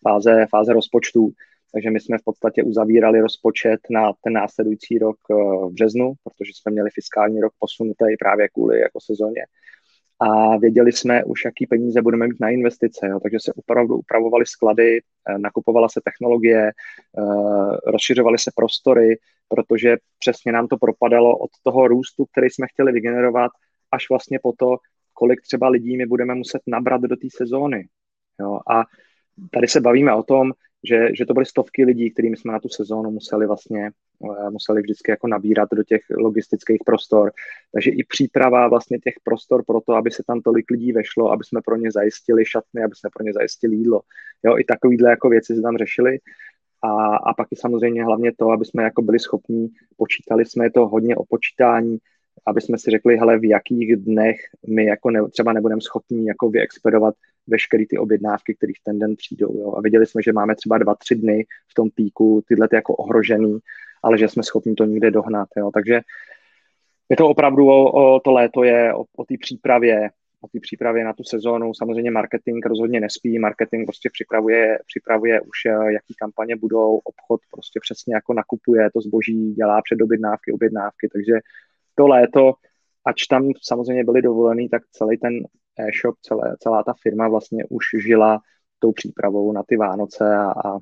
fáze, 0.09 0.47
fáze 0.51 0.73
rozpočtů. 0.73 1.31
Takže 1.75 1.91
my 1.91 2.01
jsme 2.01 2.19
v 2.19 2.25
podstatě 2.25 2.63
uzavírali 2.63 3.21
rozpočet 3.21 3.81
na 3.91 4.13
ten 4.25 4.33
následující 4.33 4.99
rok 4.99 5.17
eh, 5.31 5.35
v 5.35 5.73
březnu, 5.73 6.13
protože 6.25 6.53
jsme 6.55 6.73
měli 6.73 6.91
fiskální 6.91 7.41
rok 7.41 7.53
posunutý 7.59 8.05
právě 8.19 8.49
kvůli 8.49 8.81
jako 8.81 9.01
sezóně. 9.01 9.47
A 10.21 10.57
věděli 10.57 10.93
jsme 10.93 11.25
už, 11.25 11.45
jaký 11.45 11.67
peníze 11.67 12.03
budeme 12.03 12.27
mít 12.27 12.41
na 12.41 12.49
investice, 12.49 13.07
jo. 13.07 13.21
takže 13.21 13.39
se 13.41 13.53
opravdu 13.53 13.97
upravovaly 13.97 14.47
sklady, 14.47 14.99
eh, 14.99 15.39
nakupovala 15.39 15.89
se 15.89 16.01
technologie, 16.05 16.69
eh, 16.69 17.91
rozšiřovaly 17.91 18.39
se 18.39 18.51
prostory, 18.57 19.19
protože 19.49 19.97
přesně 20.19 20.53
nám 20.53 20.69
to 20.69 20.77
propadalo 20.77 21.39
od 21.39 21.51
toho 21.63 21.89
růstu, 21.89 22.25
který 22.33 22.51
jsme 22.51 22.67
chtěli 22.67 22.93
vygenerovat, 22.93 23.51
až 23.93 24.11
vlastně 24.11 24.39
po 24.43 24.53
to, 24.59 24.77
kolik 25.13 25.41
třeba 25.41 25.69
lidí 25.69 25.97
my 25.97 26.07
budeme 26.07 26.35
muset 26.35 26.63
nabrat 26.67 27.01
do 27.01 27.17
té 27.17 27.27
sezóny. 27.37 27.89
Jo. 28.41 28.59
A 28.71 28.85
tady 29.51 29.69
se 29.69 29.81
bavíme 29.81 30.15
o 30.15 30.23
tom, 30.23 30.53
že, 30.85 31.09
že 31.15 31.27
to 31.27 31.35
byly 31.35 31.47
stovky 31.47 31.85
lidí, 31.85 32.11
kterými 32.11 32.37
jsme 32.37 32.53
na 32.53 32.61
tu 32.61 32.69
sezónu 32.69 33.11
museli 33.11 33.47
vlastně 33.47 33.91
eh, 34.31 34.51
museli 34.51 34.83
vždycky 34.83 35.11
jako 35.11 35.29
nabírat 35.29 35.69
do 35.73 35.83
těch 35.83 36.01
logistických 36.11 36.79
prostor. 36.87 37.33
Takže 37.73 37.91
i 37.91 38.05
příprava 38.05 38.69
vlastně 38.69 38.99
těch 38.99 39.15
prostor 39.25 39.65
pro 39.67 39.81
to, 39.81 39.93
aby 39.93 40.11
se 40.11 40.23
tam 40.27 40.41
tolik 40.41 40.71
lidí 40.71 40.93
vešlo, 40.93 41.33
aby 41.33 41.45
jsme 41.45 41.61
pro 41.65 41.77
ně 41.77 41.93
zajistili 41.93 42.45
šatny, 42.45 42.85
aby 42.85 42.95
jsme 42.95 43.11
pro 43.15 43.25
ně 43.25 43.33
zajistili 43.33 43.77
jídlo. 43.77 44.01
Jo, 44.45 44.59
i 44.59 44.65
takovýhle 44.65 45.11
jako 45.11 45.29
věci 45.29 45.55
se 45.55 45.63
tam 45.63 45.77
řešili. 45.77 46.19
A, 46.83 47.17
a 47.17 47.35
pak 47.35 47.49
i 47.51 47.57
samozřejmě 47.57 48.05
hlavně 48.05 48.33
to, 48.39 48.51
aby 48.51 48.65
jsme 48.65 48.83
jako 48.83 49.03
byli 49.03 49.19
schopní, 49.19 49.69
počítali 49.97 50.47
jsme 50.47 50.71
to 50.71 50.89
hodně 50.89 51.17
o 51.17 51.25
počítání, 51.25 51.99
aby 52.47 52.61
jsme 52.61 52.79
si 52.79 52.91
řekli, 52.91 53.17
hele, 53.17 53.39
v 53.39 53.45
jakých 53.45 53.97
dnech 53.97 54.37
my 54.69 54.85
jako 54.85 55.11
ne, 55.11 55.29
třeba 55.31 55.53
nebudeme 55.53 55.81
schopni 55.81 56.27
jako 56.27 56.51
vyexpedovat 56.51 57.15
veškeré 57.47 57.85
ty 57.91 57.99
objednávky, 57.99 58.55
které 58.55 58.73
v 58.73 58.85
ten 58.85 58.99
den 58.99 59.17
přijdou. 59.17 59.59
Jo. 59.59 59.75
A 59.77 59.81
viděli 59.81 60.07
jsme, 60.07 60.23
že 60.23 60.33
máme 60.33 60.57
třeba 60.57 60.79
dva, 60.79 60.95
tři 60.95 61.15
dny 61.15 61.47
v 61.71 61.75
tom 61.75 61.91
píku, 61.91 62.43
tyhle 62.49 62.69
ty 62.69 62.77
jako 62.77 62.95
ohrožený, 62.95 63.59
ale 64.03 64.19
že 64.19 64.29
jsme 64.29 64.43
schopni 64.43 64.75
to 64.75 64.85
někde 64.85 65.11
dohnat. 65.11 65.49
Jo. 65.57 65.71
Takže 65.75 66.01
je 67.09 67.17
to 67.17 67.29
opravdu 67.29 67.69
o, 67.69 68.15
o 68.17 68.21
to 68.21 68.33
léto 68.33 68.65
je 68.65 68.95
o, 68.95 69.05
o 69.17 69.25
té 69.25 69.35
přípravě, 69.41 70.11
o 70.41 70.49
té 70.49 70.61
přípravě 70.61 71.05
na 71.05 71.13
tu 71.13 71.25
sezónu. 71.25 71.75
Samozřejmě 71.75 72.11
marketing 72.11 72.67
rozhodně 72.67 73.01
nespí, 73.01 73.39
marketing 73.39 73.87
prostě 73.87 74.11
připravuje, 74.13 74.79
připravuje 74.87 75.41
už, 75.41 75.59
eh, 75.67 75.93
jaký 75.93 76.15
kampaně 76.19 76.57
budou, 76.57 77.01
obchod 77.05 77.41
prostě 77.51 77.81
přesně 77.81 78.15
jako 78.15 78.35
nakupuje 78.35 78.91
to 78.95 79.01
zboží, 79.01 79.53
dělá 79.53 79.83
předobjednávky, 79.83 80.53
objednávky, 80.53 81.09
takže 81.13 81.33
to 81.95 82.07
léto, 82.07 82.53
ač 83.05 83.27
tam 83.27 83.51
samozřejmě 83.63 84.05
byli 84.05 84.23
dovolený, 84.23 84.69
tak 84.69 84.83
celý 84.91 85.19
ten 85.19 85.33
e-shop, 85.79 86.17
celé, 86.23 86.57
celá 86.61 86.83
ta 86.83 86.95
firma 87.03 87.29
vlastně 87.29 87.65
už 87.71 87.85
žila 88.07 88.41
tou 88.79 88.93
přípravou 88.93 89.53
na 89.53 89.63
ty 89.63 89.77
Vánoce 89.77 90.37
a, 90.37 90.51
a 90.69 90.79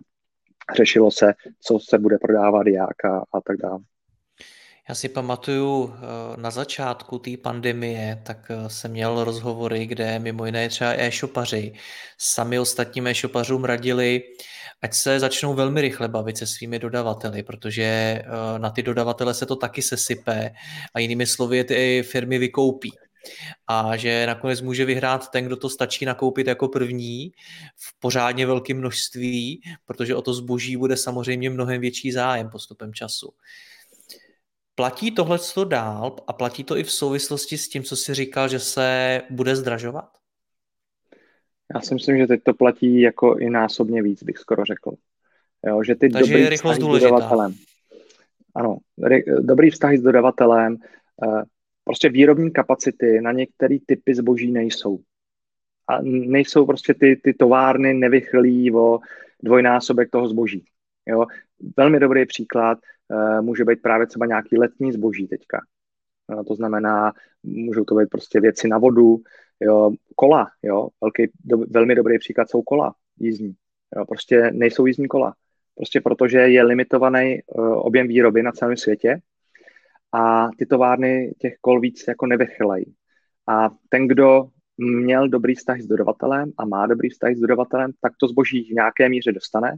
řešilo 0.76 1.10
se, 1.10 1.34
co 1.60 1.78
se 1.78 1.98
bude 1.98 2.18
prodávat, 2.18 2.66
jak 2.66 3.04
a, 3.04 3.24
a 3.32 3.40
tak 3.40 3.56
dále. 3.56 3.78
Já 4.88 4.94
si 4.94 5.08
pamatuju 5.08 5.94
eh, 5.94 6.40
na 6.40 6.50
začátku 6.50 7.18
té 7.18 7.30
pandemie, 7.36 8.22
tak 8.26 8.50
eh, 8.50 8.68
jsem 8.68 8.90
měl 8.90 9.24
rozhovory, 9.24 9.86
kde 9.86 10.18
mimo 10.18 10.46
jiné 10.46 10.68
třeba 10.68 10.92
e-shopaři 10.92 11.72
sami 12.18 12.58
ostatním 12.58 13.06
e-shopařům 13.06 13.64
radili, 13.64 14.22
ať 14.82 14.94
se 14.94 15.20
začnou 15.20 15.54
velmi 15.54 15.80
rychle 15.80 16.08
bavit 16.08 16.38
se 16.38 16.46
svými 16.46 16.78
dodavateli, 16.78 17.42
protože 17.42 17.82
eh, 17.82 18.24
na 18.58 18.70
ty 18.70 18.82
dodavatele 18.82 19.34
se 19.34 19.46
to 19.46 19.56
taky 19.56 19.82
sesype 19.82 20.50
a 20.94 20.98
jinými 21.00 21.26
slovy 21.26 21.64
ty 21.64 22.02
firmy 22.06 22.38
vykoupí 22.38 22.92
a 23.66 23.96
že 23.96 24.26
nakonec 24.26 24.60
může 24.60 24.84
vyhrát 24.84 25.30
ten, 25.30 25.44
kdo 25.44 25.56
to 25.56 25.70
stačí 25.70 26.04
nakoupit 26.04 26.46
jako 26.46 26.68
první 26.68 27.32
v 27.76 28.00
pořádně 28.00 28.46
velkém 28.46 28.78
množství, 28.78 29.62
protože 29.84 30.14
o 30.14 30.22
to 30.22 30.34
zboží 30.34 30.76
bude 30.76 30.96
samozřejmě 30.96 31.50
mnohem 31.50 31.80
větší 31.80 32.12
zájem 32.12 32.50
postupem 32.50 32.94
času. 32.94 33.32
Platí 34.74 35.10
tohle 35.10 35.38
dál 35.64 36.16
a 36.26 36.32
platí 36.32 36.64
to 36.64 36.76
i 36.76 36.84
v 36.84 36.92
souvislosti 36.92 37.58
s 37.58 37.68
tím, 37.68 37.82
co 37.82 37.96
jsi 37.96 38.14
říkal, 38.14 38.48
že 38.48 38.58
se 38.58 39.20
bude 39.30 39.56
zdražovat? 39.56 40.10
Já 41.74 41.80
si 41.80 41.94
myslím, 41.94 42.18
že 42.18 42.26
teď 42.26 42.42
to 42.42 42.54
platí 42.54 43.00
jako 43.00 43.38
i 43.38 43.50
násobně 43.50 44.02
víc, 44.02 44.22
bych 44.22 44.38
skoro 44.38 44.64
řekl. 44.64 44.92
Jo, 45.66 45.82
že 45.82 45.94
ty 45.94 46.08
Takže 46.08 46.32
dobrý 46.32 46.42
je 46.42 46.50
rychlost 46.50 46.78
důležitá. 46.78 47.10
Dodavatelem, 47.10 47.54
ano, 48.54 48.78
dobrý 49.40 49.70
vztahy 49.70 49.98
s 49.98 50.02
dodavatelem, 50.02 50.76
eh, 51.26 51.42
prostě 51.84 52.08
výrobní 52.08 52.50
kapacity 52.50 53.20
na 53.20 53.32
některé 53.32 53.76
typy 53.86 54.14
zboží 54.14 54.52
nejsou. 54.52 54.98
A 55.88 56.02
nejsou 56.02 56.66
prostě 56.66 56.94
ty, 56.94 57.16
ty 57.16 57.34
továrny 57.34 57.94
nevychlí 57.94 58.74
o 58.74 58.98
dvojnásobek 59.42 60.10
toho 60.10 60.28
zboží. 60.28 60.64
Jo? 61.06 61.26
velmi 61.76 62.00
dobrý 62.00 62.26
příklad 62.26 62.78
může 63.40 63.64
být 63.64 63.82
právě 63.82 64.06
třeba 64.06 64.26
nějaký 64.26 64.58
letní 64.58 64.92
zboží 64.92 65.28
teďka. 65.28 65.60
To 66.48 66.54
znamená, 66.54 67.12
můžou 67.42 67.84
to 67.84 67.94
být 67.94 68.08
prostě 68.08 68.40
věci 68.40 68.68
na 68.68 68.78
vodu, 68.78 69.16
jo, 69.60 69.90
kola, 70.16 70.50
jo, 70.62 70.88
velký, 71.00 71.32
do, 71.44 71.58
velmi 71.58 71.94
dobrý 71.94 72.18
příklad 72.18 72.50
jsou 72.50 72.62
kola 72.62 72.94
jízdní. 73.18 73.54
Jo, 73.96 74.04
prostě 74.04 74.50
nejsou 74.52 74.86
jízdní 74.86 75.08
kola. 75.08 75.34
Prostě 75.74 76.00
protože 76.00 76.38
je 76.38 76.62
limitovaný 76.62 77.40
uh, 77.46 77.86
objem 77.86 78.08
výroby 78.08 78.42
na 78.42 78.52
celém 78.52 78.76
světě 78.76 79.20
a 80.12 80.48
ty 80.58 80.66
továrny 80.66 81.34
těch 81.38 81.54
kol 81.60 81.80
víc 81.80 82.04
jako 82.08 82.26
nevychylají. 82.26 82.94
A 83.48 83.70
ten, 83.88 84.08
kdo 84.08 84.48
měl 84.78 85.28
dobrý 85.28 85.54
vztah 85.54 85.80
s 85.80 85.86
dodavatelem 85.86 86.52
a 86.58 86.64
má 86.64 86.86
dobrý 86.86 87.08
vztah 87.08 87.34
s 87.34 87.40
dodavatelem, 87.40 87.92
tak 88.00 88.12
to 88.20 88.28
zboží 88.28 88.68
v 88.70 88.74
nějaké 88.74 89.08
míře 89.08 89.32
dostane. 89.32 89.76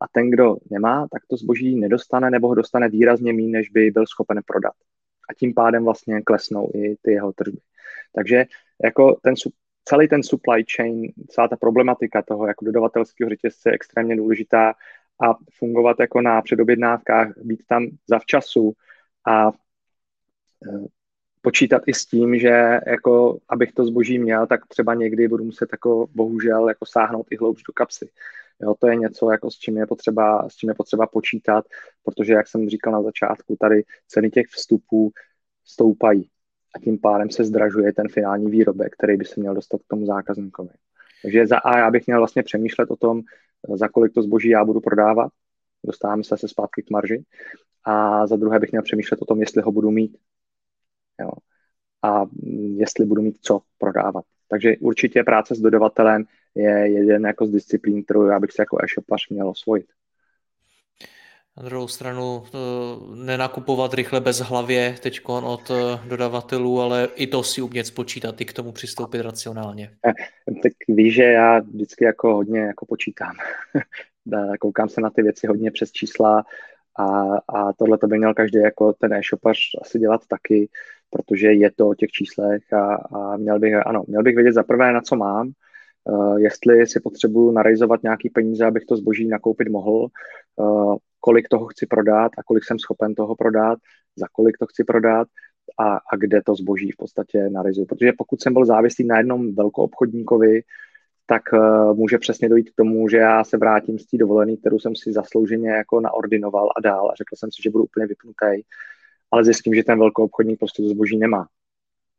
A 0.00 0.08
ten, 0.12 0.30
kdo 0.30 0.56
nemá, 0.70 1.08
tak 1.12 1.22
to 1.26 1.36
zboží 1.36 1.76
nedostane 1.76 2.30
nebo 2.30 2.48
ho 2.48 2.54
dostane 2.54 2.88
výrazně 2.88 3.32
méně, 3.32 3.52
než 3.52 3.70
by 3.70 3.90
byl 3.90 4.06
schopen 4.06 4.40
prodat. 4.46 4.74
A 5.30 5.34
tím 5.34 5.54
pádem 5.54 5.84
vlastně 5.84 6.22
klesnou 6.22 6.70
i 6.74 6.96
ty 7.02 7.12
jeho 7.12 7.32
tržby. 7.32 7.58
Takže 8.14 8.44
jako 8.84 9.16
ten, 9.22 9.34
celý 9.84 10.08
ten 10.08 10.22
supply 10.22 10.64
chain, 10.76 11.12
celá 11.28 11.48
ta 11.48 11.56
problematika 11.56 12.22
toho 12.22 12.46
jako 12.46 12.64
dodavatelského 12.64 13.30
řetězce 13.30 13.68
je 13.68 13.72
extrémně 13.72 14.16
důležitá 14.16 14.74
a 15.22 15.34
fungovat 15.58 15.96
jako 16.00 16.20
na 16.20 16.42
předobjednávkách, 16.42 17.32
být 17.36 17.60
tam 17.66 17.86
zavčasu 18.08 18.72
a 19.26 19.52
eh, 20.68 20.86
počítat 21.40 21.82
i 21.86 21.94
s 21.94 22.06
tím, 22.06 22.38
že 22.38 22.80
jako, 22.86 23.38
abych 23.48 23.72
to 23.72 23.84
zboží 23.84 24.18
měl, 24.18 24.46
tak 24.46 24.66
třeba 24.66 24.94
někdy 24.94 25.28
budu 25.28 25.44
muset 25.44 25.68
jako 25.72 26.06
bohužel 26.14 26.68
jako 26.68 26.86
sáhnout 26.86 27.26
i 27.30 27.36
hloubš 27.36 27.62
do 27.62 27.72
kapsy. 27.72 28.08
Jo, 28.62 28.74
to 28.78 28.86
je 28.86 28.96
něco, 28.96 29.30
jako 29.30 29.50
s, 29.50 29.54
čím 29.54 29.76
je 29.76 29.86
potřeba, 29.86 30.48
s 30.48 30.56
čím 30.56 30.68
je 30.68 30.74
potřeba 30.74 31.06
počítat, 31.06 31.64
protože, 32.04 32.32
jak 32.32 32.48
jsem 32.48 32.68
říkal 32.68 32.92
na 32.92 33.02
začátku, 33.02 33.56
tady 33.60 33.82
ceny 34.08 34.30
těch 34.30 34.46
vstupů 34.46 35.10
stoupají 35.64 36.30
a 36.74 36.78
tím 36.78 36.98
pádem 36.98 37.30
se 37.30 37.44
zdražuje 37.44 37.92
ten 37.92 38.08
finální 38.08 38.50
výrobek, 38.50 38.92
který 38.92 39.16
by 39.16 39.24
se 39.24 39.40
měl 39.40 39.54
dostat 39.54 39.80
k 39.82 39.86
tomu 39.88 40.06
zákazníkovi. 40.06 40.70
Takže 41.22 41.46
za 41.46 41.58
A 41.58 41.78
já 41.78 41.90
bych 41.90 42.06
měl 42.06 42.18
vlastně 42.18 42.42
přemýšlet 42.42 42.90
o 42.90 42.96
tom, 42.96 43.22
za 43.74 43.88
kolik 43.88 44.12
to 44.12 44.22
zboží 44.22 44.48
já 44.48 44.64
budu 44.64 44.80
prodávat, 44.80 45.32
dostáváme 45.84 46.24
se 46.24 46.36
se 46.36 46.48
zpátky 46.48 46.82
k 46.82 46.90
marži, 46.90 47.24
a 47.84 48.26
za 48.26 48.36
druhé 48.36 48.58
bych 48.58 48.72
měl 48.72 48.82
přemýšlet 48.82 49.22
o 49.22 49.24
tom, 49.24 49.40
jestli 49.40 49.62
ho 49.62 49.72
budu 49.72 49.90
mít. 49.90 50.16
Jo. 51.20 51.30
A 52.02 52.24
jestli 52.76 53.06
budu 53.06 53.22
mít 53.22 53.38
co 53.40 53.60
prodávat. 53.78 54.24
Takže 54.48 54.76
určitě 54.80 55.24
práce 55.24 55.54
s 55.54 55.60
dodavatelem 55.60 56.24
je 56.54 56.88
jeden 56.88 57.24
jako 57.24 57.46
z 57.46 57.50
disciplín, 57.50 58.04
kterou 58.04 58.26
já 58.26 58.40
bych 58.40 58.52
si 58.52 58.60
jako 58.60 58.78
e-shopař 58.84 59.28
měl 59.28 59.48
osvojit. 59.48 59.86
Na 61.56 61.62
druhou 61.62 61.88
stranu 61.88 62.42
nenakupovat 63.14 63.94
rychle 63.94 64.20
bez 64.20 64.40
hlavě 64.40 64.94
teď 65.02 65.20
od 65.26 65.70
eh, 65.70 66.08
dodavatelů, 66.08 66.80
ale 66.80 67.08
i 67.14 67.26
to 67.26 67.42
si 67.42 67.62
umět 67.62 67.86
spočítat, 67.86 68.40
i 68.40 68.44
k 68.44 68.52
tomu 68.52 68.72
přistoupit 68.72 69.20
racionálně. 69.20 69.90
Eh, 70.06 70.12
tak 70.62 70.72
víš, 70.88 71.14
že 71.14 71.22
já 71.22 71.58
vždycky 71.58 72.04
jako 72.04 72.34
hodně 72.34 72.60
jako 72.60 72.86
počítám. 72.86 73.32
Koukám 74.60 74.88
se 74.88 75.00
na 75.00 75.10
ty 75.10 75.22
věci 75.22 75.46
hodně 75.46 75.70
přes 75.70 75.92
čísla 75.92 76.44
a, 76.98 77.36
a 77.48 77.72
tohle 77.72 77.98
to 77.98 78.06
by 78.06 78.18
měl 78.18 78.34
každý 78.34 78.58
jako 78.58 78.92
ten 78.92 79.12
e-shopař 79.12 79.58
asi 79.80 79.98
dělat 79.98 80.20
taky, 80.28 80.68
protože 81.10 81.52
je 81.52 81.70
to 81.70 81.88
o 81.88 81.94
těch 81.94 82.10
číslech 82.10 82.72
a, 82.72 82.94
a 82.94 83.36
měl 83.36 83.58
bych, 83.58 83.74
ano, 83.86 84.04
měl 84.06 84.22
bych 84.22 84.34
vědět 84.34 84.52
za 84.52 84.62
prvé, 84.62 84.92
na 84.92 85.00
co 85.00 85.16
mám, 85.16 85.52
Uh, 86.10 86.36
jestli 86.36 86.86
si 86.86 87.00
potřebuju 87.00 87.50
narejzovat 87.50 88.02
nějaký 88.02 88.30
peníze, 88.30 88.64
abych 88.64 88.84
to 88.84 88.96
zboží 88.96 89.28
nakoupit 89.28 89.68
mohl, 89.68 90.06
uh, 90.56 90.96
kolik 91.20 91.48
toho 91.48 91.66
chci 91.66 91.86
prodat 91.86 92.32
a 92.38 92.42
kolik 92.42 92.64
jsem 92.64 92.78
schopen 92.78 93.14
toho 93.14 93.36
prodat, 93.36 93.78
za 94.16 94.26
kolik 94.32 94.58
to 94.58 94.66
chci 94.66 94.84
prodat 94.84 95.28
a, 95.78 95.96
a 95.96 96.16
kde 96.16 96.42
to 96.42 96.54
zboží 96.54 96.90
v 96.90 96.96
podstatě 96.96 97.50
naryzuju. 97.50 97.86
Protože 97.86 98.12
pokud 98.18 98.42
jsem 98.42 98.52
byl 98.52 98.64
závislý 98.64 99.06
na 99.06 99.18
jednom 99.18 99.54
velkoobchodníkovi, 99.54 100.62
tak 101.26 101.42
uh, 101.52 101.96
může 101.96 102.18
přesně 102.18 102.48
dojít 102.48 102.70
k 102.70 102.76
tomu, 102.76 103.08
že 103.08 103.16
já 103.16 103.44
se 103.44 103.56
vrátím 103.56 103.98
z 103.98 104.06
té 104.06 104.16
dovolené, 104.16 104.56
kterou 104.56 104.78
jsem 104.78 104.96
si 104.96 105.12
zaslouženě 105.12 105.70
jako 105.70 106.00
naordinoval 106.00 106.68
a 106.76 106.80
dál 106.80 107.10
a 107.10 107.14
řekl 107.14 107.36
jsem 107.36 107.52
si, 107.52 107.62
že 107.62 107.70
budu 107.70 107.84
úplně 107.84 108.06
vypnutý, 108.06 108.62
ale 109.30 109.44
zjistím, 109.44 109.74
že 109.74 109.84
ten 109.84 109.98
velkoobchodník 109.98 110.58
prostě 110.58 110.82
to 110.82 110.88
zboží 110.88 111.18
nemá, 111.18 111.46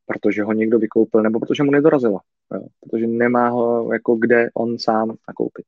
protože 0.05 0.43
ho 0.43 0.53
někdo 0.53 0.79
vykoupil 0.79 1.21
nebo 1.21 1.39
protože 1.39 1.63
mu 1.63 1.71
nedorazilo, 1.71 2.19
jo, 2.53 2.61
protože 2.79 3.07
nemá 3.07 3.49
ho 3.49 3.93
jako 3.93 4.15
kde 4.15 4.49
on 4.53 4.79
sám 4.79 5.15
nakoupit. 5.27 5.65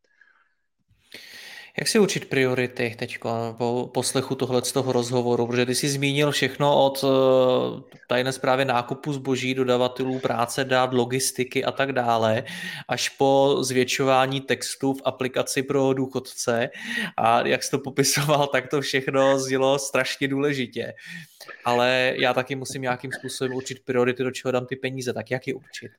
Jak 1.80 1.88
si 1.88 2.00
učit 2.00 2.26
priority 2.26 2.96
teď 3.00 3.18
po 3.58 3.90
poslechu 3.94 4.36
tohle 4.36 4.66
z 4.66 4.72
toho 4.72 4.92
rozhovoru? 4.92 5.48
Protože 5.48 5.66
ty 5.66 5.76
jsi 5.76 5.90
zmínil 5.90 6.32
všechno 6.32 6.86
od 6.86 7.04
eh, 7.04 7.98
tajné 8.08 8.32
zprávy 8.32 8.66
nákupu 8.66 9.14
zboží, 9.14 9.54
dodavatelů, 9.54 10.20
práce, 10.20 10.66
dát, 10.66 10.94
logistiky 10.94 11.66
a 11.66 11.72
tak 11.72 11.92
dále, 11.92 12.44
až 12.88 13.10
po 13.10 13.58
zvětšování 13.62 14.42
textů 14.42 14.94
v 14.94 15.02
aplikaci 15.06 15.64
pro 15.64 15.94
důchodce. 15.94 16.70
A 17.18 17.48
jak 17.48 17.64
jsi 17.64 17.72
to 17.72 17.80
popisoval, 17.80 18.48
tak 18.48 18.68
to 18.68 18.82
všechno 18.82 19.40
zdělo 19.40 19.80
strašně 19.80 20.28
důležitě. 20.28 20.94
Ale 21.66 22.14
já 22.18 22.34
taky 22.34 22.56
musím 22.56 22.82
nějakým 22.82 23.12
způsobem 23.12 23.54
určit 23.54 23.86
priority, 23.86 24.24
do 24.24 24.32
čeho 24.32 24.52
dám 24.52 24.66
ty 24.66 24.76
peníze. 24.76 25.14
Tak 25.14 25.32
jak 25.32 25.48
je 25.48 25.54
určit? 25.54 25.92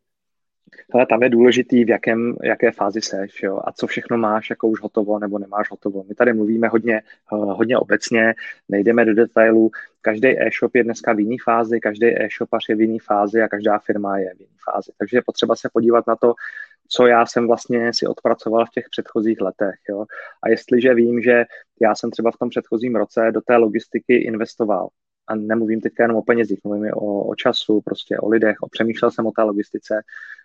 Ale 0.92 1.06
tam 1.06 1.22
je 1.22 1.28
důležitý, 1.28 1.84
v 1.84 1.88
jakém, 1.88 2.36
jaké 2.42 2.72
fázi 2.72 3.00
seš 3.00 3.42
jo, 3.42 3.60
a 3.64 3.72
co 3.72 3.86
všechno 3.86 4.18
máš 4.18 4.50
jako 4.50 4.68
už 4.68 4.80
hotovo 4.80 5.18
nebo 5.18 5.38
nemáš 5.38 5.70
hotovo. 5.70 6.04
My 6.08 6.14
tady 6.14 6.32
mluvíme 6.32 6.68
hodně, 6.68 6.96
eh, 6.96 7.02
hodně 7.36 7.78
obecně, 7.78 8.34
nejdeme 8.68 9.04
do 9.04 9.14
detailů. 9.14 9.70
Každý 10.00 10.28
e-shop 10.28 10.74
je 10.74 10.84
dneska 10.84 11.12
v 11.12 11.20
jiné 11.20 11.36
fázi, 11.44 11.80
každý 11.80 12.06
e-shopař 12.06 12.68
je 12.68 12.76
v 12.76 12.80
jiné 12.80 12.98
fázi 13.06 13.42
a 13.42 13.48
každá 13.48 13.78
firma 13.78 14.18
je 14.18 14.34
v 14.34 14.40
jiné 14.40 14.56
fázi. 14.72 14.92
Takže 14.98 15.16
je 15.16 15.22
potřeba 15.26 15.56
se 15.56 15.68
podívat 15.72 16.06
na 16.06 16.16
to, 16.16 16.34
co 16.88 17.06
já 17.06 17.26
jsem 17.26 17.46
vlastně 17.46 17.90
si 17.94 18.06
odpracoval 18.06 18.66
v 18.66 18.70
těch 18.70 18.84
předchozích 18.90 19.40
letech. 19.40 19.74
Jo. 19.88 20.04
A 20.42 20.48
jestliže 20.48 20.94
vím, 20.94 21.22
že 21.22 21.44
já 21.80 21.94
jsem 21.94 22.10
třeba 22.10 22.30
v 22.30 22.36
tom 22.36 22.48
předchozím 22.48 22.96
roce 22.96 23.32
do 23.32 23.40
té 23.40 23.56
logistiky 23.56 24.14
investoval, 24.14 24.88
a 25.28 25.34
nemluvím 25.34 25.80
teďka 25.80 26.04
jenom 26.04 26.16
o 26.16 26.22
penězích, 26.22 26.58
mluvím 26.64 26.92
o, 26.94 27.24
o 27.24 27.34
času, 27.34 27.80
prostě 27.80 28.18
o 28.18 28.28
lidech, 28.28 28.56
o 28.62 28.68
přemýšlel 28.68 29.10
jsem 29.10 29.26
o 29.26 29.32
té 29.32 29.42
logistice 29.42 30.02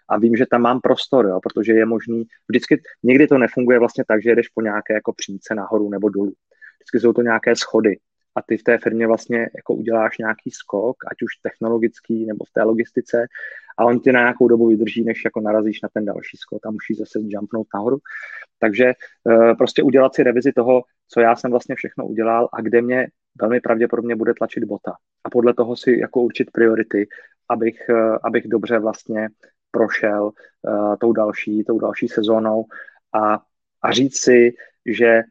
a 0.09 0.17
vím, 0.19 0.35
že 0.35 0.45
tam 0.45 0.61
mám 0.61 0.81
prostor, 0.81 1.25
jo, 1.25 1.39
protože 1.43 1.73
je 1.73 1.85
možný, 1.85 2.23
vždycky, 2.49 2.81
někdy 3.03 3.27
to 3.27 3.37
nefunguje 3.37 3.79
vlastně 3.79 4.03
tak, 4.07 4.23
že 4.23 4.29
jedeš 4.29 4.47
po 4.47 4.61
nějaké 4.61 4.93
jako 4.93 5.13
přímce 5.13 5.55
nahoru 5.55 5.89
nebo 5.89 6.09
dolů. 6.09 6.33
Vždycky 6.79 6.99
jsou 6.99 7.13
to 7.13 7.21
nějaké 7.21 7.55
schody 7.55 7.97
a 8.35 8.41
ty 8.41 8.57
v 8.57 8.63
té 8.63 8.77
firmě 8.77 9.07
vlastně 9.07 9.49
jako 9.55 9.73
uděláš 9.73 10.17
nějaký 10.17 10.51
skok, 10.51 10.95
ať 11.11 11.21
už 11.21 11.35
technologický 11.41 12.25
nebo 12.25 12.45
v 12.45 12.51
té 12.53 12.63
logistice 12.63 13.27
a 13.77 13.85
on 13.85 13.99
ti 13.99 14.11
na 14.11 14.19
nějakou 14.19 14.47
dobu 14.47 14.67
vydrží, 14.67 15.03
než 15.03 15.25
jako 15.25 15.41
narazíš 15.41 15.81
na 15.81 15.89
ten 15.93 16.05
další 16.05 16.37
skok 16.37 16.65
a 16.65 16.71
musíš 16.71 16.97
zase 16.97 17.19
jumpnout 17.21 17.67
nahoru. 17.73 17.97
Takže 18.59 18.93
uh, 19.23 19.57
prostě 19.57 19.83
udělat 19.83 20.15
si 20.15 20.23
revizi 20.23 20.51
toho, 20.53 20.83
co 21.07 21.19
já 21.19 21.35
jsem 21.35 21.51
vlastně 21.51 21.75
všechno 21.75 22.07
udělal 22.07 22.49
a 22.53 22.61
kde 22.61 22.81
mě 22.81 23.07
velmi 23.41 23.59
pravděpodobně 23.59 24.15
bude 24.15 24.33
tlačit 24.33 24.63
bota. 24.63 24.93
A 25.23 25.29
podle 25.29 25.53
toho 25.53 25.75
si 25.75 25.99
jako 25.99 26.21
určit 26.21 26.51
priority, 26.51 27.07
abych, 27.49 27.85
uh, 27.89 28.17
abych 28.23 28.47
dobře 28.47 28.79
vlastně 28.79 29.29
prošel 29.71 30.23
uh, 30.23 30.95
tou 30.99 31.13
další, 31.13 31.63
tou 31.63 31.79
další 31.79 32.07
sezónou 32.07 32.65
a, 33.13 33.39
a 33.81 33.91
říct 33.91 34.17
si, 34.17 34.53
že 34.85 35.21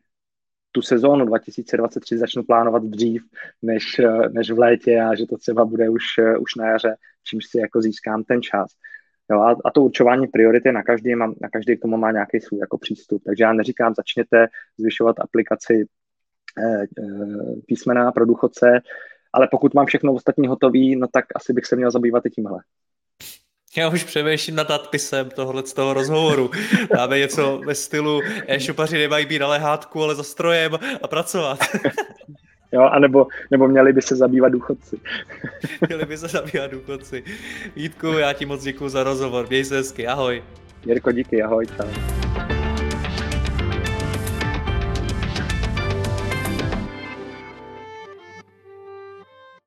tu 0.72 0.82
sezónu 0.82 1.24
2023 1.24 2.18
začnu 2.18 2.42
plánovat 2.42 2.82
dřív 2.82 3.22
než, 3.62 3.98
uh, 3.98 4.28
než 4.28 4.50
v 4.50 4.58
létě 4.58 5.00
a 5.00 5.14
že 5.14 5.26
to 5.26 5.36
třeba 5.36 5.64
bude 5.64 5.88
už, 5.88 6.04
už 6.40 6.54
na 6.54 6.68
jaře, 6.68 6.96
čímž 7.24 7.44
si 7.46 7.58
jako 7.58 7.82
získám 7.82 8.24
ten 8.24 8.42
čas. 8.42 8.70
Jo, 9.30 9.40
a, 9.40 9.56
a 9.64 9.70
to 9.70 9.82
určování 9.82 10.26
priority 10.26 10.72
na 10.72 10.82
každý, 10.82 11.14
má, 11.14 11.26
na 11.26 11.48
každý 11.52 11.76
k 11.76 11.80
tomu 11.80 11.96
má 11.96 12.12
nějaký 12.12 12.40
svůj 12.40 12.60
jako 12.60 12.78
přístup. 12.78 13.22
Takže 13.26 13.44
já 13.44 13.52
neříkám, 13.52 13.94
začněte 13.94 14.46
zvyšovat 14.78 15.20
aplikaci 15.20 15.74
eh, 15.74 15.84
eh, 15.84 16.01
písmena 17.66 18.12
pro 18.12 18.26
důchodce, 18.26 18.80
ale 19.32 19.48
pokud 19.50 19.74
mám 19.74 19.86
všechno 19.86 20.12
ostatní 20.12 20.48
hotový, 20.48 20.96
no 20.96 21.06
tak 21.12 21.24
asi 21.34 21.52
bych 21.52 21.66
se 21.66 21.76
měl 21.76 21.90
zabývat 21.90 22.26
i 22.26 22.30
tímhle. 22.30 22.58
Já 23.76 23.88
už 23.88 24.04
přemýšlím 24.04 24.56
nad 24.56 24.68
nadpisem 24.68 25.30
tohle 25.30 25.62
z 25.66 25.72
toho 25.72 25.94
rozhovoru. 25.94 26.50
Dáme 26.94 27.18
něco 27.18 27.60
ve 27.66 27.74
stylu 27.74 28.20
e-shopaři 28.46 28.98
nemají 28.98 29.26
být 29.26 29.38
na 29.38 29.48
lehátku, 29.48 30.02
ale 30.02 30.14
za 30.14 30.22
strojem 30.22 30.72
a 31.02 31.08
pracovat. 31.08 31.58
Jo, 32.74 32.82
anebo, 32.82 33.26
nebo 33.50 33.68
měli 33.68 33.92
by 33.92 34.02
se 34.02 34.16
zabývat 34.16 34.48
důchodci. 34.48 34.96
měli 35.88 36.06
by 36.06 36.18
se 36.18 36.28
zabývat 36.28 36.70
důchodci. 36.70 37.24
Vítku, 37.76 38.06
já 38.06 38.32
ti 38.32 38.46
moc 38.46 38.62
děkuji 38.62 38.88
za 38.88 39.04
rozhovor. 39.04 39.46
Měj 39.48 39.64
se 39.64 39.76
hezky, 39.76 40.06
ahoj. 40.06 40.42
Jirko, 40.86 41.12
díky, 41.12 41.42
ahoj. 41.42 41.66
Čau. 41.66 42.61